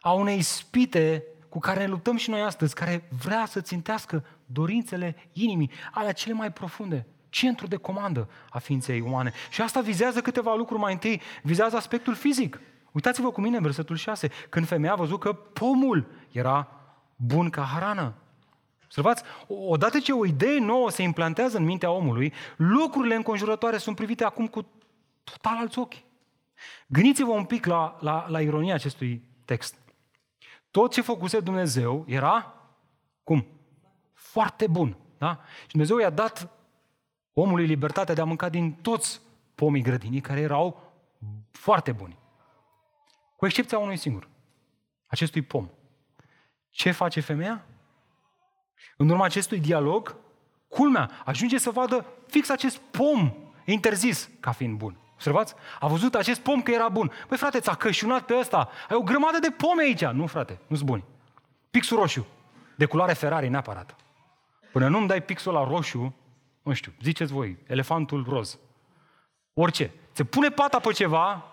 a 0.00 0.12
unei 0.12 0.42
spite 0.42 1.24
cu 1.48 1.58
care 1.58 1.80
ne 1.80 1.86
luptăm 1.86 2.16
și 2.16 2.30
noi 2.30 2.40
astăzi, 2.40 2.74
care 2.74 3.08
vrea 3.22 3.46
să 3.46 3.60
țintească 3.60 4.24
dorințele 4.46 5.30
inimii, 5.32 5.70
alea 5.92 6.12
cele 6.12 6.34
mai 6.34 6.52
profunde, 6.52 7.06
centru 7.28 7.66
de 7.66 7.76
comandă 7.76 8.28
a 8.50 8.58
ființei 8.58 9.00
umane. 9.00 9.32
Și 9.50 9.62
asta 9.62 9.80
vizează 9.80 10.20
câteva 10.20 10.54
lucruri 10.54 10.80
mai 10.80 10.92
întâi, 10.92 11.20
vizează 11.42 11.76
aspectul 11.76 12.14
fizic. 12.14 12.60
Uitați-vă 12.92 13.30
cu 13.30 13.40
mine 13.40 13.56
în 13.56 13.62
versetul 13.62 13.96
6, 13.96 14.30
când 14.48 14.66
femeia 14.66 14.92
a 14.92 14.96
văzut 14.96 15.20
că 15.20 15.32
pomul 15.32 16.06
era 16.32 16.68
bun 17.16 17.50
ca 17.50 17.62
hrană. 17.62 18.14
Observați, 18.90 19.22
odată 19.46 19.98
ce 19.98 20.12
o 20.12 20.26
idee 20.26 20.58
nouă 20.58 20.90
se 20.90 21.02
implantează 21.02 21.56
în 21.56 21.64
mintea 21.64 21.90
omului, 21.90 22.32
lucrurile 22.56 23.14
înconjurătoare 23.14 23.76
sunt 23.76 23.96
privite 23.96 24.24
acum 24.24 24.46
cu 24.46 24.66
total 25.24 25.56
alți 25.56 25.78
ochi. 25.78 25.94
Gândiți-vă 26.86 27.30
un 27.30 27.44
pic 27.44 27.66
la, 27.66 27.96
la, 28.00 28.26
la 28.28 28.40
ironia 28.40 28.74
acestui 28.74 29.22
text. 29.44 29.78
Tot 30.70 30.92
ce 30.92 31.00
făcuse 31.00 31.40
Dumnezeu 31.40 32.04
era, 32.06 32.54
cum? 33.22 33.46
Foarte 34.12 34.66
bun. 34.66 34.96
Da? 35.18 35.40
Și 35.60 35.68
Dumnezeu 35.68 35.98
i-a 35.98 36.10
dat 36.10 36.50
omului 37.32 37.66
libertatea 37.66 38.14
de 38.14 38.20
a 38.20 38.24
mânca 38.24 38.48
din 38.48 38.72
toți 38.72 39.20
pomii 39.54 39.82
grădinii 39.82 40.20
care 40.20 40.40
erau 40.40 40.92
foarte 41.50 41.92
buni. 41.92 42.18
Cu 43.36 43.46
excepția 43.46 43.78
unui 43.78 43.96
singur. 43.96 44.28
Acestui 45.06 45.42
pom. 45.42 45.68
Ce 46.70 46.90
face 46.90 47.20
femeia? 47.20 47.64
În 48.96 49.08
urma 49.08 49.24
acestui 49.24 49.58
dialog, 49.58 50.16
culmea, 50.68 51.10
ajunge 51.24 51.58
să 51.58 51.70
vadă 51.70 52.06
fix 52.26 52.48
acest 52.48 52.76
pom 52.76 53.32
interzis 53.64 54.30
ca 54.40 54.52
fiind 54.52 54.78
bun. 54.78 54.96
Observați? 55.14 55.54
A 55.80 55.86
văzut 55.86 56.14
acest 56.14 56.40
pom 56.40 56.62
că 56.62 56.70
era 56.70 56.88
bun. 56.88 57.12
Păi 57.28 57.36
frate, 57.36 57.60
ți-a 57.60 57.74
cășunat 57.74 58.22
pe 58.22 58.36
ăsta. 58.38 58.68
Ai 58.88 58.96
o 58.96 59.02
grămadă 59.02 59.38
de 59.38 59.50
pome 59.50 59.82
aici. 59.82 60.04
Nu, 60.04 60.26
frate, 60.26 60.58
nu-s 60.66 60.80
buni. 60.80 61.04
Pixul 61.70 61.98
roșu, 61.98 62.26
de 62.76 62.84
culoare 62.84 63.12
Ferrari 63.12 63.48
neapărat. 63.48 63.96
Până 64.72 64.88
nu-mi 64.88 65.06
dai 65.06 65.22
pixul 65.22 65.52
la 65.52 65.64
roșu, 65.64 66.14
nu 66.62 66.72
știu, 66.72 66.92
ziceți 67.02 67.32
voi, 67.32 67.56
elefantul 67.66 68.26
roz. 68.28 68.58
Orice. 69.54 69.90
Se 70.12 70.24
pune 70.24 70.48
pata 70.48 70.78
pe 70.78 70.92
ceva, 70.92 71.44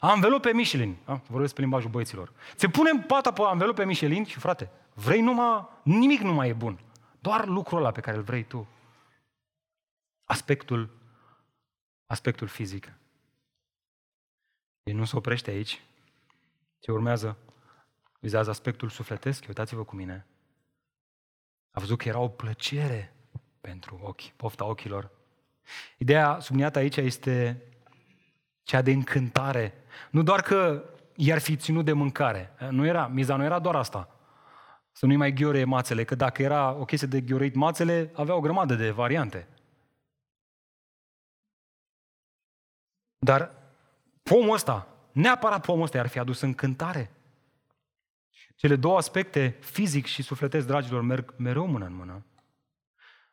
anvelope 0.00 0.52
Michelin. 0.52 0.96
A? 1.04 1.20
Vorbesc 1.26 1.54
pe 1.54 1.60
limbajul 1.60 1.90
băieților. 1.90 2.32
Se 2.56 2.68
pune 2.68 2.90
pata 3.06 3.32
pe 3.32 3.42
anvelope 3.44 3.84
Michelin 3.84 4.24
și 4.24 4.38
frate, 4.38 4.70
Vrei 4.94 5.20
numai, 5.20 5.68
nimic 5.82 6.20
nu 6.20 6.32
mai 6.32 6.48
e 6.48 6.52
bun. 6.52 6.80
Doar 7.20 7.46
lucrul 7.46 7.78
ăla 7.78 7.90
pe 7.90 8.00
care 8.00 8.16
îl 8.16 8.22
vrei 8.22 8.44
tu. 8.44 8.68
Aspectul, 10.24 10.90
aspectul 12.06 12.46
fizic. 12.46 12.92
El 14.82 14.94
nu 14.94 15.04
se 15.04 15.16
oprește 15.16 15.50
aici. 15.50 15.82
Ce 16.78 16.92
urmează 16.92 17.36
vizează 18.20 18.50
aspectul 18.50 18.88
sufletesc, 18.88 19.44
uitați-vă 19.48 19.84
cu 19.84 19.96
mine. 19.96 20.26
A 21.70 21.80
văzut 21.80 21.98
că 21.98 22.08
era 22.08 22.18
o 22.18 22.28
plăcere 22.28 23.14
pentru 23.60 24.00
ochi, 24.02 24.22
pofta 24.36 24.64
ochilor. 24.64 25.10
Ideea 25.98 26.38
subliniată 26.40 26.78
aici 26.78 26.96
este 26.96 27.62
cea 28.62 28.82
de 28.82 28.90
încântare. 28.90 29.74
Nu 30.10 30.22
doar 30.22 30.42
că 30.42 30.84
i-ar 31.16 31.38
fi 31.38 31.56
ținut 31.56 31.84
de 31.84 31.92
mâncare. 31.92 32.52
Nu 32.70 32.86
era, 32.86 33.06
miza 33.06 33.36
nu 33.36 33.44
era 33.44 33.58
doar 33.58 33.74
asta. 33.76 34.11
Să 34.92 35.06
nu-i 35.06 35.16
mai 35.16 35.32
ghiore 35.32 35.64
mațele, 35.64 36.04
că 36.04 36.14
dacă 36.14 36.42
era 36.42 36.72
o 36.72 36.84
chestie 36.84 37.08
de 37.08 37.20
ghiorit 37.20 37.54
mațele, 37.54 38.10
avea 38.14 38.34
o 38.34 38.40
grămadă 38.40 38.74
de 38.74 38.90
variante. 38.90 39.48
Dar 43.18 43.54
pomul 44.22 44.54
ăsta, 44.54 44.88
neapărat 45.12 45.64
pomul 45.64 45.82
ăsta 45.82 45.98
ar 45.98 46.06
fi 46.06 46.18
adus 46.18 46.40
încântare. 46.40 47.10
Cele 48.56 48.76
două 48.76 48.96
aspecte, 48.96 49.56
fizic 49.60 50.06
și 50.06 50.22
sufletesc, 50.22 50.66
dragilor, 50.66 51.02
merg 51.02 51.34
mereu 51.36 51.66
mână 51.66 51.84
în 51.84 51.94
mână. 51.94 52.24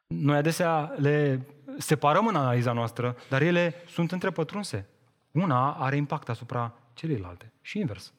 Noi 0.07 0.38
adesea 0.38 0.93
le 0.97 1.45
separăm 1.78 2.28
în 2.28 2.36
analiza 2.36 2.72
noastră, 2.72 3.18
dar 3.30 3.41
ele 3.41 3.76
sunt 3.88 4.12
întrepătrunse. 4.12 4.88
Una 5.32 5.74
are 5.74 5.95
impact 5.95 6.30
asupra 6.30 6.74
celelalte 6.93 7.51
și 7.62 7.80
invers. 7.80 8.14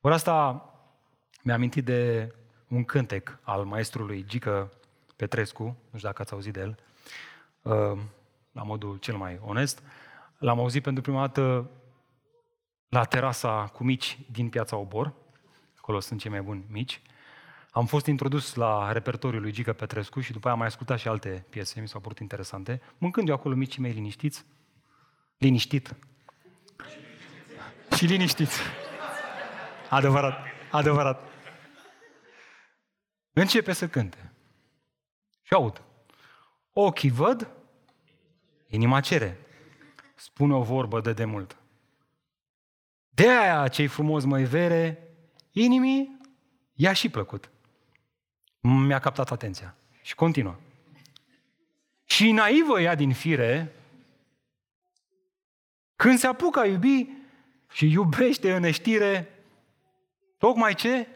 Ori 0.00 0.14
asta 0.14 0.62
mi-a 1.48 1.56
amintit 1.56 1.84
de 1.84 2.32
un 2.68 2.84
cântec 2.84 3.38
al 3.42 3.64
maestrului 3.64 4.24
Gică 4.26 4.72
Petrescu, 5.16 5.62
nu 5.62 5.96
știu 5.98 6.08
dacă 6.08 6.22
ați 6.22 6.32
auzit 6.32 6.52
de 6.52 6.60
el, 6.60 6.78
uh, 7.62 7.98
la 8.52 8.62
modul 8.62 8.96
cel 8.96 9.16
mai 9.16 9.40
onest. 9.44 9.82
L-am 10.38 10.58
auzit 10.58 10.82
pentru 10.82 11.02
prima 11.02 11.20
dată 11.20 11.70
la 12.88 13.04
terasa 13.04 13.70
cu 13.72 13.84
mici 13.84 14.18
din 14.30 14.48
Piața 14.48 14.76
Obor, 14.76 15.12
acolo 15.78 16.00
sunt 16.00 16.20
cei 16.20 16.30
mai 16.30 16.42
buni 16.42 16.64
mici. 16.70 17.02
Am 17.70 17.86
fost 17.86 18.06
introdus 18.06 18.54
la 18.54 18.92
repertoriul 18.92 19.42
lui 19.42 19.52
Gică 19.52 19.72
Petrescu 19.72 20.20
și 20.20 20.32
după 20.32 20.44
aia 20.44 20.52
am 20.54 20.58
mai 20.58 20.68
ascultat 20.68 20.98
și 20.98 21.08
alte 21.08 21.46
piese, 21.50 21.80
mi 21.80 21.88
s-au 21.88 22.00
părut 22.00 22.18
interesante, 22.18 22.80
mâncând 22.98 23.28
eu 23.28 23.34
acolo 23.34 23.54
micii 23.54 23.82
mei 23.82 23.92
liniștiți, 23.92 24.44
liniștit. 25.38 25.96
Și 27.96 28.04
liniștiți. 28.04 28.60
Adevărat, 29.90 30.38
adevărat. 30.70 31.28
Începe 33.40 33.72
să 33.72 33.88
cânte. 33.88 34.32
Și 35.42 35.52
aud. 35.54 35.82
Ochii 36.72 37.10
văd, 37.10 37.50
inima 38.66 39.00
cere. 39.00 39.38
Spune 40.14 40.54
o 40.54 40.62
vorbă 40.62 41.00
de 41.00 41.12
demult. 41.12 41.56
De 43.08 43.28
aia 43.28 43.68
ce 43.68 43.86
frumos 43.86 44.24
mai 44.24 44.42
vere, 44.42 45.08
inimii 45.50 46.20
i-a 46.72 46.92
și 46.92 47.08
plăcut. 47.08 47.50
Mi-a 48.60 48.98
captat 48.98 49.30
atenția. 49.30 49.76
Și 50.02 50.14
continuă. 50.14 50.56
Și 52.04 52.32
naivă 52.32 52.80
ea 52.80 52.94
din 52.94 53.12
fire, 53.12 53.74
când 55.96 56.18
se 56.18 56.26
apucă 56.26 56.60
a 56.60 56.66
iubi 56.66 57.06
și 57.72 57.90
iubește 57.90 58.54
în 58.54 58.60
neștire, 58.60 59.42
tocmai 60.38 60.74
ce 60.74 61.08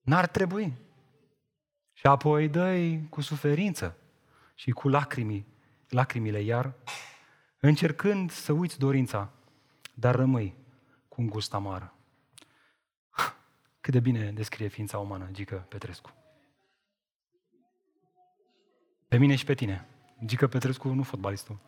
n-ar 0.00 0.26
trebui. 0.26 0.82
Și 2.04 2.10
apoi 2.10 2.48
dă 2.48 2.98
cu 3.10 3.20
suferință 3.20 3.96
și 4.54 4.70
cu 4.70 4.88
lacrimi, 4.88 5.46
lacrimile 5.88 6.40
iar, 6.40 6.72
încercând 7.60 8.30
să 8.30 8.52
uiți 8.52 8.78
dorința, 8.78 9.30
dar 9.94 10.14
rămâi 10.14 10.54
cu 11.08 11.20
un 11.20 11.26
gust 11.26 11.54
amar. 11.54 11.92
Cât 13.80 13.92
de 13.92 14.00
bine 14.00 14.32
descrie 14.32 14.68
ființa 14.68 14.98
umană, 14.98 15.28
Gică 15.32 15.66
Petrescu. 15.68 16.14
Pe 19.08 19.16
mine 19.16 19.34
și 19.34 19.44
pe 19.44 19.54
tine. 19.54 19.86
Gică 20.24 20.46
Petrescu, 20.46 20.88
nu 20.88 21.02
fotbalistul. 21.02 21.58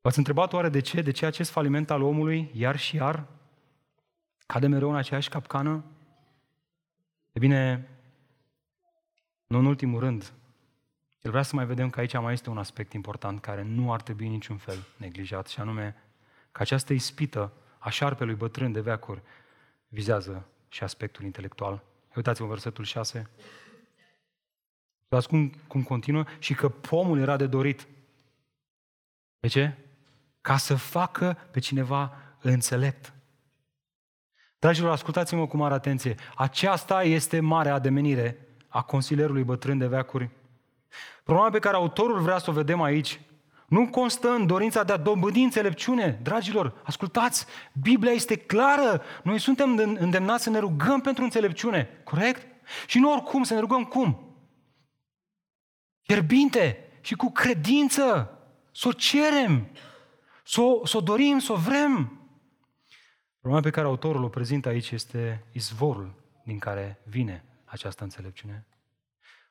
V-ați 0.00 0.18
întrebat 0.18 0.52
oare 0.52 0.68
de 0.68 0.80
ce? 0.80 1.02
De 1.02 1.10
ce 1.10 1.26
acest 1.26 1.50
faliment 1.50 1.90
al 1.90 2.02
omului, 2.02 2.50
iar 2.52 2.78
și 2.78 2.96
iar, 2.96 3.26
cade 4.46 4.66
mereu 4.66 4.90
în 4.90 4.96
aceeași 4.96 5.28
capcană? 5.28 5.84
E 7.38 7.40
bine, 7.40 7.88
nu 9.46 9.58
în 9.58 9.64
ultimul 9.64 10.00
rând, 10.00 10.32
el 11.22 11.30
vrea 11.30 11.42
să 11.42 11.54
mai 11.54 11.66
vedem 11.66 11.90
că 11.90 12.00
aici 12.00 12.18
mai 12.18 12.32
este 12.32 12.50
un 12.50 12.58
aspect 12.58 12.92
important 12.92 13.40
care 13.40 13.62
nu 13.62 13.92
ar 13.92 14.02
trebui 14.02 14.28
niciun 14.28 14.56
fel 14.56 14.86
neglijat, 14.96 15.46
și 15.46 15.60
anume 15.60 15.96
că 16.52 16.62
această 16.62 16.92
ispită 16.92 17.52
a 17.78 17.90
șarpelui 17.90 18.34
bătrân 18.34 18.72
de 18.72 18.80
veacuri 18.80 19.22
vizează 19.88 20.46
și 20.68 20.82
aspectul 20.82 21.24
intelectual. 21.24 21.84
Uitați-vă 22.14 22.48
versetul 22.48 22.84
6. 22.84 23.30
Uitați 25.02 25.28
cum, 25.28 25.48
cum 25.66 25.82
continuă 25.82 26.24
și 26.38 26.54
că 26.54 26.68
pomul 26.68 27.18
era 27.18 27.36
de 27.36 27.46
dorit. 27.46 27.86
De 29.40 29.48
ce? 29.48 29.76
Ca 30.40 30.56
să 30.56 30.74
facă 30.74 31.36
pe 31.50 31.60
cineva 31.60 32.16
înțelept. 32.40 33.12
Dragilor, 34.58 34.90
ascultați-mă 34.90 35.46
cu 35.46 35.56
mare 35.56 35.74
atenție. 35.74 36.14
Aceasta 36.34 37.02
este 37.02 37.40
marea 37.40 37.74
ademenire 37.74 38.48
a 38.68 38.82
consilierului 38.82 39.42
bătrân 39.42 39.78
de 39.78 39.86
veacuri. 39.86 40.28
Problema 41.24 41.50
pe 41.50 41.58
care 41.58 41.76
autorul 41.76 42.20
vrea 42.20 42.38
să 42.38 42.50
o 42.50 42.52
vedem 42.52 42.82
aici 42.82 43.20
nu 43.68 43.88
constă 43.88 44.30
în 44.30 44.46
dorința 44.46 44.82
de 44.82 44.92
a 44.92 44.96
dobândi 44.96 45.40
înțelepciune. 45.40 46.20
Dragilor, 46.22 46.80
ascultați, 46.84 47.46
Biblia 47.82 48.12
este 48.12 48.36
clară. 48.36 49.02
Noi 49.22 49.38
suntem 49.38 49.96
îndemnați 49.98 50.42
să 50.42 50.50
ne 50.50 50.58
rugăm 50.58 51.00
pentru 51.00 51.24
înțelepciune, 51.24 51.88
corect? 52.04 52.46
Și 52.86 52.98
nu 52.98 53.12
oricum, 53.12 53.42
să 53.42 53.54
ne 53.54 53.60
rugăm 53.60 53.84
cum? 53.84 54.36
Fierbinte 56.02 56.78
și 57.00 57.14
cu 57.14 57.30
credință. 57.30 58.32
Să 58.72 58.88
o 58.88 58.92
cerem, 58.92 59.66
să 60.44 60.60
o, 60.60 60.86
să 60.86 60.96
o 60.96 61.00
dorim, 61.00 61.38
să 61.38 61.52
o 61.52 61.56
vrem. 61.56 62.17
Problema 63.48 63.68
pe 63.70 63.76
care 63.76 63.86
autorul 63.86 64.22
o 64.22 64.28
prezintă 64.28 64.68
aici 64.68 64.90
este 64.90 65.44
izvorul 65.52 66.14
din 66.44 66.58
care 66.58 67.00
vine 67.04 67.44
această 67.64 68.02
înțelepciune. 68.02 68.66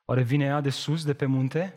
Oare 0.04 0.22
vine 0.22 0.44
ea 0.44 0.60
de 0.60 0.70
sus, 0.70 1.04
de 1.04 1.14
pe 1.14 1.26
munte, 1.26 1.74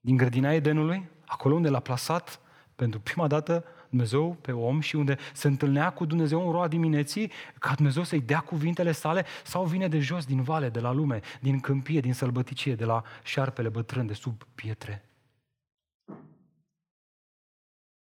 din 0.00 0.16
grădina 0.16 0.52
Edenului, 0.52 1.08
acolo 1.26 1.54
unde 1.54 1.68
l-a 1.68 1.80
plasat 1.80 2.40
pentru 2.74 3.00
prima 3.00 3.26
dată 3.26 3.64
Dumnezeu 3.88 4.34
pe 4.34 4.52
om 4.52 4.80
și 4.80 4.96
unde 4.96 5.18
se 5.32 5.46
întâlnea 5.46 5.92
cu 5.92 6.04
Dumnezeu 6.04 6.46
în 6.46 6.52
roa 6.52 6.68
dimineții, 6.68 7.32
ca 7.58 7.74
Dumnezeu 7.74 8.02
să-i 8.02 8.20
dea 8.20 8.40
cuvintele 8.40 8.92
sale, 8.92 9.24
sau 9.44 9.64
vine 9.64 9.88
de 9.88 9.98
jos, 9.98 10.24
din 10.24 10.42
vale, 10.42 10.68
de 10.68 10.80
la 10.80 10.92
lume, 10.92 11.20
din 11.40 11.60
câmpie, 11.60 12.00
din 12.00 12.14
sălbăticie, 12.14 12.74
de 12.74 12.84
la 12.84 13.02
șarpele 13.22 13.68
bătrân 13.68 14.06
de 14.06 14.14
sub 14.14 14.42
pietre. 14.54 15.08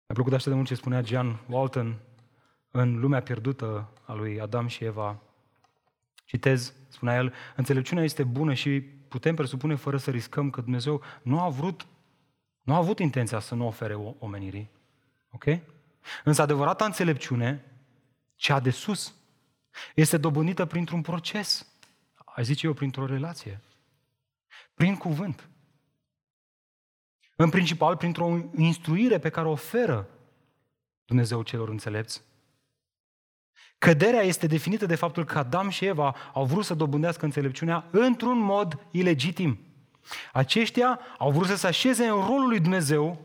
Mi-a 0.06 0.14
plăcut 0.14 0.34
așa 0.34 0.50
de 0.50 0.56
mult 0.56 0.68
ce 0.68 0.76
spunea 0.76 1.02
John 1.02 1.39
Walton 1.50 2.00
în 2.72 3.00
lumea 3.00 3.22
pierdută 3.22 3.90
a 4.06 4.14
lui 4.14 4.42
Adam 4.42 4.68
și 4.68 4.84
Eva. 4.84 5.20
Citez, 6.26 6.74
spunea 6.88 7.16
el, 7.16 7.34
înțelepciunea 7.56 8.04
este 8.04 8.24
bună 8.24 8.54
și 8.54 8.82
putem 8.82 9.36
presupune 9.36 9.76
fără 9.76 9.98
să 9.98 10.12
riscăm 10.12 10.50
că 10.50 10.62
Dumnezeu 10.62 11.02
nu 11.22 11.40
a 11.40 11.50
vrut, 11.50 11.88
nu 12.62 12.74
a 12.74 12.78
avut 12.78 13.00
intenția 13.00 13.40
să 13.40 13.56
nu 13.56 13.68
ofere 13.68 13.94
omenirii. 14.20 14.70
Ok? 15.32 15.46
Însă 16.24 16.42
adevărata 16.42 16.86
înțelepciune, 16.86 17.66
cea 18.36 18.60
de 18.60 18.70
sus, 18.70 19.16
este 19.96 20.18
dobândită 20.18 20.66
printr-un 20.66 21.02
proces. 21.02 21.72
Ai 22.26 22.44
zice 22.44 22.66
eu, 22.66 22.74
printr-o 22.74 23.06
relație. 23.06 23.62
Prin 24.74 24.96
cuvânt. 24.98 25.50
În 27.36 27.50
principal, 27.50 27.98
printr-o 27.98 28.38
instruire 28.56 29.20
pe 29.20 29.30
care 29.30 29.48
o 29.48 29.52
oferă 29.52 30.08
Dumnezeu 31.06 31.44
celor 31.44 31.70
înțelepți. 31.70 32.22
Căderea 33.82 34.22
este 34.22 34.48
definită 34.48 34.86
de 34.86 34.96
faptul 34.96 35.26
că 35.26 35.38
Adam 35.38 35.70
și 35.70 35.86
Eva 35.86 36.16
au 36.34 36.46
vrut 36.46 36.66
să 36.66 36.74
dobândească 36.74 37.26
înțelepciunea 37.26 37.84
într-un 37.92 38.40
mod 38.40 38.80
ilegitim. 38.92 39.60
Aceștia 40.34 41.00
au 41.18 41.32
vrut 41.32 41.48
să 41.48 41.56
se 41.56 41.68
așeze 41.68 42.06
în 42.06 42.26
rolul 42.28 42.48
lui 42.48 42.60
Dumnezeu, 42.60 43.20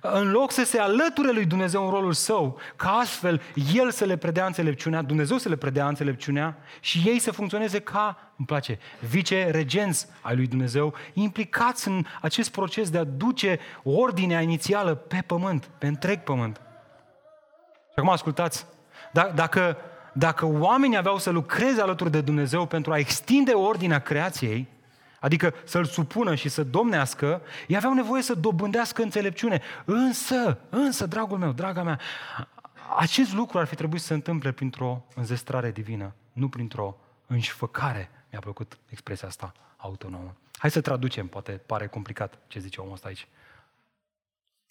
în 0.00 0.30
loc 0.30 0.50
să 0.50 0.64
se 0.64 0.78
alăture 0.78 1.32
lui 1.32 1.44
Dumnezeu 1.44 1.84
în 1.84 1.90
rolul 1.90 2.12
său, 2.12 2.58
ca 2.76 2.90
astfel 2.90 3.42
El 3.74 3.90
să 3.90 4.04
le 4.04 4.16
predea 4.16 4.46
înțelepciunea, 4.46 5.02
Dumnezeu 5.02 5.38
să 5.38 5.48
le 5.48 5.56
predea 5.56 5.88
înțelepciunea 5.88 6.56
și 6.80 7.02
ei 7.04 7.18
să 7.18 7.32
funcționeze 7.32 7.78
ca, 7.78 8.32
îmi 8.36 8.46
place, 8.46 8.78
vice-regenți 9.08 10.06
ai 10.20 10.36
lui 10.36 10.46
Dumnezeu, 10.46 10.94
implicați 11.12 11.88
în 11.88 12.04
acest 12.20 12.50
proces 12.50 12.90
de 12.90 12.98
a 12.98 13.04
duce 13.04 13.58
ordinea 13.82 14.40
inițială 14.40 14.94
pe 14.94 15.24
pământ, 15.26 15.70
pe 15.78 15.86
întreg 15.86 16.22
pământ. 16.22 16.60
Și 17.86 17.94
acum 17.94 18.10
ascultați, 18.10 18.66
da, 19.12 19.32
dacă 19.34 19.76
dacă 20.12 20.46
oamenii 20.46 20.96
aveau 20.96 21.18
să 21.18 21.30
lucreze 21.30 21.80
alături 21.80 22.10
de 22.10 22.20
Dumnezeu 22.20 22.66
pentru 22.66 22.92
a 22.92 22.98
extinde 22.98 23.52
ordinea 23.52 23.98
creației, 23.98 24.68
adică 25.20 25.54
să-l 25.64 25.84
supună 25.84 26.34
și 26.34 26.48
să 26.48 26.64
domnească, 26.64 27.42
ei 27.66 27.76
aveau 27.76 27.92
nevoie 27.92 28.22
să 28.22 28.34
dobândească 28.34 29.02
înțelepciune. 29.02 29.62
Însă, 29.84 30.58
însă, 30.68 31.06
dragul 31.06 31.38
meu, 31.38 31.52
draga 31.52 31.82
mea, 31.82 32.00
acest 32.98 33.32
lucru 33.32 33.58
ar 33.58 33.66
fi 33.66 33.74
trebuit 33.74 34.00
să 34.00 34.06
se 34.06 34.14
întâmple 34.14 34.52
printr-o 34.52 35.04
înzestrare 35.14 35.70
divină, 35.70 36.14
nu 36.32 36.48
printr-o 36.48 36.96
înșfăcare. 37.26 38.10
Mi-a 38.30 38.40
plăcut 38.40 38.78
expresia 38.88 39.28
asta 39.28 39.52
autonomă. 39.76 40.36
Hai 40.56 40.70
să 40.70 40.80
traducem, 40.80 41.26
poate 41.26 41.52
pare 41.52 41.86
complicat 41.86 42.38
ce 42.46 42.58
zice 42.58 42.80
omul 42.80 42.92
ăsta 42.92 43.08
aici. 43.08 43.28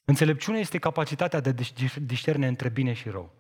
Înțelepciunea 0.06 0.60
este 0.60 0.78
capacitatea 0.78 1.40
de 1.40 1.50
a 1.50 1.54
discerne 2.00 2.48
între 2.48 2.70
bine 2.70 2.94
și 2.94 3.10
rău. 3.10 3.34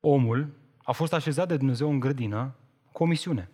Omul 0.00 0.61
a 0.82 0.92
fost 0.92 1.12
așezat 1.12 1.48
de 1.48 1.56
Dumnezeu 1.56 1.90
în 1.90 2.00
grădină 2.00 2.54
cu 2.92 3.02
o 3.02 3.06
misiune. 3.06 3.50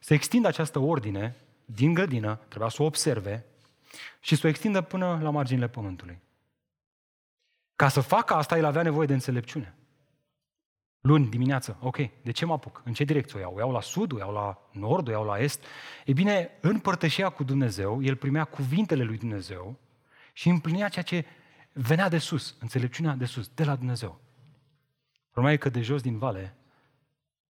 Să 0.00 0.14
extindă 0.14 0.48
această 0.48 0.78
ordine 0.78 1.36
din 1.64 1.94
grădină, 1.94 2.40
trebuia 2.48 2.68
să 2.68 2.82
o 2.82 2.84
observe 2.84 3.44
și 4.20 4.36
să 4.36 4.46
o 4.46 4.48
extindă 4.48 4.80
până 4.80 5.18
la 5.22 5.30
marginile 5.30 5.68
pământului. 5.68 6.18
Ca 7.76 7.88
să 7.88 8.00
facă 8.00 8.34
asta, 8.34 8.56
el 8.56 8.64
avea 8.64 8.82
nevoie 8.82 9.06
de 9.06 9.12
înțelepciune. 9.12 9.74
Luni 11.00 11.28
dimineață, 11.28 11.78
ok, 11.80 11.96
de 12.22 12.30
ce 12.30 12.44
mă 12.44 12.52
apuc? 12.52 12.82
În 12.84 12.92
ce 12.92 13.04
direcție 13.04 13.38
o 13.38 13.40
iau? 13.40 13.54
O 13.54 13.58
iau 13.58 13.70
la 13.70 13.80
sud, 13.80 14.12
o 14.12 14.18
iau 14.18 14.32
la 14.32 14.58
nord, 14.72 15.08
o 15.08 15.10
iau 15.10 15.24
la 15.24 15.38
est? 15.38 15.64
E 16.04 16.12
bine, 16.12 16.50
în 16.60 16.78
părtășia 16.78 17.28
cu 17.28 17.44
Dumnezeu, 17.44 18.02
el 18.02 18.16
primea 18.16 18.44
cuvintele 18.44 19.02
lui 19.02 19.18
Dumnezeu 19.18 19.78
și 20.32 20.48
împlinea 20.48 20.88
ceea 20.88 21.04
ce 21.04 21.24
venea 21.72 22.08
de 22.08 22.18
sus, 22.18 22.56
înțelepciunea 22.60 23.14
de 23.14 23.24
sus, 23.24 23.48
de 23.54 23.64
la 23.64 23.76
Dumnezeu. 23.76 24.20
Problema 25.30 25.54
e 25.54 25.58
că 25.58 25.68
de 25.68 25.80
jos 25.80 26.02
din 26.02 26.18
vale 26.18 26.56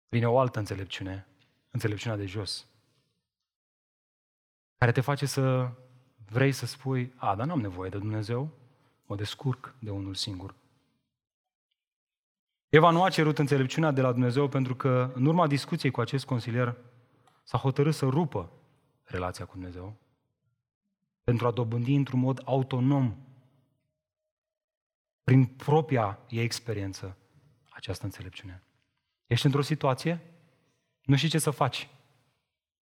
vine 0.09 0.27
o 0.27 0.39
altă 0.39 0.59
înțelepciune, 0.59 1.27
înțelepciunea 1.71 2.17
de 2.17 2.25
jos, 2.25 2.67
care 4.77 4.91
te 4.91 5.01
face 5.01 5.25
să 5.25 5.71
vrei 6.29 6.51
să 6.51 6.65
spui, 6.65 7.13
a, 7.15 7.35
dar 7.35 7.47
n-am 7.47 7.61
nevoie 7.61 7.89
de 7.89 7.97
Dumnezeu, 7.97 8.49
mă 9.05 9.15
descurc 9.15 9.75
de 9.79 9.89
unul 9.89 10.13
singur. 10.13 10.55
Eva 12.69 12.89
nu 12.89 13.03
a 13.03 13.09
cerut 13.09 13.39
înțelepciunea 13.39 13.91
de 13.91 14.01
la 14.01 14.11
Dumnezeu 14.11 14.47
pentru 14.47 14.75
că 14.75 15.11
în 15.13 15.25
urma 15.25 15.47
discuției 15.47 15.91
cu 15.91 16.01
acest 16.01 16.25
consilier 16.25 16.75
s-a 17.43 17.57
hotărât 17.57 17.93
să 17.93 18.05
rupă 18.05 18.51
relația 19.03 19.45
cu 19.45 19.53
Dumnezeu 19.53 19.95
pentru 21.23 21.47
a 21.47 21.51
dobândi 21.51 21.93
într-un 21.93 22.19
mod 22.19 22.41
autonom, 22.45 23.15
prin 25.23 25.45
propria 25.45 26.19
ei 26.29 26.43
experiență, 26.43 27.17
această 27.69 28.05
înțelepciune. 28.05 28.63
Ești 29.27 29.45
într-o 29.45 29.61
situație, 29.61 30.21
nu 31.03 31.15
știi 31.15 31.29
ce 31.29 31.39
să 31.39 31.49
faci. 31.49 31.89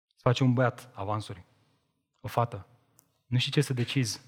Să 0.07 0.19
faci 0.21 0.41
un 0.41 0.53
băiat 0.53 0.91
avansuri, 0.95 1.45
o 2.21 2.29
fată. 2.29 2.67
Nu 3.27 3.39
știi 3.39 3.53
ce 3.53 3.61
să 3.61 3.73
decizi. 3.73 4.21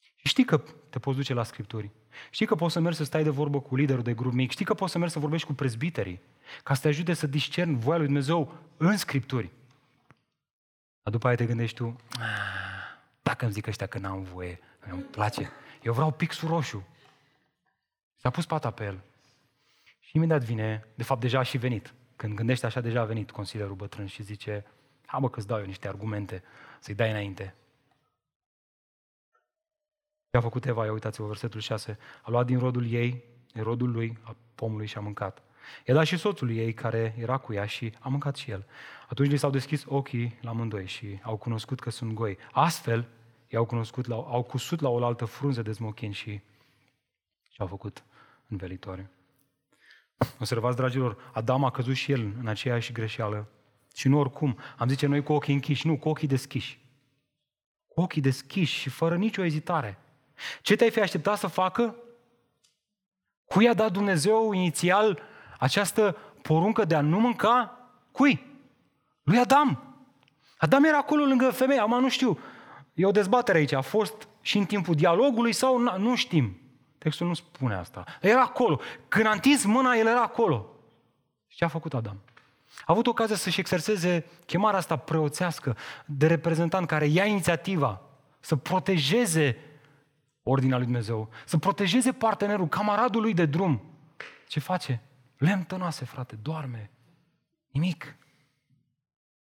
Și 0.00 0.28
știi 0.28 0.44
că 0.44 0.62
te 0.90 0.98
poți 0.98 1.16
duce 1.16 1.34
la 1.34 1.42
Scripturi. 1.42 1.90
Știi 2.30 2.46
că 2.46 2.54
poți 2.54 2.72
să 2.72 2.80
mergi 2.80 2.98
să 2.98 3.04
stai 3.04 3.22
de 3.22 3.30
vorbă 3.30 3.60
cu 3.60 3.76
liderul 3.76 4.02
de 4.02 4.14
grup 4.14 4.32
mic. 4.32 4.50
Știi 4.50 4.64
că 4.64 4.74
poți 4.74 4.92
să 4.92 4.98
mergi 4.98 5.12
să 5.12 5.20
vorbești 5.20 5.46
cu 5.46 5.52
prezbiterii. 5.52 6.20
Ca 6.62 6.74
să 6.74 6.80
te 6.80 6.88
ajute 6.88 7.14
să 7.14 7.26
discerni 7.26 7.78
voia 7.78 7.96
lui 7.96 8.06
Dumnezeu 8.06 8.58
în 8.76 8.96
Scripturi. 8.96 9.50
Dar 11.02 11.12
după 11.12 11.26
aia 11.26 11.36
te 11.36 11.46
gândești 11.46 11.76
tu, 11.76 11.96
ah, 12.10 12.22
dacă 13.22 13.44
îmi 13.44 13.54
zic 13.54 13.66
ăștia 13.66 13.86
că 13.86 13.98
n-am 13.98 14.22
voie, 14.22 14.60
îmi 14.78 15.02
place. 15.02 15.50
Eu 15.82 15.92
vreau 15.92 16.10
pixul 16.10 16.48
roșu. 16.48 16.86
S-a 18.16 18.30
pus 18.30 18.46
pata 18.46 18.70
pe 18.70 18.84
el. 18.84 19.00
Și 20.12 20.18
imediat 20.18 20.42
vine, 20.42 20.86
de 20.94 21.02
fapt 21.02 21.20
deja 21.20 21.38
a 21.38 21.42
și 21.42 21.58
venit. 21.58 21.94
Când 22.16 22.34
gândește 22.34 22.66
așa, 22.66 22.80
deja 22.80 23.00
a 23.00 23.04
venit 23.04 23.30
consilierul 23.30 23.74
bătrân 23.74 24.06
și 24.06 24.22
zice, 24.22 24.64
ha 25.06 25.18
bă 25.18 25.30
că-ți 25.30 25.46
dau 25.46 25.58
eu 25.58 25.64
niște 25.64 25.88
argumente, 25.88 26.42
să-i 26.80 26.94
dai 26.94 27.10
înainte. 27.10 27.54
Ce 30.30 30.36
a 30.36 30.40
făcut 30.40 30.64
Eva? 30.64 30.84
Ia 30.84 30.92
uitați-vă, 30.92 31.26
versetul 31.26 31.60
6. 31.60 31.98
A 32.22 32.30
luat 32.30 32.46
din 32.46 32.58
rodul 32.58 32.92
ei, 32.92 33.24
din 33.52 33.62
rodul 33.62 33.90
lui, 33.90 34.18
a 34.22 34.36
pomului 34.54 34.86
și 34.86 34.96
a 34.96 35.00
mâncat. 35.00 35.42
I-a 35.86 35.94
dat 35.94 36.06
și 36.06 36.16
soțul 36.16 36.50
ei 36.50 36.74
care 36.74 37.14
era 37.18 37.38
cu 37.38 37.52
ea 37.52 37.66
și 37.66 37.92
a 37.98 38.08
mâncat 38.08 38.36
și 38.36 38.50
el. 38.50 38.66
Atunci 39.08 39.30
li 39.30 39.36
s-au 39.36 39.50
deschis 39.50 39.84
ochii 39.86 40.38
la 40.40 40.50
amândoi 40.50 40.86
și 40.86 41.20
au 41.22 41.36
cunoscut 41.36 41.80
că 41.80 41.90
sunt 41.90 42.12
goi. 42.12 42.38
Astfel, 42.50 43.08
i-au 43.48 43.64
cunoscut, 43.64 44.06
la, 44.06 44.14
au 44.14 44.42
cusut 44.42 44.80
la 44.80 44.88
o 44.88 45.04
altă 45.04 45.24
frunză 45.24 45.62
de 45.62 45.72
smochin 45.72 46.12
și 46.12 46.40
și-au 47.50 47.66
făcut 47.66 48.04
învelitoare. 48.48 49.10
Observați, 50.38 50.76
dragilor, 50.76 51.16
Adam 51.32 51.64
a 51.64 51.70
căzut 51.70 51.94
și 51.94 52.12
el 52.12 52.32
în 52.40 52.46
aceeași 52.46 52.92
greșeală. 52.92 53.48
Și 53.94 54.08
nu 54.08 54.18
oricum. 54.18 54.58
Am 54.78 54.88
zice 54.88 55.06
noi 55.06 55.22
cu 55.22 55.32
ochii 55.32 55.54
închiși, 55.54 55.86
nu, 55.86 55.96
cu 55.98 56.08
ochii 56.08 56.28
deschiși. 56.28 56.80
Cu 57.88 58.00
ochii 58.00 58.22
deschiși 58.22 58.78
și 58.78 58.88
fără 58.88 59.16
nicio 59.16 59.44
ezitare. 59.44 59.98
Ce 60.62 60.76
te-ai 60.76 60.90
fi 60.90 61.00
așteptat 61.00 61.38
să 61.38 61.46
facă? 61.46 61.96
Cui 63.44 63.68
a 63.68 63.74
dat 63.74 63.92
Dumnezeu 63.92 64.52
inițial 64.52 65.22
această 65.58 66.16
poruncă 66.42 66.84
de 66.84 66.94
a 66.94 67.00
nu 67.00 67.20
mânca? 67.20 67.78
Cui? 68.12 68.46
Lui 69.22 69.38
Adam. 69.38 69.96
Adam 70.56 70.84
era 70.84 70.96
acolo 70.96 71.24
lângă 71.24 71.50
femeie, 71.50 71.80
am 71.80 72.00
nu 72.00 72.08
știu. 72.08 72.38
E 72.94 73.06
o 73.06 73.10
dezbatere 73.10 73.58
aici, 73.58 73.72
a 73.72 73.80
fost 73.80 74.28
și 74.40 74.58
în 74.58 74.64
timpul 74.64 74.94
dialogului 74.94 75.52
sau 75.52 75.98
nu 75.98 76.14
știm. 76.14 76.61
Textul 77.02 77.26
nu 77.26 77.34
spune 77.34 77.74
asta. 77.74 78.04
Era 78.20 78.40
acolo. 78.40 78.80
Când 79.08 79.26
a 79.26 79.30
întins 79.30 79.64
mâna, 79.64 79.94
el 79.94 80.06
era 80.06 80.22
acolo. 80.22 80.76
Și 81.46 81.56
ce 81.56 81.64
a 81.64 81.68
făcut 81.68 81.94
Adam? 81.94 82.20
A 82.78 82.84
avut 82.84 83.06
ocazia 83.06 83.36
să-și 83.36 83.60
exerseze 83.60 84.26
chemarea 84.46 84.78
asta 84.78 84.96
preoțească 84.96 85.76
de 86.06 86.26
reprezentant 86.26 86.86
care 86.86 87.06
ia 87.06 87.24
inițiativa 87.24 88.00
să 88.40 88.56
protejeze 88.56 89.56
ordinea 90.42 90.76
lui 90.76 90.86
Dumnezeu, 90.86 91.28
să 91.44 91.58
protejeze 91.58 92.12
partenerul, 92.12 92.68
camaradul 92.68 93.20
lui 93.20 93.34
de 93.34 93.46
drum. 93.46 93.82
Ce 94.48 94.60
face? 94.60 95.02
Lemn 95.36 95.62
tănase, 95.62 96.04
frate, 96.04 96.34
doarme. 96.42 96.90
Nimic. 97.68 98.16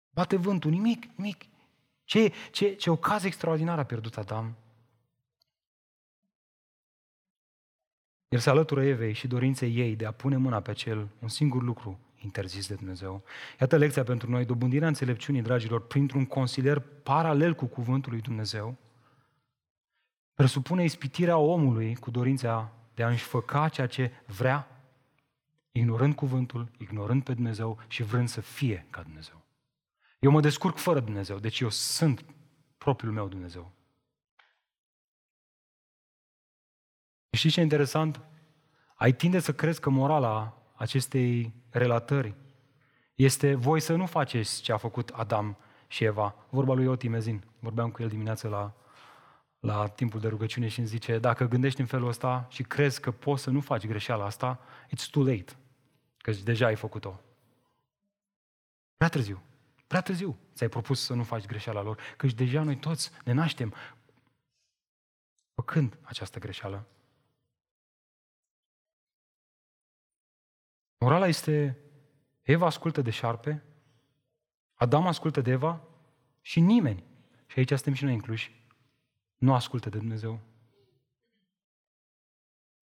Bate 0.09 0.35
vântul, 0.35 0.71
nimic, 0.71 1.05
nimic. 1.15 1.43
Ce, 2.03 2.33
ce, 2.51 2.75
ce 2.75 2.89
ocazie 2.89 3.27
extraordinară 3.27 3.81
a 3.81 3.85
pierdut 3.85 4.17
Adam 4.17 4.55
El 8.31 8.39
se 8.39 8.49
alătură 8.49 8.83
Evei 8.83 9.13
și 9.13 9.27
dorinței 9.27 9.75
ei 9.75 9.95
de 9.95 10.05
a 10.05 10.11
pune 10.11 10.37
mâna 10.37 10.61
pe 10.61 10.69
acel 10.69 11.07
un 11.19 11.27
singur 11.27 11.63
lucru 11.63 11.99
interzis 12.17 12.67
de 12.67 12.75
Dumnezeu. 12.75 13.23
Iată 13.59 13.77
lecția 13.77 14.03
pentru 14.03 14.29
noi, 14.29 14.45
dobândirea 14.45 14.87
înțelepciunii, 14.87 15.41
dragilor, 15.41 15.87
printr-un 15.87 16.25
consilier 16.25 16.79
paralel 16.79 17.53
cu 17.53 17.65
cuvântul 17.65 18.11
lui 18.11 18.21
Dumnezeu, 18.21 18.77
presupune 20.33 20.83
ispitirea 20.83 21.37
omului 21.37 21.95
cu 21.95 22.11
dorința 22.11 22.71
de 22.93 23.03
a-și 23.03 23.23
făca 23.23 23.69
ceea 23.69 23.87
ce 23.87 24.11
vrea, 24.25 24.67
ignorând 25.71 26.15
cuvântul, 26.15 26.71
ignorând 26.77 27.23
pe 27.23 27.33
Dumnezeu 27.33 27.77
și 27.87 28.03
vrând 28.03 28.27
să 28.27 28.41
fie 28.41 28.87
ca 28.89 29.01
Dumnezeu. 29.01 29.45
Eu 30.19 30.31
mă 30.31 30.41
descurc 30.41 30.77
fără 30.77 30.99
Dumnezeu, 30.99 31.39
deci 31.39 31.59
eu 31.59 31.69
sunt 31.69 32.25
propriul 32.77 33.13
meu 33.13 33.27
Dumnezeu. 33.27 33.71
Știți 37.31 37.53
ce 37.53 37.59
e 37.59 37.63
interesant? 37.63 38.21
Ai 38.95 39.13
tinde 39.13 39.39
să 39.39 39.53
crezi 39.53 39.79
că 39.79 39.89
morala 39.89 40.63
acestei 40.75 41.53
relatări 41.69 42.35
este 43.15 43.55
voi 43.55 43.79
să 43.79 43.95
nu 43.95 44.05
faceți 44.05 44.61
ce 44.61 44.71
a 44.71 44.77
făcut 44.77 45.09
Adam 45.09 45.57
și 45.87 46.03
Eva. 46.03 46.35
Vorba 46.49 46.73
lui 46.73 46.87
Oti 46.87 47.07
Mezin. 47.07 47.43
Vorbeam 47.59 47.91
cu 47.91 48.01
el 48.01 48.07
dimineață 48.07 48.47
la, 48.47 48.73
la 49.59 49.87
timpul 49.87 50.19
de 50.19 50.27
rugăciune 50.27 50.67
și 50.67 50.79
îmi 50.79 50.87
zice, 50.87 51.19
dacă 51.19 51.45
gândești 51.45 51.79
în 51.79 51.85
felul 51.85 52.07
ăsta 52.07 52.47
și 52.49 52.63
crezi 52.63 53.01
că 53.01 53.11
poți 53.11 53.43
să 53.43 53.49
nu 53.49 53.59
faci 53.59 53.87
greșeala 53.87 54.25
asta, 54.25 54.59
it's 54.85 55.09
too 55.11 55.23
late. 55.23 55.55
Că 56.17 56.31
deja 56.31 56.65
ai 56.65 56.75
făcut-o. 56.75 57.19
Prea 58.97 59.09
târziu. 59.09 59.41
Prea 59.87 60.01
târziu 60.01 60.37
ți-ai 60.53 60.69
propus 60.69 61.01
să 61.01 61.13
nu 61.13 61.23
faci 61.23 61.45
greșeala 61.45 61.81
lor. 61.81 61.97
Căci 62.17 62.33
deja 62.33 62.63
noi 62.63 62.77
toți 62.77 63.11
ne 63.25 63.31
naștem 63.31 63.73
făcând 65.53 65.97
această 66.01 66.39
greșeală. 66.39 66.87
Morala 71.03 71.27
este, 71.27 71.77
Eva 72.41 72.65
ascultă 72.65 73.01
de 73.01 73.09
șarpe, 73.09 73.63
Adam 74.73 75.07
ascultă 75.07 75.41
de 75.41 75.51
Eva 75.51 75.81
și 76.41 76.59
nimeni, 76.59 77.03
și 77.47 77.59
aici 77.59 77.67
suntem 77.67 77.93
și 77.93 78.03
noi 78.03 78.13
incluși, 78.13 78.63
nu 79.37 79.53
ascultă 79.53 79.89
de 79.89 79.97
Dumnezeu. 79.97 80.39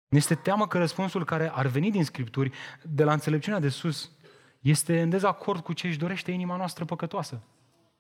Ne 0.08 0.18
este 0.18 0.36
teamă 0.36 0.68
că 0.68 0.78
răspunsul 0.78 1.26
care 1.26 1.50
ar 1.50 1.66
veni 1.66 1.92
din 1.92 2.04
Scripturi, 2.04 2.52
de 2.84 3.04
la 3.04 3.14
înțelepciunea 3.14 3.60
de 3.60 3.70
sus, 3.70 4.12
este 4.60 5.02
în 5.02 5.10
dezacord 5.10 5.64
cu 5.64 5.74
ce 5.74 5.88
își 5.88 5.98
dorește 5.98 6.32
inima 6.32 6.56
noastră 6.56 6.86
păcătoasă. 6.86 7.42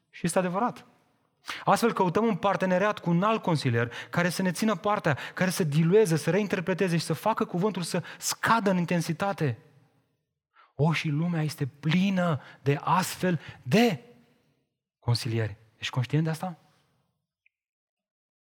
Și 0.09 0.26
este 0.26 0.39
adevărat. 0.39 0.86
Astfel 1.64 1.93
căutăm 1.93 2.26
un 2.26 2.36
parteneriat 2.36 2.99
cu 2.99 3.09
un 3.09 3.24
alt 3.24 3.41
consilier 3.41 3.91
care 4.09 4.30
să 4.30 4.41
ne 4.41 4.51
țină 4.51 4.76
partea, 4.76 5.18
care 5.34 5.49
să 5.49 5.64
dilueze, 5.64 6.16
să 6.16 6.30
reinterpreteze 6.30 6.97
și 6.97 7.05
să 7.05 7.14
facă 7.14 7.45
cuvântul 7.45 7.82
să 7.82 8.03
scadă 8.18 8.70
în 8.70 8.78
intensitate. 8.78 9.57
O, 10.76 10.93
și 10.93 11.09
lumea 11.09 11.41
este 11.41 11.67
plină 11.67 12.41
de 12.61 12.76
astfel 12.82 13.39
de 13.63 14.03
consilieri. 14.99 15.57
Ești 15.78 15.93
conștient 15.93 16.24
de 16.24 16.30
asta? 16.30 16.59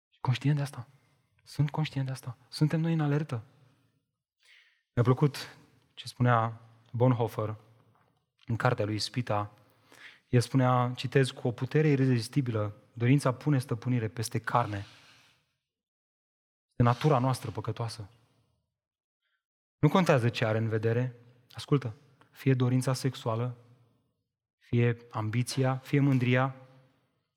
Ești 0.10 0.22
conștient 0.22 0.56
de 0.56 0.62
asta? 0.62 0.88
Sunt 1.44 1.70
conștient 1.70 2.06
de 2.06 2.12
asta. 2.12 2.38
Suntem 2.50 2.80
noi 2.80 2.94
în 2.94 3.00
alertă. 3.00 3.44
Mi-a 4.94 5.04
plăcut 5.04 5.58
ce 5.94 6.08
spunea 6.08 6.62
Bonhoeffer 6.92 7.56
în 8.46 8.56
cartea 8.56 8.86
lui 8.86 9.00
Spita. 9.00 9.52
El 10.30 10.42
spunea, 10.42 10.94
citez, 10.96 11.30
cu 11.30 11.48
o 11.48 11.52
putere 11.52 11.88
irezistibilă, 11.88 12.76
dorința 12.94 13.34
pune 13.34 13.60
stăpânire 13.60 14.08
peste 14.08 14.40
carne. 14.40 14.86
De 16.76 16.84
natura 16.84 17.20
noastră 17.20 17.52
păcătoasă. 17.52 18.10
Nu 19.80 19.90
contează 19.90 20.30
ce 20.30 20.46
are 20.46 20.58
în 20.58 20.70
vedere. 20.70 21.16
Ascultă, 21.52 21.96
fie 22.38 22.54
dorința 22.54 22.94
sexuală, 22.94 23.58
fie 24.58 24.98
ambiția, 25.10 25.76
fie 25.76 26.00
mândria, 26.00 26.56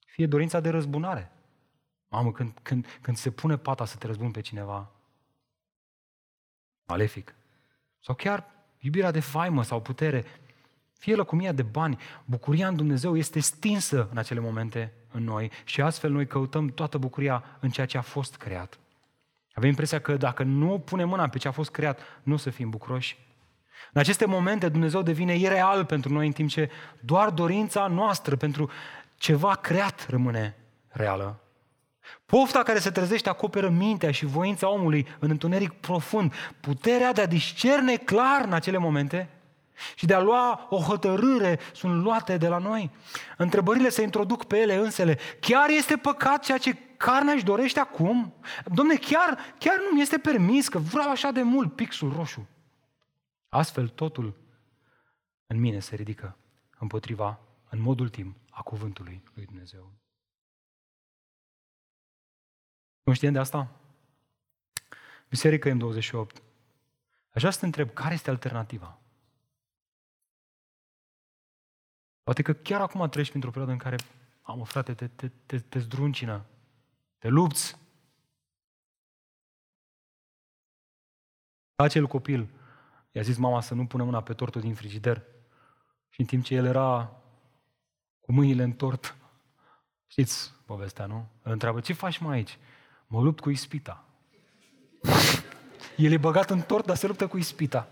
fie 0.05 0.27
dorința 0.27 0.61
de 0.61 0.69
răzbunare. 0.69 1.33
Mamă, 2.09 2.33
când, 2.33 2.59
când, 2.63 2.99
când 3.01 3.17
se 3.17 3.31
pune 3.31 3.57
pata 3.57 3.85
să 3.85 3.97
te 3.97 4.07
răzbuni 4.07 4.33
pe 4.33 4.41
cineva, 4.41 4.91
malefic. 6.87 7.35
Sau 8.01 8.15
chiar 8.15 8.47
iubirea 8.79 9.11
de 9.11 9.21
faimă 9.21 9.63
sau 9.63 9.83
putere, 9.83 10.25
fie 10.93 11.15
lăcomia 11.15 11.53
de 11.53 11.63
bani, 11.63 11.99
bucuria 12.25 12.69
în 12.69 12.77
Dumnezeu 12.77 13.17
este 13.17 13.41
stinsă 13.41 14.09
în 14.11 14.19
acele 14.19 14.41
momente 14.41 14.93
în 15.11 15.25
noi 15.25 15.51
și 15.65 15.81
astfel 15.81 16.11
noi 16.11 16.27
căutăm 16.27 16.69
toată 16.69 16.99
bucuria 16.99 17.45
în 17.61 17.71
ceea 17.71 17.87
ce 17.87 17.99
a 17.99 18.03
fost 18.03 18.37
creat. 18.37 18.79
Avem 19.53 19.69
impresia 19.69 20.01
că 20.01 20.17
dacă 20.17 20.43
nu 20.43 20.79
punem 20.79 21.09
mâna 21.09 21.29
pe 21.29 21.39
ce 21.39 21.49
a 21.49 21.53
fost 21.53 21.71
creat, 21.71 22.01
nu 22.23 22.35
o 22.35 22.37
să 22.37 22.51
fim 22.51 22.71
bucuroși. 22.71 23.30
În 23.93 24.01
aceste 24.01 24.25
momente 24.25 24.69
Dumnezeu 24.69 25.03
devine 25.03 25.37
ireal 25.37 25.85
pentru 25.85 26.13
noi, 26.13 26.27
în 26.27 26.33
timp 26.33 26.49
ce 26.49 26.71
doar 27.01 27.31
dorința 27.31 27.87
noastră 27.87 28.37
pentru 28.37 28.71
ceva 29.17 29.55
creat 29.55 30.07
rămâne 30.09 30.57
reală. 30.89 31.41
Pofta 32.27 32.63
care 32.63 32.79
se 32.79 32.91
trezește 32.91 33.29
acoperă 33.29 33.69
mintea 33.69 34.11
și 34.11 34.25
voința 34.25 34.71
omului 34.71 35.07
în 35.19 35.31
întuneric 35.31 35.73
profund. 35.73 36.35
Puterea 36.61 37.13
de 37.13 37.21
a 37.21 37.27
discerne 37.27 37.97
clar 37.97 38.45
în 38.45 38.53
acele 38.53 38.79
momente 38.79 39.29
și 39.95 40.07
de 40.07 40.15
a 40.15 40.21
lua 40.21 40.67
o 40.71 40.77
hotărâre 40.77 41.59
sunt 41.73 42.03
luate 42.03 42.37
de 42.37 42.49
la 42.49 42.59
noi. 42.59 42.91
Întrebările 43.37 43.89
se 43.89 44.03
introduc 44.03 44.45
pe 44.45 44.59
ele 44.59 44.75
însele. 44.75 45.19
Chiar 45.41 45.69
este 45.69 45.97
păcat 45.97 46.45
ceea 46.45 46.59
ce 46.59 46.77
carnea 46.97 47.35
își 47.35 47.45
dorește 47.45 47.81
acum? 47.81 48.35
Domne, 48.65 48.95
chiar, 48.95 49.39
chiar 49.59 49.77
nu 49.77 49.95
mi 49.95 50.01
este 50.01 50.19
permis 50.19 50.69
că 50.69 50.79
vreau 50.79 51.11
așa 51.11 51.31
de 51.31 51.43
mult 51.43 51.75
pixul 51.75 52.13
roșu. 52.17 52.49
Astfel 53.51 53.89
totul 53.89 54.37
în 55.47 55.59
mine 55.59 55.81
se 55.81 55.95
ridică 55.95 56.37
împotriva, 56.79 57.41
în 57.69 57.81
mod 57.81 58.01
ultim, 58.01 58.37
a 58.51 58.63
cuvântului 58.63 59.23
lui 59.35 59.45
Dumnezeu. 59.45 59.93
Conștient 63.03 63.35
de 63.35 63.41
asta? 63.41 63.81
Biserică 65.29 65.71
M28. 65.71 66.43
Așa 67.35 67.51
să 67.51 67.59
te 67.59 67.65
întreb, 67.65 67.91
care 67.93 68.15
este 68.15 68.31
alternativa? 68.31 68.99
Poate 72.23 72.43
că 72.43 72.53
chiar 72.53 72.81
acum 72.81 73.09
treci 73.09 73.29
printr-o 73.29 73.51
perioadă 73.51 73.73
în 73.73 73.79
care, 73.79 73.97
am 74.43 74.65
frate, 74.65 74.95
te, 74.95 75.09
te, 75.09 75.29
te, 75.29 75.61
te 75.61 75.79
zdruncină, 75.79 76.47
te 77.19 77.29
lupți. 77.29 77.79
Acel 81.75 82.07
copil 82.07 82.60
i-a 83.13 83.23
zis 83.23 83.37
mama 83.37 83.61
să 83.61 83.75
nu 83.75 83.87
pună 83.87 84.05
mâna 84.05 84.23
pe 84.23 84.35
tortul 84.35 84.61
din 84.61 84.75
frigider 84.75 85.23
și 86.09 86.21
în 86.21 86.27
timp 86.27 86.45
ce 86.45 86.55
el 86.55 86.65
era 86.65 87.21
cu 88.21 88.33
mâinile 88.33 88.63
în 88.63 88.73
tort, 88.73 89.17
știți 90.07 90.53
povestea, 90.65 91.07
nu? 91.07 91.29
Îl 91.43 91.53
întreabă, 91.53 91.81
ce 91.81 91.93
faci 91.93 92.19
mai 92.19 92.37
aici? 92.37 92.59
Mă 93.07 93.23
lupt 93.23 93.41
cu 93.41 93.51
ispita. 93.51 94.05
El 95.97 96.13
e 96.13 96.17
băgat 96.17 96.51
în 96.51 96.61
tort, 96.61 96.87
dar 96.87 96.97
se 96.97 97.07
luptă 97.07 97.27
cu 97.27 97.37
ispita. 97.37 97.89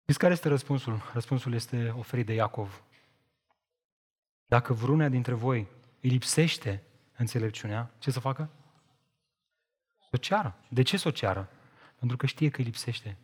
Știți 0.00 0.18
care 0.18 0.32
este 0.32 0.48
răspunsul? 0.48 1.00
Răspunsul 1.12 1.52
este 1.52 1.94
oferit 1.98 2.26
de 2.26 2.32
Iacov. 2.32 2.82
Dacă 4.46 4.72
vreunea 4.72 5.08
dintre 5.08 5.32
voi 5.32 5.68
îi 6.00 6.10
lipsește 6.10 6.82
înțelepciunea, 7.16 7.90
ce 7.98 8.10
să 8.10 8.20
facă? 8.20 8.50
Să 10.16 10.22
o 10.22 10.28
ceară. 10.28 10.56
De 10.68 10.82
ce 10.82 10.96
să 10.96 11.08
o 11.08 11.10
ceară? 11.10 11.48
Pentru 11.98 12.16
că 12.16 12.26
știe 12.26 12.48
că 12.48 12.60
îi 12.60 12.64
lipsește. 12.64 13.16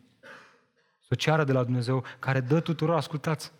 Să 0.99 1.07
o 1.09 1.15
ceară 1.15 1.43
de 1.43 1.51
la 1.51 1.63
Dumnezeu, 1.63 2.03
care 2.19 2.39
dă 2.39 2.59
tuturor, 2.59 2.95
ascultați, 2.95 3.51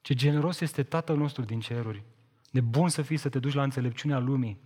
ce 0.00 0.14
generos 0.14 0.60
este 0.60 0.82
Tatăl 0.82 1.16
nostru 1.16 1.42
din 1.42 1.60
ceruri. 1.60 2.02
Nebun 2.50 2.88
să 2.88 3.02
fii 3.02 3.16
să 3.16 3.28
te 3.28 3.38
duci 3.38 3.54
la 3.54 3.62
înțelepciunea 3.62 4.18
lumii. 4.18 4.60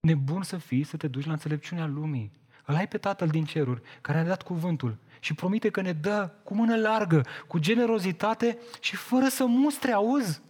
Nebun 0.00 0.42
să 0.42 0.56
fii 0.56 0.84
să 0.84 0.96
te 0.96 1.08
duci 1.08 1.26
la 1.26 1.32
înțelepciunea 1.32 1.86
lumii. 1.86 2.32
Îl 2.64 2.74
ai 2.74 2.88
pe 2.88 2.98
Tatăl 2.98 3.28
din 3.28 3.44
ceruri, 3.44 3.82
care 4.00 4.18
a 4.18 4.24
dat 4.24 4.42
cuvântul 4.42 4.96
și 5.20 5.34
promite 5.34 5.70
că 5.70 5.80
ne 5.80 5.92
dă 5.92 6.30
cu 6.44 6.54
mână 6.54 6.76
largă, 6.76 7.26
cu 7.46 7.58
generozitate 7.58 8.58
și 8.80 8.96
fără 8.96 9.28
să 9.28 9.44
mustre, 9.46 9.92
auzi? 9.92 10.42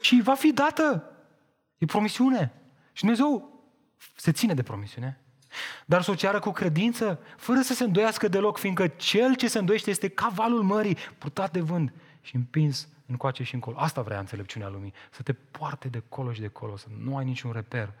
Și 0.00 0.20
va 0.22 0.34
fi 0.34 0.52
dată. 0.52 1.10
E 1.78 1.86
promisiune. 1.86 2.52
Și 2.92 3.02
Dumnezeu 3.02 3.53
se 4.16 4.32
ține 4.32 4.54
de 4.54 4.62
promisiune. 4.62 5.18
Dar 5.86 6.02
să 6.02 6.10
o 6.10 6.14
ceară 6.14 6.38
cu 6.38 6.50
credință, 6.50 7.20
fără 7.36 7.60
să 7.60 7.74
se 7.74 7.84
îndoiască 7.84 8.28
deloc, 8.28 8.58
fiindcă 8.58 8.86
cel 8.86 9.34
ce 9.34 9.48
se 9.48 9.58
îndoiește 9.58 9.90
este 9.90 10.08
cavalul 10.08 10.62
mării, 10.62 10.96
purtat 11.18 11.52
de 11.52 11.60
vânt 11.60 11.92
și 12.20 12.36
împins 12.36 12.88
încoace 13.06 13.42
și 13.42 13.54
încolo. 13.54 13.76
Asta 13.78 14.02
vrea 14.02 14.18
înțelepciunea 14.18 14.68
lumii, 14.68 14.92
să 15.10 15.22
te 15.22 15.32
poarte 15.32 15.88
de 15.88 16.02
colo 16.08 16.32
și 16.32 16.40
de 16.40 16.48
colo, 16.48 16.76
să 16.76 16.86
nu 16.98 17.16
ai 17.16 17.24
niciun 17.24 17.52
reper. 17.52 17.92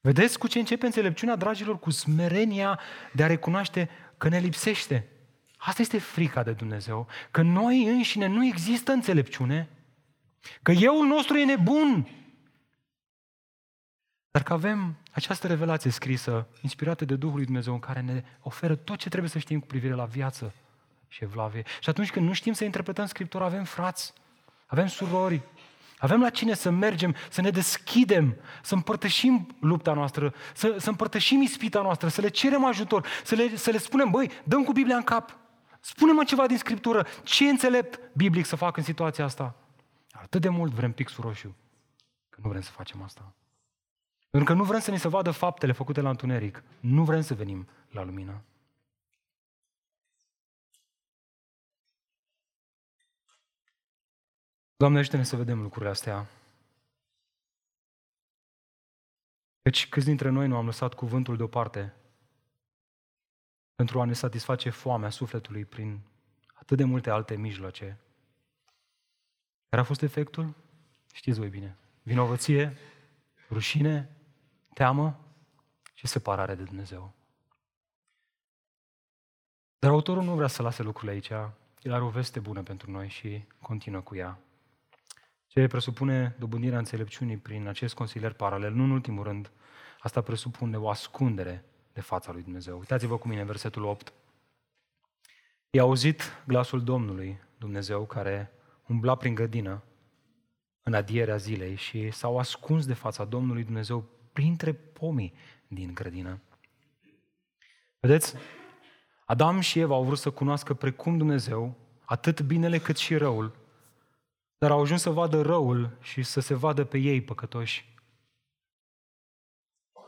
Vedeți 0.00 0.38
cu 0.38 0.46
ce 0.46 0.58
începe 0.58 0.86
înțelepciunea, 0.86 1.36
dragilor? 1.36 1.78
Cu 1.78 1.90
smerenia 1.90 2.80
de 3.12 3.22
a 3.22 3.26
recunoaște 3.26 3.90
că 4.16 4.28
ne 4.28 4.38
lipsește. 4.38 5.08
Asta 5.56 5.82
este 5.82 5.98
frica 5.98 6.42
de 6.42 6.52
Dumnezeu, 6.52 7.06
că 7.30 7.42
noi 7.42 7.84
înșine 7.86 8.26
nu 8.26 8.44
există 8.44 8.92
înțelepciune, 8.92 9.68
că 10.62 10.72
euul 10.72 11.06
nostru 11.06 11.36
e 11.36 11.44
nebun, 11.44 12.08
dar 14.38 14.46
că 14.46 14.52
avem 14.52 14.96
această 15.12 15.46
revelație 15.46 15.90
scrisă, 15.90 16.46
inspirată 16.60 17.04
de 17.04 17.16
Duhul 17.16 17.36
lui 17.36 17.44
Dumnezeu, 17.44 17.72
în 17.72 17.78
care 17.78 18.00
ne 18.00 18.22
oferă 18.42 18.74
tot 18.74 18.98
ce 18.98 19.08
trebuie 19.08 19.30
să 19.30 19.38
știm 19.38 19.60
cu 19.60 19.66
privire 19.66 19.94
la 19.94 20.04
viață 20.04 20.52
și 21.08 21.24
evlavie. 21.24 21.62
Și 21.80 21.88
atunci 21.88 22.10
când 22.10 22.26
nu 22.26 22.32
știm 22.32 22.52
să 22.52 22.64
interpretăm 22.64 23.06
Scriptura, 23.06 23.44
avem 23.44 23.64
frați, 23.64 24.12
avem 24.66 24.86
surori, 24.86 25.42
avem 25.98 26.20
la 26.20 26.30
cine 26.30 26.54
să 26.54 26.70
mergem, 26.70 27.14
să 27.30 27.40
ne 27.40 27.50
deschidem, 27.50 28.36
să 28.62 28.74
împărtășim 28.74 29.56
lupta 29.60 29.92
noastră, 29.92 30.34
să, 30.54 30.76
să 30.78 30.88
împărtășim 30.88 31.42
ispita 31.42 31.82
noastră, 31.82 32.08
să 32.08 32.20
le 32.20 32.28
cerem 32.28 32.64
ajutor, 32.64 33.06
să 33.24 33.34
le, 33.34 33.56
să 33.56 33.70
le 33.70 33.78
spunem, 33.78 34.10
băi, 34.10 34.30
dăm 34.44 34.64
cu 34.64 34.72
Biblia 34.72 34.96
în 34.96 35.02
cap. 35.02 35.36
Spune-mă 35.80 36.24
ceva 36.24 36.46
din 36.46 36.58
Scriptură. 36.58 37.06
Ce 37.22 37.46
e 37.46 37.50
înțelept 37.50 38.00
biblic 38.16 38.46
să 38.46 38.56
fac 38.56 38.76
în 38.76 38.82
situația 38.82 39.24
asta? 39.24 39.54
Atât 40.10 40.40
de 40.40 40.48
mult 40.48 40.72
vrem 40.72 40.92
pixul 40.92 41.24
roșu, 41.24 41.56
că 42.30 42.38
nu 42.42 42.48
vrem 42.48 42.62
să 42.62 42.70
facem 42.70 43.02
asta. 43.02 43.32
Pentru 44.30 44.52
că 44.52 44.58
nu 44.58 44.64
vrem 44.64 44.80
să 44.80 44.90
ni 44.90 44.98
se 44.98 45.08
vadă 45.08 45.30
faptele 45.30 45.72
făcute 45.72 46.00
la 46.00 46.10
întuneric. 46.10 46.62
Nu 46.80 47.04
vrem 47.04 47.20
să 47.20 47.34
venim 47.34 47.68
la 47.90 48.02
lumină. 48.02 48.42
Doamne, 54.76 54.98
ajută-ne 54.98 55.22
să 55.22 55.36
vedem 55.36 55.62
lucrurile 55.62 55.90
astea. 55.90 56.26
Deci, 59.62 59.88
câți 59.88 60.06
dintre 60.06 60.28
noi 60.28 60.48
nu 60.48 60.56
am 60.56 60.64
lăsat 60.64 60.94
cuvântul 60.94 61.36
deoparte 61.36 61.94
pentru 63.74 64.00
a 64.00 64.04
ne 64.04 64.12
satisface 64.12 64.70
foamea 64.70 65.10
sufletului 65.10 65.64
prin 65.64 66.00
atât 66.54 66.76
de 66.76 66.84
multe 66.84 67.10
alte 67.10 67.36
mijloace? 67.36 67.98
Care 69.68 69.82
a 69.82 69.84
fost 69.84 70.02
efectul? 70.02 70.54
Știți 71.12 71.38
voi 71.38 71.48
bine. 71.48 71.76
Vinovăție, 72.02 72.76
rușine, 73.50 74.17
teamă 74.78 75.18
și 75.94 76.06
separare 76.06 76.54
de 76.54 76.62
Dumnezeu. 76.62 77.12
Dar 79.78 79.90
autorul 79.90 80.22
nu 80.22 80.34
vrea 80.34 80.46
să 80.46 80.62
lase 80.62 80.82
lucrurile 80.82 81.12
aici. 81.12 81.28
El 81.82 81.92
are 81.92 82.02
o 82.02 82.08
veste 82.08 82.40
bună 82.40 82.62
pentru 82.62 82.90
noi 82.90 83.08
și 83.08 83.44
continuă 83.60 84.00
cu 84.00 84.16
ea. 84.16 84.38
Ce 85.46 85.66
presupune 85.66 86.36
dobândirea 86.38 86.78
înțelepciunii 86.78 87.36
prin 87.36 87.66
acest 87.66 87.94
consilier 87.94 88.32
paralel, 88.32 88.72
nu 88.72 88.82
în 88.82 88.90
ultimul 88.90 89.24
rând, 89.24 89.50
asta 90.00 90.20
presupune 90.20 90.76
o 90.76 90.88
ascundere 90.88 91.64
de 91.92 92.00
fața 92.00 92.32
lui 92.32 92.42
Dumnezeu. 92.42 92.78
Uitați-vă 92.78 93.18
cu 93.18 93.28
mine, 93.28 93.44
versetul 93.44 93.84
8. 93.84 94.12
I-a 95.70 95.82
auzit 95.82 96.22
glasul 96.46 96.84
Domnului 96.84 97.40
Dumnezeu 97.56 98.06
care 98.06 98.52
umbla 98.86 99.16
prin 99.16 99.34
grădină 99.34 99.82
în 100.82 100.94
adierea 100.94 101.36
zilei 101.36 101.74
și 101.74 102.10
s-au 102.10 102.38
ascuns 102.38 102.86
de 102.86 102.94
fața 102.94 103.24
Domnului 103.24 103.64
Dumnezeu 103.64 104.16
printre 104.32 104.72
pomii 104.72 105.34
din 105.66 105.94
grădină. 105.94 106.40
Vedeți? 108.00 108.34
Adam 109.24 109.60
și 109.60 109.78
Eva 109.78 109.94
au 109.94 110.04
vrut 110.04 110.18
să 110.18 110.30
cunoască 110.30 110.74
precum 110.74 111.18
Dumnezeu, 111.18 111.76
atât 112.04 112.40
binele 112.40 112.78
cât 112.78 112.96
și 112.96 113.16
răul, 113.16 113.56
dar 114.58 114.70
au 114.70 114.80
ajuns 114.80 115.00
să 115.00 115.10
vadă 115.10 115.42
răul 115.42 115.96
și 116.00 116.22
să 116.22 116.40
se 116.40 116.54
vadă 116.54 116.84
pe 116.84 116.98
ei 116.98 117.20
păcătoși. 117.20 117.96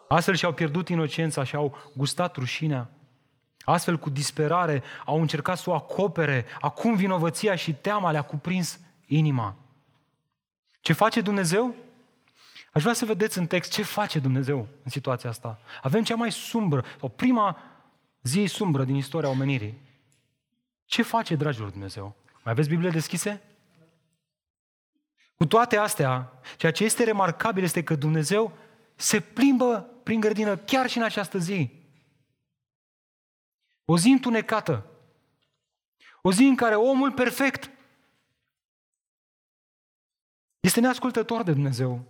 Astfel 0.08 0.34
și-au 0.34 0.52
pierdut 0.52 0.88
inocența 0.88 1.44
și 1.44 1.56
au 1.56 1.76
gustat 1.96 2.36
rușinea. 2.36 2.90
Astfel, 3.60 3.98
cu 3.98 4.10
disperare, 4.10 4.82
au 5.04 5.20
încercat 5.20 5.58
să 5.58 5.70
o 5.70 5.74
acopere. 5.74 6.46
Acum 6.60 6.96
vinovăția 6.96 7.54
și 7.54 7.74
teama 7.74 8.10
le-a 8.10 8.22
cuprins 8.22 8.80
inima. 9.06 9.56
Ce 10.80 10.92
face 10.92 11.20
Dumnezeu? 11.20 11.74
Aș 12.70 12.82
vrea 12.82 12.94
să 12.94 13.04
vedeți 13.04 13.38
în 13.38 13.46
text 13.46 13.72
ce 13.72 13.82
face 13.82 14.18
Dumnezeu 14.18 14.68
în 14.82 14.90
situația 14.90 15.30
asta. 15.30 15.60
Avem 15.82 16.02
cea 16.02 16.14
mai 16.14 16.32
sumbră, 16.32 16.84
o 17.00 17.08
prima 17.08 17.58
zi 18.22 18.44
sumbră 18.48 18.84
din 18.84 18.94
istoria 18.94 19.28
omenirii. 19.28 19.80
Ce 20.84 21.02
face, 21.02 21.34
dragilor 21.34 21.70
Dumnezeu? 21.70 22.16
Mai 22.42 22.52
aveți 22.52 22.68
Biblie 22.68 22.90
deschise? 22.90 23.42
Cu 25.36 25.46
toate 25.46 25.76
astea, 25.76 26.32
ceea 26.56 26.72
ce 26.72 26.84
este 26.84 27.04
remarcabil 27.04 27.62
este 27.62 27.82
că 27.82 27.94
Dumnezeu 27.94 28.52
se 28.94 29.20
plimbă 29.20 29.90
prin 30.02 30.20
grădină 30.20 30.56
chiar 30.56 30.88
și 30.88 30.98
în 30.98 31.04
această 31.04 31.38
zi. 31.38 31.70
O 33.84 33.98
zi 33.98 34.08
întunecată. 34.08 34.86
O 36.22 36.32
zi 36.32 36.42
în 36.42 36.56
care 36.56 36.74
omul 36.74 37.12
perfect 37.12 37.70
este 40.60 40.80
neascultător 40.80 41.42
de 41.42 41.52
Dumnezeu. 41.52 42.04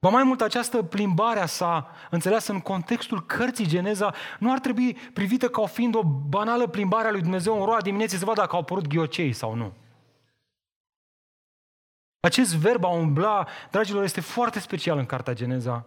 Ba 0.00 0.08
mai 0.08 0.22
mult, 0.22 0.40
această 0.40 0.82
plimbare 0.82 1.40
a 1.40 1.46
sa, 1.46 1.90
înțeleasă 2.10 2.52
în 2.52 2.60
contextul 2.60 3.26
cărții 3.26 3.66
Geneza, 3.66 4.14
nu 4.38 4.52
ar 4.52 4.58
trebui 4.58 4.94
privită 5.12 5.48
ca 5.48 5.66
fiind 5.66 5.94
o 5.94 6.02
banală 6.02 6.66
plimbare 6.66 7.08
a 7.08 7.10
lui 7.10 7.20
Dumnezeu 7.20 7.58
în 7.58 7.64
roa 7.64 7.80
dimineții 7.80 8.18
să 8.18 8.24
vadă 8.24 8.40
dacă 8.40 8.54
au 8.54 8.60
apărut 8.60 8.86
ghiocei 8.86 9.32
sau 9.32 9.54
nu. 9.54 9.72
Acest 12.20 12.54
verb 12.54 12.84
a 12.84 12.88
umbla, 12.88 13.46
dragilor, 13.70 14.02
este 14.02 14.20
foarte 14.20 14.58
special 14.58 14.98
în 14.98 15.06
cartea 15.06 15.32
Geneza. 15.32 15.86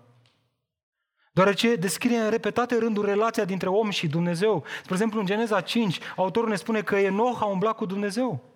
Deoarece 1.34 1.76
descrie 1.76 2.18
în 2.18 2.30
repetate 2.30 2.78
rânduri 2.78 3.08
relația 3.08 3.46
dintre 3.46 3.70
om 3.70 3.90
și 3.90 4.08
Dumnezeu. 4.08 4.64
Spre 4.80 4.94
exemplu, 4.94 5.20
în 5.20 5.26
Geneza 5.26 5.62
5, 5.62 6.00
autorul 6.16 6.50
ne 6.50 6.56
spune 6.56 6.82
că 6.82 6.96
Enoch 6.96 7.42
a 7.42 7.46
umblat 7.46 7.76
cu 7.76 7.86
Dumnezeu. 7.86 8.51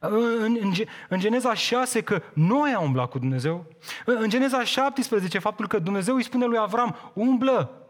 În, 0.00 0.58
în, 0.60 0.72
în 1.08 1.18
Geneza 1.18 1.54
6 1.54 2.00
că 2.00 2.22
noi 2.34 2.72
am 2.72 2.84
umblat 2.84 3.10
cu 3.10 3.18
Dumnezeu. 3.18 3.66
În 4.04 4.28
Geneza 4.28 4.64
17 4.64 5.38
faptul 5.38 5.66
că 5.66 5.78
Dumnezeu 5.78 6.14
îi 6.14 6.22
spune 6.22 6.44
lui 6.44 6.58
Avram, 6.58 6.96
umblă 7.14 7.86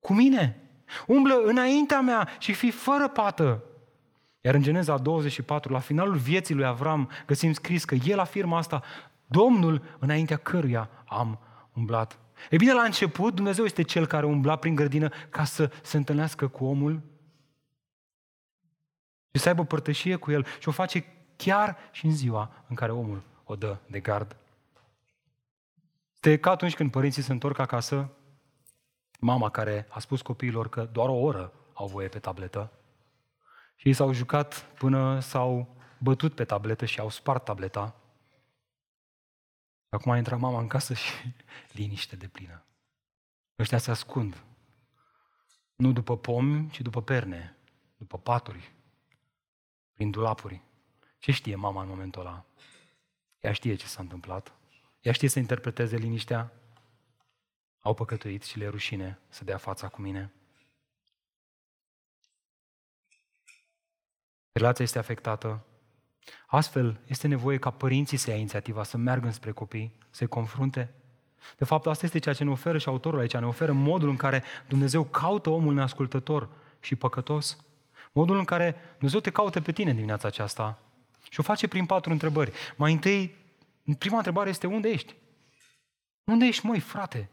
cu 0.00 0.12
mine, 0.12 0.70
umblă 1.06 1.40
înaintea 1.44 2.00
mea 2.00 2.28
și 2.38 2.52
fii 2.52 2.70
fără 2.70 3.08
pată. 3.08 3.62
Iar 4.40 4.54
în 4.54 4.62
Geneza 4.62 4.98
24, 4.98 5.72
la 5.72 5.78
finalul 5.78 6.16
vieții 6.16 6.54
lui 6.54 6.64
Avram, 6.64 7.10
găsim 7.26 7.52
scris 7.52 7.84
că 7.84 7.94
el 7.94 8.18
afirmă 8.18 8.56
asta, 8.56 8.82
Domnul 9.26 9.82
înaintea 9.98 10.36
căruia 10.36 10.90
am 11.06 11.38
umblat. 11.72 12.18
E 12.50 12.56
bine, 12.56 12.72
la 12.72 12.82
început, 12.82 13.34
Dumnezeu 13.34 13.64
este 13.64 13.82
cel 13.82 14.06
care 14.06 14.26
umbla 14.26 14.56
prin 14.56 14.74
grădină 14.74 15.08
ca 15.28 15.44
să 15.44 15.70
se 15.82 15.96
întâlnească 15.96 16.48
cu 16.48 16.64
omul 16.64 17.02
și 19.32 19.40
să 19.40 19.48
aibă 19.48 19.64
părtășie 19.64 20.16
cu 20.16 20.30
el 20.30 20.46
și 20.58 20.68
o 20.68 20.72
face 20.72 21.04
chiar 21.38 21.76
și 21.90 22.04
în 22.04 22.12
ziua 22.14 22.50
în 22.68 22.74
care 22.74 22.92
omul 22.92 23.22
o 23.44 23.56
dă 23.56 23.78
de 23.86 24.00
gard. 24.00 24.36
Este 26.14 26.38
ca 26.38 26.50
atunci 26.50 26.74
când 26.74 26.90
părinții 26.90 27.22
se 27.22 27.32
întorc 27.32 27.58
acasă, 27.58 28.10
mama 29.20 29.50
care 29.50 29.86
a 29.90 29.98
spus 29.98 30.22
copiilor 30.22 30.68
că 30.68 30.84
doar 30.84 31.08
o 31.08 31.20
oră 31.20 31.52
au 31.72 31.86
voie 31.86 32.08
pe 32.08 32.18
tabletă 32.18 32.72
și 33.76 33.86
ei 33.86 33.92
s-au 33.92 34.12
jucat 34.12 34.60
până 34.78 35.20
s-au 35.20 35.76
bătut 35.98 36.34
pe 36.34 36.44
tabletă 36.44 36.84
și 36.84 37.00
au 37.00 37.08
spart 37.08 37.44
tableta. 37.44 37.96
Acum 39.88 40.12
a 40.12 40.16
intrat 40.16 40.38
mama 40.38 40.60
în 40.60 40.66
casă 40.66 40.94
și 40.94 41.12
liniște 41.78 42.16
de 42.16 42.28
plină. 42.28 42.64
Ăștia 43.58 43.78
se 43.78 43.90
ascund. 43.90 44.42
Nu 45.74 45.92
după 45.92 46.16
pomi, 46.16 46.70
ci 46.70 46.80
după 46.80 47.02
perne, 47.02 47.56
după 47.96 48.18
paturi, 48.18 48.72
prin 49.92 50.10
dulapuri. 50.10 50.67
Ce 51.18 51.32
știe 51.32 51.54
mama 51.54 51.82
în 51.82 51.88
momentul 51.88 52.20
ăla? 52.20 52.44
Ea 53.40 53.52
știe 53.52 53.74
ce 53.74 53.86
s-a 53.86 54.02
întâmplat. 54.02 54.52
Ea 55.00 55.12
știe 55.12 55.28
să 55.28 55.38
interpreteze 55.38 55.96
liniștea. 55.96 56.52
Au 57.78 57.94
păcătuit 57.94 58.42
și 58.42 58.58
le 58.58 58.68
rușine 58.68 59.18
să 59.28 59.44
dea 59.44 59.56
fața 59.56 59.88
cu 59.88 60.00
mine. 60.00 60.32
Relația 64.52 64.84
este 64.84 64.98
afectată. 64.98 65.64
Astfel, 66.46 67.00
este 67.06 67.28
nevoie 67.28 67.58
ca 67.58 67.70
părinții 67.70 68.16
să 68.16 68.30
ia 68.30 68.36
inițiativa, 68.36 68.82
să 68.82 68.96
meargă 68.96 69.30
spre 69.30 69.52
copii, 69.52 69.98
să-i 70.10 70.26
confrunte. 70.26 70.94
De 71.56 71.64
fapt, 71.64 71.86
asta 71.86 72.04
este 72.04 72.18
ceea 72.18 72.34
ce 72.34 72.44
ne 72.44 72.50
oferă 72.50 72.78
și 72.78 72.88
autorul 72.88 73.20
aici, 73.20 73.36
ne 73.36 73.46
oferă 73.46 73.72
modul 73.72 74.08
în 74.08 74.16
care 74.16 74.42
Dumnezeu 74.68 75.04
caută 75.04 75.50
omul 75.50 75.74
neascultător 75.74 76.48
și 76.80 76.96
păcătos. 76.96 77.64
Modul 78.12 78.38
în 78.38 78.44
care 78.44 78.76
Dumnezeu 78.92 79.20
te 79.20 79.30
caută 79.30 79.60
pe 79.60 79.72
tine 79.72 79.92
dimineața 79.92 80.28
aceasta 80.28 80.78
și 81.30 81.40
o 81.40 81.42
face 81.42 81.68
prin 81.68 81.86
patru 81.86 82.12
întrebări. 82.12 82.52
Mai 82.76 82.92
întâi, 82.92 83.34
prima 83.98 84.16
întrebare 84.16 84.48
este 84.48 84.66
unde 84.66 84.88
ești? 84.88 85.14
Unde 86.24 86.46
ești, 86.46 86.66
măi, 86.66 86.80
frate? 86.80 87.30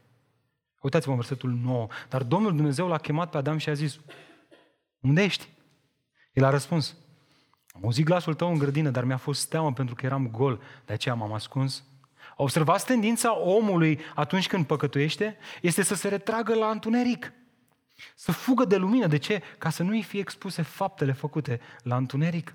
Uitați-vă 0.80 1.10
în 1.10 1.18
versetul 1.18 1.50
9. 1.50 1.86
Dar 2.08 2.22
Domnul 2.22 2.54
Dumnezeu 2.56 2.88
l-a 2.88 2.98
chemat 2.98 3.30
pe 3.30 3.36
Adam 3.36 3.58
și 3.58 3.68
a 3.68 3.72
zis, 3.72 4.00
unde 5.00 5.22
ești? 5.22 5.48
El 6.32 6.44
a 6.44 6.50
răspuns, 6.50 6.96
am 7.74 7.80
auzit 7.84 8.04
glasul 8.04 8.34
tău 8.34 8.50
în 8.52 8.58
grădină, 8.58 8.90
dar 8.90 9.04
mi-a 9.04 9.16
fost 9.16 9.48
teamă 9.48 9.72
pentru 9.72 9.94
că 9.94 10.06
eram 10.06 10.30
gol, 10.30 10.62
de 10.84 10.92
aceea 10.92 11.14
m-am 11.14 11.32
ascuns. 11.32 11.84
Observați 12.36 12.86
tendința 12.86 13.38
omului 13.38 14.00
atunci 14.14 14.46
când 14.46 14.66
păcătuiește? 14.66 15.36
Este 15.62 15.82
să 15.82 15.94
se 15.94 16.08
retragă 16.08 16.54
la 16.54 16.70
întuneric. 16.70 17.32
Să 18.14 18.32
fugă 18.32 18.64
de 18.64 18.76
lumină. 18.76 19.06
De 19.06 19.16
ce? 19.16 19.42
Ca 19.58 19.70
să 19.70 19.82
nu-i 19.82 20.02
fie 20.02 20.20
expuse 20.20 20.62
faptele 20.62 21.12
făcute 21.12 21.60
la 21.82 21.96
întuneric. 21.96 22.54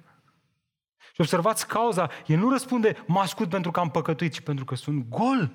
Și 1.14 1.22
observați 1.22 1.68
cauza, 1.68 2.10
el 2.26 2.38
nu 2.38 2.50
răspunde, 2.50 3.04
mă 3.08 3.20
ascult 3.20 3.50
pentru 3.50 3.72
că 3.72 3.80
am 3.80 3.90
păcătuit, 3.90 4.34
ci 4.34 4.40
pentru 4.42 4.66
că 4.66 4.76
sunt 4.76 5.10
gol. 5.10 5.52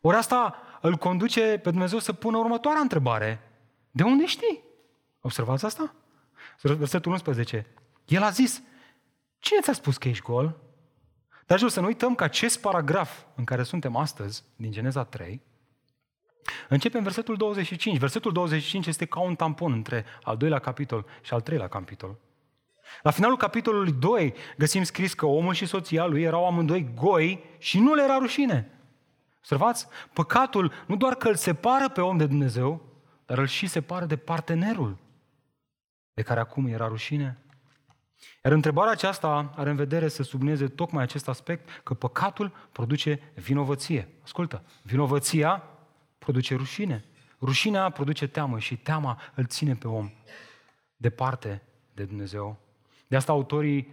Ori 0.00 0.16
asta 0.16 0.56
îl 0.80 0.96
conduce 0.96 1.40
pe 1.40 1.70
Dumnezeu 1.70 1.98
să 1.98 2.12
pună 2.12 2.36
următoarea 2.36 2.80
întrebare. 2.80 3.40
De 3.90 4.02
unde 4.02 4.26
știi? 4.26 4.62
Observați 5.20 5.64
asta? 5.64 5.94
Versetul 6.62 7.12
11. 7.12 7.66
El 8.04 8.22
a 8.22 8.30
zis, 8.30 8.62
cine 9.38 9.60
ți-a 9.60 9.72
spus 9.72 9.96
că 9.96 10.08
ești 10.08 10.24
gol? 10.24 10.60
Dar 11.46 11.58
să 11.68 11.80
nu 11.80 11.86
uităm 11.86 12.14
că 12.14 12.24
acest 12.24 12.60
paragraf 12.60 13.24
în 13.34 13.44
care 13.44 13.62
suntem 13.62 13.96
astăzi, 13.96 14.44
din 14.56 14.70
Geneza 14.70 15.04
3, 15.04 15.42
începe 16.68 16.96
în 16.96 17.02
versetul 17.02 17.36
25. 17.36 17.98
Versetul 17.98 18.32
25 18.32 18.86
este 18.86 19.04
ca 19.04 19.20
un 19.20 19.34
tampon 19.34 19.72
între 19.72 20.04
al 20.22 20.36
doilea 20.36 20.58
capitol 20.58 21.06
și 21.22 21.32
al 21.32 21.40
treilea 21.40 21.68
capitol. 21.68 22.18
La 23.02 23.10
finalul 23.10 23.36
capitolului 23.36 23.92
2 23.92 24.34
găsim 24.58 24.82
scris 24.82 25.14
că 25.14 25.26
omul 25.26 25.54
și 25.54 25.66
soția 25.66 26.06
lui 26.06 26.22
erau 26.22 26.46
amândoi 26.46 26.94
goi 26.94 27.44
și 27.58 27.78
nu 27.78 27.94
le 27.94 28.02
era 28.02 28.18
rușine. 28.18 28.70
Observați? 29.38 29.86
Păcatul 30.12 30.72
nu 30.86 30.96
doar 30.96 31.14
că 31.14 31.28
îl 31.28 31.34
separă 31.34 31.88
pe 31.88 32.00
om 32.00 32.16
de 32.16 32.26
Dumnezeu, 32.26 32.82
dar 33.26 33.38
îl 33.38 33.46
și 33.46 33.66
separă 33.66 34.04
de 34.04 34.16
partenerul 34.16 34.98
de 36.14 36.22
care 36.22 36.40
acum 36.40 36.66
era 36.66 36.86
rușine. 36.86 37.36
Iar 38.44 38.52
întrebarea 38.52 38.92
aceasta 38.92 39.52
are 39.56 39.70
în 39.70 39.76
vedere 39.76 40.08
să 40.08 40.22
sublinieze 40.22 40.68
tocmai 40.68 41.02
acest 41.02 41.28
aspect, 41.28 41.80
că 41.82 41.94
păcatul 41.94 42.52
produce 42.72 43.32
vinovăție. 43.34 44.08
Ascultă, 44.22 44.62
vinovăția 44.82 45.62
produce 46.18 46.54
rușine. 46.54 47.04
Rușinea 47.40 47.90
produce 47.90 48.26
teamă 48.26 48.58
și 48.58 48.76
teama 48.76 49.20
îl 49.34 49.46
ține 49.46 49.74
pe 49.74 49.88
om 49.88 50.10
departe 50.96 51.62
de 51.94 52.04
Dumnezeu. 52.04 52.58
De 53.12 53.18
asta 53.18 53.32
autorii 53.32 53.88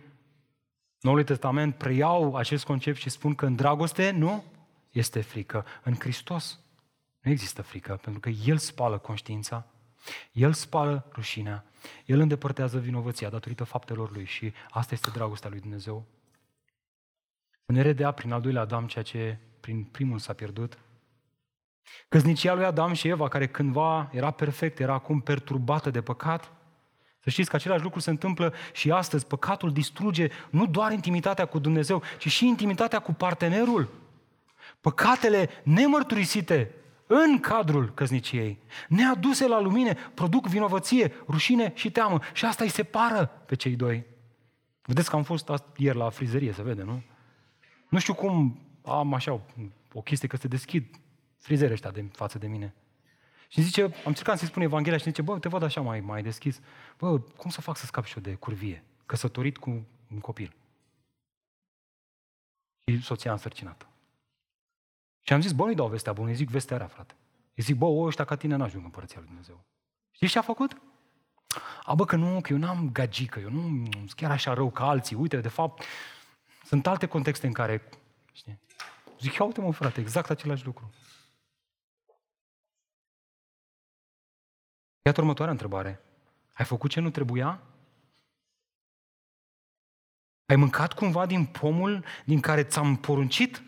Noului 1.01 1.23
Testament 1.23 1.75
preiau 1.75 2.35
acest 2.35 2.65
concept 2.65 2.97
și 2.97 3.09
spun 3.09 3.35
că 3.35 3.45
în 3.45 3.55
dragoste 3.55 4.11
nu 4.11 4.43
este 4.91 5.21
frică. 5.21 5.65
În 5.83 5.95
Hristos 5.95 6.59
nu 7.19 7.31
există 7.31 7.61
frică, 7.61 7.99
pentru 8.01 8.19
că 8.19 8.29
El 8.29 8.57
spală 8.57 8.97
conștiința, 8.97 9.65
El 10.31 10.53
spală 10.53 11.09
rușinea, 11.13 11.65
El 12.05 12.19
îndepărtează 12.19 12.79
vinovăția 12.79 13.29
datorită 13.29 13.63
faptelor 13.63 14.11
Lui 14.11 14.25
și 14.25 14.53
asta 14.69 14.93
este 14.93 15.09
dragostea 15.09 15.49
Lui 15.49 15.59
Dumnezeu. 15.59 16.05
Să 17.65 17.71
ne 17.71 17.81
redea 17.81 18.11
prin 18.11 18.31
al 18.31 18.41
doilea 18.41 18.61
Adam 18.61 18.87
ceea 18.87 19.03
ce 19.03 19.39
prin 19.59 19.83
primul 19.83 20.19
s-a 20.19 20.33
pierdut. 20.33 20.77
Căznicia 22.09 22.53
lui 22.53 22.65
Adam 22.65 22.93
și 22.93 23.07
Eva, 23.07 23.27
care 23.27 23.47
cândva 23.47 24.09
era 24.13 24.31
perfect, 24.31 24.79
era 24.79 24.93
acum 24.93 25.19
perturbată 25.21 25.89
de 25.89 26.01
păcat, 26.01 26.58
să 27.23 27.29
știți 27.29 27.49
că 27.49 27.55
același 27.55 27.83
lucru 27.83 27.99
se 27.99 28.09
întâmplă 28.09 28.53
și 28.73 28.91
astăzi. 28.91 29.27
Păcatul 29.27 29.71
distruge 29.71 30.27
nu 30.49 30.65
doar 30.65 30.91
intimitatea 30.91 31.45
cu 31.45 31.59
Dumnezeu, 31.59 32.03
ci 32.17 32.27
și 32.27 32.47
intimitatea 32.47 32.99
cu 32.99 33.13
partenerul. 33.13 33.89
Păcatele 34.81 35.49
nemărturisite 35.63 36.71
în 37.07 37.39
cadrul 37.39 37.93
căsniciei, 37.93 38.59
neaduse 38.87 39.47
la 39.47 39.59
lumine, 39.59 39.97
produc 40.13 40.47
vinovăție, 40.47 41.13
rușine 41.27 41.71
și 41.75 41.91
teamă. 41.91 42.19
Și 42.33 42.45
asta 42.45 42.63
îi 42.63 42.69
separă 42.69 43.25
pe 43.45 43.55
cei 43.55 43.75
doi. 43.75 44.05
Vedeți 44.81 45.09
că 45.09 45.15
am 45.15 45.23
fost 45.23 45.51
ieri 45.75 45.97
la 45.97 46.09
frizerie, 46.09 46.51
se 46.51 46.61
vede, 46.61 46.83
nu? 46.83 47.01
Nu 47.89 47.99
știu 47.99 48.13
cum 48.13 48.59
am 48.85 49.13
așa 49.13 49.41
o 49.93 50.01
chestie 50.01 50.27
că 50.27 50.37
se 50.37 50.47
deschid 50.47 50.85
frizere 51.37 51.73
ăștia 51.73 51.91
de 51.91 52.05
față 52.11 52.37
de 52.37 52.47
mine. 52.47 52.73
Și 53.51 53.61
zice, 53.61 53.83
am 53.83 53.91
încercat 54.05 54.37
să-i 54.37 54.47
spun 54.47 54.61
Evanghelia 54.61 54.97
și 54.97 55.03
zice, 55.03 55.21
bă, 55.21 55.39
te 55.39 55.49
văd 55.49 55.63
așa 55.63 55.81
mai, 55.81 55.99
mai 55.99 56.23
deschis. 56.23 56.59
Bă, 56.97 57.19
cum 57.19 57.49
să 57.49 57.61
fac 57.61 57.77
să 57.77 57.85
scap 57.85 58.05
și 58.05 58.17
eu 58.17 58.23
de 58.23 58.35
curvie? 58.35 58.83
Căsătorit 59.05 59.57
cu 59.57 59.69
un 60.11 60.19
copil. 60.19 60.55
Și 62.85 63.01
soția 63.01 63.31
însărcinată. 63.31 63.87
Și 65.21 65.33
am 65.33 65.41
zis, 65.41 65.51
bă, 65.51 65.63
nu-i 65.63 65.75
dau 65.75 65.87
vestea 65.87 66.13
bună, 66.13 66.29
îi 66.29 66.35
zic 66.35 66.49
vestea 66.49 66.77
rea, 66.77 66.87
frate. 66.87 67.15
Îi 67.55 67.63
zic, 67.63 67.75
bă, 67.75 67.85
o, 67.85 68.01
ăștia 68.01 68.25
ca 68.25 68.35
tine 68.35 68.55
n-ajung 68.55 68.83
în 68.83 68.89
Părăția 68.89 69.17
Lui 69.19 69.27
Dumnezeu. 69.27 69.65
Știi 70.11 70.27
ce 70.27 70.37
a 70.37 70.41
făcut? 70.41 70.81
A, 71.83 71.95
bă, 71.95 72.05
că 72.05 72.15
nu, 72.15 72.41
că 72.41 72.53
eu 72.53 72.59
n-am 72.59 72.91
gagică, 72.91 73.39
eu 73.39 73.49
nu 73.49 73.87
sunt 73.91 74.13
chiar 74.13 74.31
așa 74.31 74.53
rău 74.53 74.71
ca 74.71 74.87
alții. 74.87 75.15
Uite, 75.15 75.37
de 75.37 75.47
fapt, 75.47 75.83
sunt 76.63 76.87
alte 76.87 77.05
contexte 77.05 77.47
în 77.47 77.53
care, 77.53 77.89
știi? 78.31 78.59
Zic, 79.19 79.33
ia 79.33 79.45
uite 79.45 79.61
mă, 79.61 79.73
frate, 79.73 79.99
exact 79.99 80.29
același 80.29 80.65
lucru. 80.65 80.91
Iată 85.09 85.21
următoarea 85.21 85.53
întrebare. 85.53 86.01
Ai 86.53 86.65
făcut 86.65 86.89
ce 86.89 86.99
nu 86.99 87.09
trebuia? 87.09 87.59
Ai 90.45 90.55
mâncat 90.55 90.93
cumva 90.93 91.25
din 91.25 91.45
pomul 91.45 92.05
din 92.25 92.39
care 92.39 92.63
ți-am 92.63 92.95
poruncit? 92.95 93.61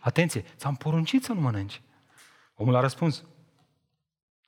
Atenție, 0.00 0.44
ți-am 0.56 0.74
poruncit 0.74 1.24
să 1.24 1.32
nu 1.32 1.40
mănânci. 1.40 1.82
Omul 2.54 2.74
a 2.74 2.80
răspuns. 2.80 3.24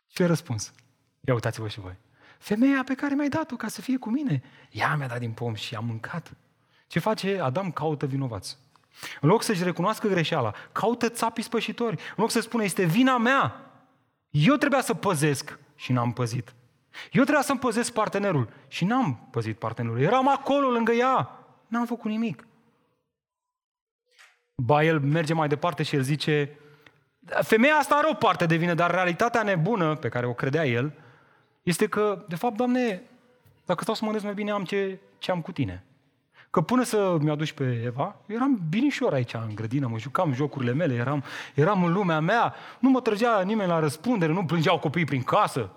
Ce 0.06 0.22
a 0.22 0.26
răspuns? 0.26 0.72
Ia 1.20 1.34
uitați-vă 1.34 1.68
și 1.68 1.80
voi. 1.80 1.96
Femeia 2.38 2.82
pe 2.84 2.94
care 2.94 3.14
mi-ai 3.14 3.28
dat-o 3.28 3.56
ca 3.56 3.68
să 3.68 3.80
fie 3.80 3.98
cu 3.98 4.10
mine, 4.10 4.42
ea 4.70 4.96
mi-a 4.96 5.08
dat 5.08 5.18
din 5.18 5.32
pom 5.32 5.54
și 5.54 5.74
am 5.74 5.84
mâncat. 5.84 6.32
Ce 6.86 6.98
face 6.98 7.40
Adam? 7.40 7.72
Caută 7.72 8.06
vinovați. 8.06 8.58
În 9.20 9.28
loc 9.28 9.42
să-și 9.42 9.62
recunoască 9.62 10.08
greșeala, 10.08 10.54
caută 10.72 11.08
țapii 11.08 11.42
spășitori. 11.42 11.96
În 11.96 12.16
loc 12.16 12.30
să 12.30 12.40
spună, 12.40 12.62
este 12.62 12.84
vina 12.84 13.18
mea. 13.18 13.70
Eu 14.30 14.56
trebuia 14.56 14.80
să 14.80 14.94
păzesc 14.94 15.58
și 15.82 15.92
n-am 15.92 16.12
păzit. 16.12 16.54
Eu 17.12 17.22
trebuia 17.22 17.42
să-mi 17.42 17.58
păzesc 17.58 17.92
partenerul 17.92 18.48
și 18.68 18.84
n-am 18.84 19.28
păzit 19.30 19.58
partenerul. 19.58 20.00
Eram 20.00 20.28
acolo 20.28 20.68
lângă 20.68 20.92
ea. 20.92 21.30
N-am 21.66 21.86
făcut 21.86 22.10
nimic. 22.10 22.46
Ba, 24.54 24.84
el 24.84 25.00
merge 25.00 25.34
mai 25.34 25.48
departe 25.48 25.82
și 25.82 25.96
el 25.96 26.02
zice, 26.02 26.58
femeia 27.40 27.74
asta 27.74 27.94
are 27.94 28.08
o 28.10 28.14
parte 28.14 28.46
de 28.46 28.56
vină, 28.56 28.74
dar 28.74 28.90
realitatea 28.90 29.42
nebună 29.42 29.96
pe 29.96 30.08
care 30.08 30.26
o 30.26 30.34
credea 30.34 30.66
el 30.66 30.92
este 31.62 31.88
că, 31.88 32.24
de 32.28 32.36
fapt, 32.36 32.56
Doamne, 32.56 33.02
dacă 33.64 33.82
stau 33.82 33.94
să 33.94 34.04
mă 34.04 34.10
gândesc 34.10 34.24
mai 34.24 34.34
bine, 34.34 34.50
am 34.50 34.64
ce, 34.64 34.98
ce 35.18 35.30
am 35.30 35.40
cu 35.40 35.52
tine. 35.52 35.84
Că 36.52 36.60
până 36.60 36.82
să 36.82 37.16
mi-aduci 37.20 37.52
pe 37.52 37.82
Eva, 37.84 38.16
eram 38.26 38.60
binișor 38.68 39.12
aici 39.12 39.34
în 39.34 39.54
grădină, 39.54 39.86
mă 39.86 39.98
jucam 39.98 40.32
jocurile 40.32 40.72
mele, 40.72 40.94
eram, 40.94 41.24
eram 41.54 41.84
în 41.84 41.92
lumea 41.92 42.20
mea, 42.20 42.54
nu 42.78 42.90
mă 42.90 43.00
trăgea 43.00 43.42
nimeni 43.42 43.68
la 43.68 43.78
răspundere, 43.78 44.32
nu 44.32 44.44
plângeau 44.44 44.78
copiii 44.78 45.04
prin 45.04 45.22
casă. 45.22 45.70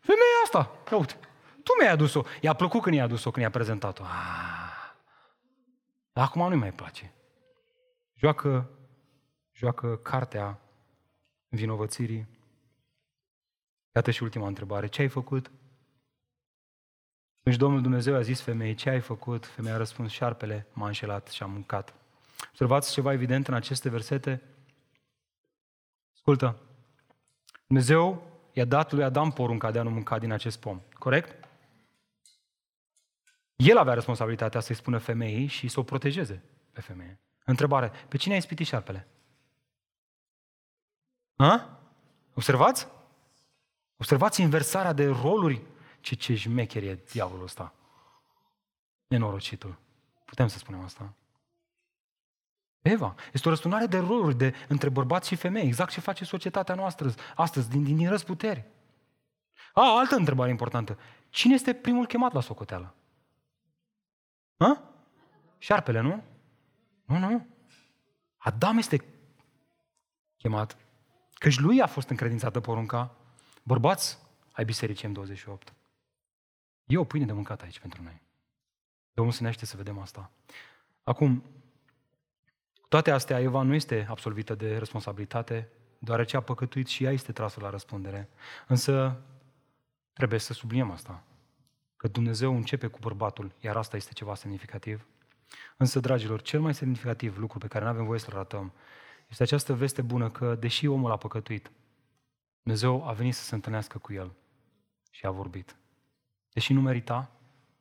Femeia 0.00 0.40
asta, 0.44 0.70
ia 0.90 0.96
uite, 0.96 1.14
tu 1.62 1.72
mi-ai 1.78 1.92
adus-o. 1.92 2.22
I-a 2.40 2.52
plăcut 2.52 2.82
când 2.82 2.96
i-a 2.96 3.04
adus-o, 3.04 3.30
când 3.30 3.44
i-a 3.44 3.50
prezentat-o. 3.50 4.02
Ah. 4.02 4.92
Acum 6.12 6.48
nu-i 6.48 6.58
mai 6.58 6.72
place. 6.72 7.12
Joacă, 8.14 8.70
joacă 9.52 9.96
cartea 9.96 10.60
vinovățirii. 11.48 12.28
Iată 13.94 14.10
și 14.10 14.22
ultima 14.22 14.46
întrebare. 14.46 14.86
Ce 14.86 15.00
ai 15.00 15.08
făcut? 15.08 15.50
Deci 17.50 17.58
Domnul 17.58 17.82
Dumnezeu 17.82 18.14
a 18.14 18.20
zis 18.20 18.40
femeii, 18.40 18.74
ce 18.74 18.90
ai 18.90 19.00
făcut? 19.00 19.46
Femeia 19.46 19.74
a 19.74 19.78
răspuns, 19.78 20.10
șarpele 20.10 20.66
m-a 20.72 20.86
înșelat 20.86 21.28
și 21.28 21.42
am 21.42 21.50
mâncat. 21.50 21.94
Observați 22.48 22.92
ceva 22.92 23.12
evident 23.12 23.48
în 23.48 23.54
aceste 23.54 23.88
versete? 23.88 24.42
Ascultă. 26.14 26.58
Dumnezeu 27.66 28.22
i-a 28.52 28.64
dat 28.64 28.92
lui 28.92 29.04
Adam 29.04 29.32
porunca 29.32 29.70
de 29.70 29.78
a 29.78 29.82
nu 29.82 29.90
mânca 29.90 30.18
din 30.18 30.32
acest 30.32 30.60
pom. 30.60 30.80
Corect? 30.98 31.48
El 33.56 33.76
avea 33.76 33.94
responsabilitatea 33.94 34.60
să-i 34.60 34.74
spună 34.74 34.98
femeii 34.98 35.46
și 35.46 35.68
să 35.68 35.80
o 35.80 35.82
protejeze 35.82 36.42
pe 36.72 36.80
femeie. 36.80 37.20
Întrebare. 37.44 37.92
Pe 38.08 38.16
cine 38.16 38.34
a 38.34 38.36
ispitit 38.36 38.66
șarpele? 38.66 39.08
Ha? 41.36 41.80
Observați? 42.34 42.88
Observați 43.96 44.40
inversarea 44.40 44.92
de 44.92 45.06
roluri. 45.06 45.62
Ce, 46.00 46.14
ce 46.14 46.34
jmecher 46.34 46.82
e 46.82 47.04
diavolul 47.12 47.44
ăsta. 47.44 47.74
Nenorocitul. 49.06 49.78
Putem 50.24 50.48
să 50.48 50.58
spunem 50.58 50.80
asta. 50.80 51.14
Eva. 52.82 53.14
Este 53.32 53.48
o 53.48 53.50
răsturnare 53.50 53.86
de 53.86 53.98
roluri 53.98 54.36
de, 54.36 54.54
între 54.68 54.88
bărbați 54.88 55.28
și 55.28 55.36
femei. 55.36 55.66
Exact 55.66 55.90
ce 55.90 56.00
face 56.00 56.24
societatea 56.24 56.74
noastră 56.74 57.14
astăzi, 57.34 57.70
din, 57.70 57.84
din, 57.84 57.96
din 57.96 58.08
răzputeri. 58.08 58.64
A, 59.72 59.98
altă 59.98 60.14
întrebare 60.14 60.50
importantă. 60.50 60.98
Cine 61.28 61.54
este 61.54 61.74
primul 61.74 62.06
chemat 62.06 62.32
la 62.32 62.40
socoteală? 62.40 62.94
Ha? 64.56 64.84
Șarpele, 65.58 66.00
nu? 66.00 66.22
Nu, 67.04 67.18
nu. 67.18 67.46
Adam 68.36 68.78
este 68.78 69.04
chemat. 70.36 70.76
Căci 71.34 71.58
lui 71.58 71.80
a 71.80 71.86
fost 71.86 72.08
încredințată 72.08 72.60
porunca. 72.60 73.16
Bărbați 73.62 74.18
ai 74.52 74.64
bisericii 74.64 75.08
M28. 75.08 75.79
E 76.90 76.98
o 76.98 77.04
pâine 77.04 77.24
de 77.24 77.32
mâncat 77.32 77.62
aici 77.62 77.80
pentru 77.80 78.02
noi. 78.02 78.22
Domnul 79.12 79.34
să 79.34 79.42
ne 79.42 79.52
să 79.52 79.76
vedem 79.76 79.98
asta. 79.98 80.30
Acum, 81.02 81.44
toate 82.88 83.10
astea, 83.10 83.40
Eva 83.40 83.62
nu 83.62 83.74
este 83.74 84.06
absolvită 84.08 84.54
de 84.54 84.78
responsabilitate, 84.78 85.68
deoarece 85.98 86.36
a 86.36 86.40
păcătuit 86.40 86.86
și 86.86 87.04
ea 87.04 87.12
este 87.12 87.32
trasă 87.32 87.60
la 87.60 87.70
răspundere. 87.70 88.28
Însă, 88.66 89.20
trebuie 90.12 90.38
să 90.38 90.52
subliniem 90.52 90.90
asta, 90.90 91.24
că 91.96 92.08
Dumnezeu 92.08 92.56
începe 92.56 92.86
cu 92.86 92.98
bărbatul, 92.98 93.52
iar 93.60 93.76
asta 93.76 93.96
este 93.96 94.12
ceva 94.12 94.34
semnificativ. 94.34 95.06
Însă, 95.76 96.00
dragilor, 96.00 96.42
cel 96.42 96.60
mai 96.60 96.74
semnificativ 96.74 97.38
lucru 97.38 97.58
pe 97.58 97.66
care 97.66 97.84
nu 97.84 97.90
avem 97.90 98.04
voie 98.04 98.18
să-l 98.18 98.34
ratăm 98.34 98.72
este 99.30 99.42
această 99.42 99.74
veste 99.74 100.02
bună 100.02 100.30
că, 100.30 100.54
deși 100.54 100.86
omul 100.86 101.10
a 101.10 101.16
păcătuit, 101.16 101.70
Dumnezeu 102.62 103.08
a 103.08 103.12
venit 103.12 103.34
să 103.34 103.42
se 103.42 103.54
întâlnească 103.54 103.98
cu 103.98 104.12
el 104.12 104.32
și 105.10 105.26
a 105.26 105.30
vorbit. 105.30 105.76
Deși 106.52 106.72
nu 106.72 106.80
merita, 106.80 107.30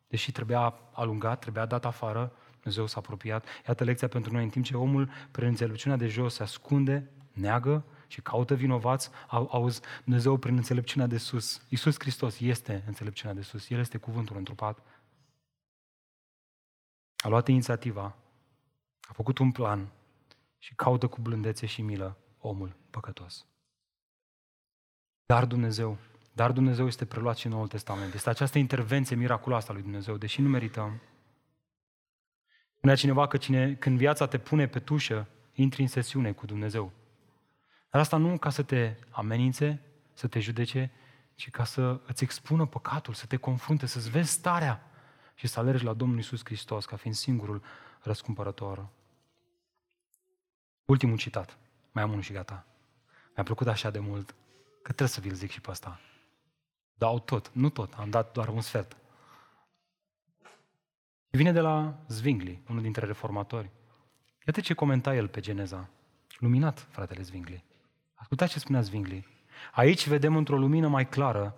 deși 0.08 0.32
trebuia 0.32 0.74
alungat, 0.92 1.40
trebuia 1.40 1.66
dat 1.66 1.86
afară, 1.86 2.34
Dumnezeu 2.52 2.88
s-a 2.88 2.98
apropiat. 2.98 3.46
Iată 3.68 3.84
lecția 3.84 4.08
pentru 4.08 4.34
noi, 4.34 4.44
în 4.44 4.50
timp 4.50 4.66
ce 4.66 4.78
omul, 4.78 5.10
prin 5.32 5.48
înțelepciunea 5.48 5.98
de 5.98 6.08
jos, 6.08 6.34
se 6.34 6.44
ascunde, 6.44 7.10
neagă 7.32 7.86
și 8.08 8.22
caută 8.22 8.56
vinovați, 8.56 9.10
auzi, 9.28 9.82
Dumnezeu 10.04 10.38
prin 10.38 10.56
înțelepciunea 10.56 11.08
de 11.08 11.18
sus. 11.18 11.62
Iisus 11.70 11.96
Hristos 12.00 12.40
este 12.40 12.84
înțelepciunea 12.88 13.36
de 13.36 13.42
sus. 13.42 13.70
El 13.70 13.80
este 13.80 13.98
cuvântul 13.98 14.38
întrupat. 14.38 14.80
A 17.16 17.28
luat 17.28 17.48
inițiativa, 17.48 18.16
a 19.02 19.14
făcut 19.14 19.38
un 19.38 19.52
plan 19.52 19.92
și 20.58 20.76
caută 20.76 21.08
cu 21.08 21.22
blândețe 21.22 21.66
și 21.66 21.82
milă 21.82 22.18
omul 22.40 22.76
păcătos. 22.90 23.46
Dar 25.26 25.46
Dumnezeu, 25.46 25.98
dar 26.40 26.52
Dumnezeu 26.52 26.88
este 26.88 27.06
preluat 27.06 27.38
și 27.38 27.46
în 27.46 27.52
Noul 27.52 27.68
Testament. 27.68 28.14
Este 28.14 28.30
această 28.30 28.58
intervenție 28.58 29.16
miraculoasă 29.16 29.68
a 29.70 29.74
lui 29.74 29.82
Dumnezeu, 29.82 30.18
deși 30.18 30.42
nu 30.42 30.50
merităm. 30.50 31.02
Spunea 32.76 32.96
cineva 32.96 33.28
că 33.28 33.38
cine, 33.38 33.74
când 33.74 33.98
viața 33.98 34.28
te 34.28 34.38
pune 34.38 34.68
pe 34.68 34.80
tușă, 34.80 35.28
intri 35.54 35.82
în 35.82 35.88
sesiune 35.88 36.32
cu 36.32 36.46
Dumnezeu. 36.46 36.92
Dar 37.90 38.02
asta 38.02 38.18
nu 38.18 38.38
ca 38.38 38.50
să 38.50 38.64
te 38.64 38.96
amenințe, 39.10 39.82
să 40.14 40.28
te 40.28 40.40
judece, 40.40 40.92
ci 41.36 41.50
ca 41.50 41.64
să 41.64 42.02
îți 42.08 42.24
expună 42.24 42.66
păcatul, 42.66 43.14
să 43.14 43.26
te 43.26 43.38
confrunte, 43.38 43.86
să-ți 43.86 44.10
vezi 44.10 44.32
starea 44.32 44.92
și 45.36 45.48
să 45.48 45.60
alergi 45.60 45.84
la 45.84 45.94
Domnul 45.94 46.20
Isus 46.20 46.42
Hristos 46.44 46.86
ca 46.86 46.96
fiind 46.96 47.16
singurul 47.16 47.64
răscumpărător. 48.02 48.88
Ultimul 50.86 51.18
citat. 51.18 51.58
Mai 51.92 52.04
am 52.04 52.10
unul 52.10 52.22
și 52.22 52.34
gata. 52.34 52.66
Mi-a 53.36 53.44
plăcut 53.44 53.68
așa 53.68 53.90
de 53.90 54.00
mult 54.00 54.36
că 54.82 54.92
trebuie 54.92 55.08
să 55.08 55.20
vi-l 55.20 55.34
zic 55.34 55.52
și 55.52 55.62
pe 55.62 55.70
asta. 55.70 56.00
Dau 57.00 57.20
tot, 57.20 57.52
nu 57.54 57.70
tot, 57.70 57.94
am 57.94 58.10
dat 58.10 58.32
doar 58.32 58.48
un 58.48 58.62
sfert. 58.62 58.98
Și 61.30 61.38
vine 61.38 61.52
de 61.52 61.60
la 61.60 62.00
Zwingli, 62.08 62.62
unul 62.70 62.82
dintre 62.82 63.06
reformatori. 63.06 63.70
Iată 64.48 64.62
ce 64.62 64.74
comenta 64.74 65.16
el 65.16 65.28
pe 65.28 65.40
Geneza. 65.40 65.90
Luminat, 66.38 66.88
fratele 66.90 67.22
Zwingli. 67.22 67.64
Ascultați 68.14 68.52
ce 68.52 68.60
spunea 68.60 68.82
Zwingli. 68.82 69.28
Aici 69.72 70.08
vedem 70.08 70.36
într-o 70.36 70.58
lumină 70.58 70.88
mai 70.88 71.10
clară 71.10 71.56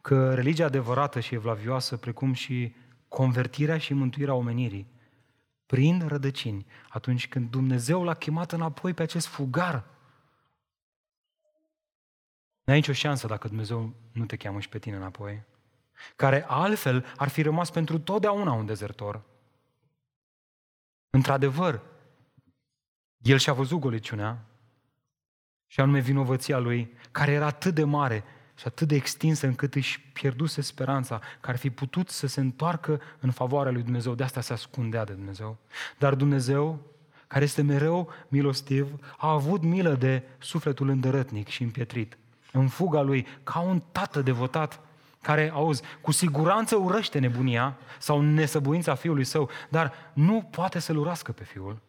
că 0.00 0.34
religia 0.34 0.64
adevărată 0.64 1.20
și 1.20 1.34
evlavioasă, 1.34 1.96
precum 1.96 2.32
și 2.32 2.74
convertirea 3.08 3.78
și 3.78 3.94
mântuirea 3.94 4.34
omenirii, 4.34 4.86
prin 5.66 6.06
rădăcini, 6.08 6.66
atunci 6.88 7.28
când 7.28 7.50
Dumnezeu 7.50 8.04
l-a 8.04 8.14
chemat 8.14 8.52
înapoi 8.52 8.94
pe 8.94 9.02
acest 9.02 9.26
fugar 9.26 9.84
N-ai 12.64 12.76
nicio 12.76 12.92
șansă 12.92 13.26
dacă 13.26 13.48
Dumnezeu 13.48 13.94
nu 14.12 14.24
te 14.24 14.36
cheamă 14.36 14.60
și 14.60 14.68
pe 14.68 14.78
tine 14.78 14.96
înapoi. 14.96 15.42
Care 16.16 16.44
altfel 16.48 17.04
ar 17.16 17.28
fi 17.28 17.42
rămas 17.42 17.70
pentru 17.70 17.98
totdeauna 17.98 18.52
un 18.52 18.66
dezertor. 18.66 19.22
Într-adevăr, 21.10 21.82
el 23.18 23.38
și-a 23.38 23.52
văzut 23.52 23.78
goliciunea 23.78 24.44
și 25.66 25.80
anume 25.80 26.00
vinovăția 26.00 26.58
lui, 26.58 26.96
care 27.10 27.32
era 27.32 27.46
atât 27.46 27.74
de 27.74 27.84
mare 27.84 28.24
și 28.54 28.66
atât 28.66 28.88
de 28.88 28.94
extinsă 28.94 29.46
încât 29.46 29.74
își 29.74 30.00
pierduse 30.00 30.60
speranța 30.60 31.20
că 31.40 31.50
ar 31.50 31.56
fi 31.56 31.70
putut 31.70 32.08
să 32.08 32.26
se 32.26 32.40
întoarcă 32.40 33.00
în 33.20 33.30
favoarea 33.30 33.72
lui 33.72 33.82
Dumnezeu. 33.82 34.14
De 34.14 34.22
asta 34.22 34.40
se 34.40 34.52
ascundea 34.52 35.04
de 35.04 35.12
Dumnezeu. 35.12 35.58
Dar 35.98 36.14
Dumnezeu, 36.14 36.80
care 37.26 37.44
este 37.44 37.62
mereu 37.62 38.10
milostiv, 38.28 39.14
a 39.16 39.30
avut 39.30 39.62
milă 39.62 39.94
de 39.94 40.22
sufletul 40.38 40.88
îndărătnic 40.88 41.48
și 41.48 41.62
împietrit. 41.62 42.16
În 42.52 42.68
fuga 42.68 43.00
lui, 43.00 43.26
ca 43.42 43.60
un 43.60 43.82
tată 43.92 44.22
devotat, 44.22 44.80
care, 45.22 45.50
auzi, 45.54 45.82
cu 46.00 46.10
siguranță 46.10 46.76
urăște 46.76 47.18
nebunia 47.18 47.76
sau 47.98 48.20
nesăbuința 48.20 48.94
fiului 48.94 49.24
său, 49.24 49.50
dar 49.68 49.92
nu 50.12 50.48
poate 50.50 50.78
să-l 50.78 50.96
urască 50.96 51.32
pe 51.32 51.44
fiul. 51.44 51.80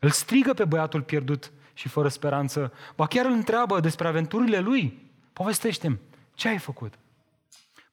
Îl 0.00 0.10
strigă 0.10 0.52
pe 0.52 0.64
băiatul 0.64 1.02
pierdut 1.02 1.52
și 1.74 1.88
fără 1.88 2.08
speranță, 2.08 2.72
ba 2.96 3.06
chiar 3.06 3.24
îl 3.24 3.32
întreabă 3.32 3.80
despre 3.80 4.06
aventurile 4.06 4.58
lui. 4.58 5.10
Povestește-mi, 5.32 6.00
ce 6.34 6.48
ai 6.48 6.58
făcut? 6.58 6.94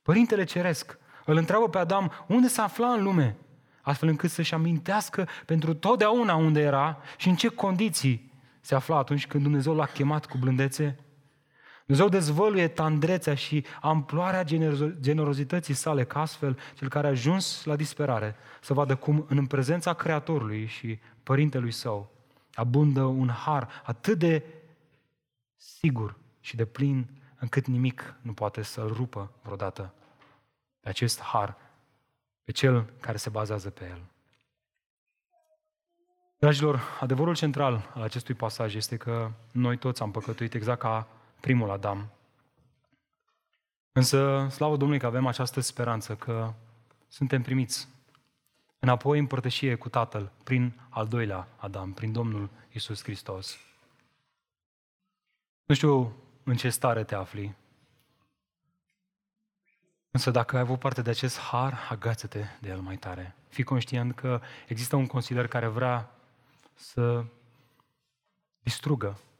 Părintele 0.01 0.43
Ceresc 0.43 0.97
îl 1.25 1.37
întreabă 1.37 1.69
pe 1.69 1.77
Adam 1.77 2.11
unde 2.27 2.47
se 2.47 2.61
afla 2.61 2.87
în 2.87 3.03
lume, 3.03 3.35
astfel 3.81 4.09
încât 4.09 4.29
să-și 4.29 4.53
amintească 4.53 5.27
pentru 5.45 5.73
totdeauna 5.73 6.35
unde 6.35 6.61
era 6.61 6.97
și 7.17 7.27
în 7.29 7.35
ce 7.35 7.47
condiții 7.47 8.31
se 8.61 8.75
afla 8.75 8.97
atunci 8.97 9.27
când 9.27 9.43
Dumnezeu 9.43 9.75
l-a 9.75 9.85
chemat 9.85 10.25
cu 10.25 10.37
blândețe. 10.37 10.99
Dumnezeu 11.85 12.09
dezvăluie 12.09 12.67
tandrețea 12.67 13.35
și 13.35 13.65
amploarea 13.81 14.43
generozității 14.99 15.73
sale, 15.73 16.03
ca 16.03 16.21
astfel 16.21 16.57
cel 16.75 16.89
care 16.89 17.07
a 17.07 17.09
ajuns 17.09 17.63
la 17.63 17.75
disperare 17.75 18.35
să 18.61 18.73
vadă 18.73 18.95
cum 18.95 19.25
în 19.29 19.45
prezența 19.45 19.93
Creatorului 19.93 20.65
și 20.65 20.99
Părintelui 21.23 21.71
Său 21.71 22.11
abundă 22.53 23.03
un 23.03 23.29
har 23.29 23.81
atât 23.83 24.19
de 24.19 24.43
sigur 25.55 26.15
și 26.39 26.55
de 26.55 26.65
plin 26.65 27.07
încât 27.39 27.65
nimic 27.65 28.15
nu 28.21 28.33
poate 28.33 28.61
să-l 28.61 28.93
rupă 28.93 29.31
vreodată 29.41 29.93
pe 30.79 30.89
acest 30.89 31.21
har, 31.21 31.57
pe 32.43 32.51
cel 32.51 32.89
care 32.99 33.17
se 33.17 33.29
bazează 33.29 33.69
pe 33.69 33.83
el. 33.89 34.01
Dragilor, 36.37 36.81
adevărul 36.99 37.35
central 37.35 37.91
al 37.93 38.01
acestui 38.01 38.33
pasaj 38.33 38.75
este 38.75 38.97
că 38.97 39.31
noi 39.51 39.77
toți 39.77 40.01
am 40.01 40.11
păcătuit 40.11 40.53
exact 40.53 40.79
ca 40.79 41.07
primul 41.43 41.69
Adam. 41.69 42.11
Însă, 43.91 44.47
slavă 44.49 44.75
Domnului 44.75 44.99
că 44.99 45.05
avem 45.05 45.27
această 45.27 45.59
speranță 45.59 46.15
că 46.15 46.53
suntem 47.07 47.41
primiți 47.41 47.87
înapoi 48.79 49.19
în 49.19 49.27
părtășie 49.27 49.75
cu 49.75 49.89
Tatăl 49.89 50.31
prin 50.43 50.79
al 50.89 51.07
doilea 51.07 51.47
Adam, 51.57 51.93
prin 51.93 52.11
Domnul 52.11 52.49
Isus 52.71 53.03
Hristos. 53.03 53.57
Nu 55.63 55.75
știu 55.75 56.15
în 56.43 56.55
ce 56.55 56.69
stare 56.69 57.03
te 57.03 57.15
afli, 57.15 57.55
însă 60.11 60.31
dacă 60.31 60.55
ai 60.55 60.61
avut 60.61 60.79
parte 60.79 61.01
de 61.01 61.09
acest 61.09 61.39
har, 61.39 61.87
agață-te 61.89 62.45
de 62.61 62.69
el 62.69 62.79
mai 62.79 62.97
tare. 62.97 63.35
Fii 63.47 63.63
conștient 63.63 64.15
că 64.15 64.41
există 64.67 64.95
un 64.95 65.07
consilier 65.07 65.47
care 65.47 65.67
vrea 65.67 66.11
să 66.73 67.25
distrugă, 68.59 69.17
să 69.17 69.32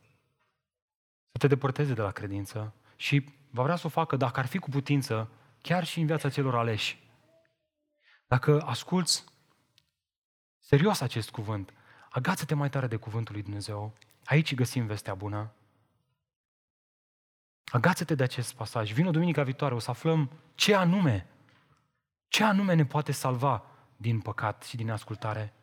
te 1.43 1.49
depărteze 1.49 1.93
de 1.93 2.01
la 2.01 2.11
credință 2.11 2.73
și 2.95 3.33
va 3.49 3.63
vrea 3.63 3.75
să 3.75 3.87
o 3.87 3.89
facă, 3.89 4.15
dacă 4.15 4.39
ar 4.39 4.45
fi 4.45 4.57
cu 4.57 4.69
putință, 4.69 5.29
chiar 5.61 5.83
și 5.83 5.99
în 5.99 6.05
viața 6.05 6.29
celor 6.29 6.55
aleși. 6.55 7.11
Dacă 8.27 8.61
asculți 8.61 9.23
serios 10.59 11.01
acest 11.01 11.31
cuvânt, 11.31 11.73
agață-te 12.09 12.55
mai 12.55 12.69
tare 12.69 12.87
de 12.87 12.95
cuvântul 12.95 13.33
lui 13.33 13.43
Dumnezeu. 13.43 13.93
Aici 14.25 14.55
găsim 14.55 14.85
vestea 14.85 15.13
bună. 15.13 15.51
Agață-te 17.71 18.15
de 18.15 18.23
acest 18.23 18.53
pasaj. 18.53 18.93
Vino 18.93 19.11
duminica 19.11 19.43
viitoare, 19.43 19.73
o 19.73 19.79
să 19.79 19.89
aflăm 19.89 20.31
ce 20.55 20.75
anume, 20.75 21.27
ce 22.27 22.43
anume 22.43 22.73
ne 22.73 22.85
poate 22.85 23.11
salva 23.11 23.65
din 23.97 24.19
păcat 24.19 24.63
și 24.63 24.75
din 24.75 24.91
ascultare. 24.91 25.53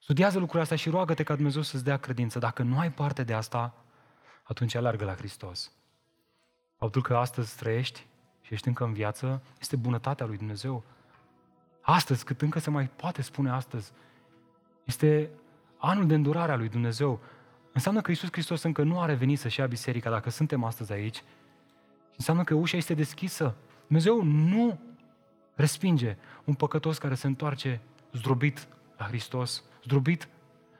Studiază 0.00 0.34
lucrurile 0.34 0.62
astea 0.62 0.76
și 0.76 0.90
roagă-te 0.90 1.22
ca 1.22 1.34
Dumnezeu 1.34 1.62
să-ți 1.62 1.84
dea 1.84 1.96
credință. 1.96 2.38
Dacă 2.38 2.62
nu 2.62 2.78
ai 2.78 2.92
parte 2.92 3.24
de 3.24 3.34
asta, 3.34 3.81
atunci 4.52 4.74
alargă 4.74 5.04
la 5.04 5.14
Hristos. 5.14 5.72
Faptul 6.78 7.02
că 7.02 7.16
astăzi 7.16 7.56
trăiești 7.56 8.06
și 8.40 8.54
ești 8.54 8.68
încă 8.68 8.84
în 8.84 8.92
viață 8.92 9.42
este 9.60 9.76
bunătatea 9.76 10.26
lui 10.26 10.36
Dumnezeu. 10.36 10.84
Astăzi, 11.80 12.24
cât 12.24 12.42
încă 12.42 12.58
se 12.58 12.70
mai 12.70 12.86
poate 12.86 13.22
spune 13.22 13.50
astăzi, 13.50 13.92
este 14.84 15.30
anul 15.78 16.06
de 16.06 16.14
îndurare 16.14 16.52
a 16.52 16.56
lui 16.56 16.68
Dumnezeu. 16.68 17.20
Înseamnă 17.72 18.00
că 18.00 18.10
Iisus 18.10 18.28
Hristos 18.32 18.62
încă 18.62 18.82
nu 18.82 19.00
a 19.00 19.06
revenit 19.06 19.38
să-și 19.38 19.60
ia 19.60 19.66
biserica 19.66 20.10
dacă 20.10 20.30
suntem 20.30 20.64
astăzi 20.64 20.92
aici. 20.92 21.22
Înseamnă 22.16 22.44
că 22.44 22.54
ușa 22.54 22.76
este 22.76 22.94
deschisă. 22.94 23.54
Dumnezeu 23.86 24.22
nu 24.22 24.80
respinge 25.54 26.16
un 26.44 26.54
păcătos 26.54 26.98
care 26.98 27.14
se 27.14 27.26
întoarce 27.26 27.80
zdrobit 28.12 28.68
la 28.96 29.06
Hristos, 29.06 29.64
zdrobit, 29.84 30.28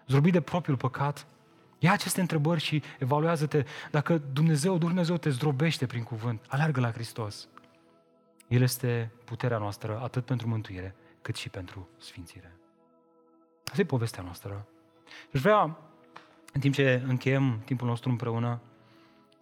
zdrobit 0.07 0.33
de 0.33 0.41
propriul 0.41 0.77
păcat. 0.77 1.27
Ia 1.83 1.93
aceste 1.93 2.21
întrebări 2.21 2.61
și 2.61 2.83
evaluează-te. 2.99 3.65
Dacă 3.91 4.23
Dumnezeu, 4.33 4.79
Dumnezeu 4.79 5.17
te 5.17 5.31
zdrobește 5.31 5.87
prin 5.87 6.03
cuvânt, 6.03 6.45
aleargă 6.49 6.81
la 6.81 6.91
Hristos. 6.91 7.49
El 8.49 8.63
este 8.63 9.13
puterea 9.25 9.59
noastră 9.59 10.01
atât 10.03 10.25
pentru 10.25 10.49
mântuire, 10.49 10.95
cât 11.23 11.37
și 11.37 11.49
pentru 11.49 11.89
sfințire. 11.99 12.57
Asta 13.65 13.81
e 13.81 13.85
povestea 13.85 14.23
noastră. 14.23 14.67
Și 15.35 15.41
vrea, 15.41 15.79
în 16.53 16.61
timp 16.61 16.75
ce 16.75 17.03
încheiem 17.07 17.63
timpul 17.65 17.89
nostru 17.89 18.11
împreună, 18.11 18.61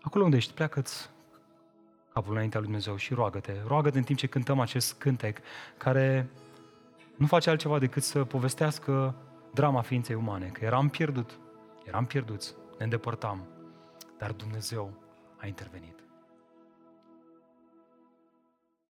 acolo 0.03 0.25
unde 0.25 0.37
ești, 0.37 0.53
pleacă-ți 0.53 1.11
capul 2.13 2.33
înaintea 2.33 2.61
lui 2.61 2.69
Dumnezeu 2.69 2.97
și 2.97 3.15
roagă-te. 3.15 3.55
Roagă-te 3.67 3.99
în 3.99 4.05
timp 4.05 4.19
ce 4.19 4.27
cântăm 4.27 4.61
acest 4.61 4.95
cântec, 4.99 5.39
care 5.77 6.31
nu 7.17 7.27
face 7.27 7.51
altceva 7.51 7.79
decât 7.79 8.03
să 8.03 8.25
povestească 8.25 9.15
drama 9.55 9.81
ființei 9.81 10.15
umane, 10.15 10.47
că 10.47 10.65
eram 10.65 10.89
pierdut, 10.89 11.39
eram 11.91 12.07
pierduți, 12.07 12.55
ne 12.79 12.85
îndepărtam, 12.85 13.49
dar 14.19 14.33
Dumnezeu 14.33 14.93
a 15.37 15.47
intervenit. 15.47 15.99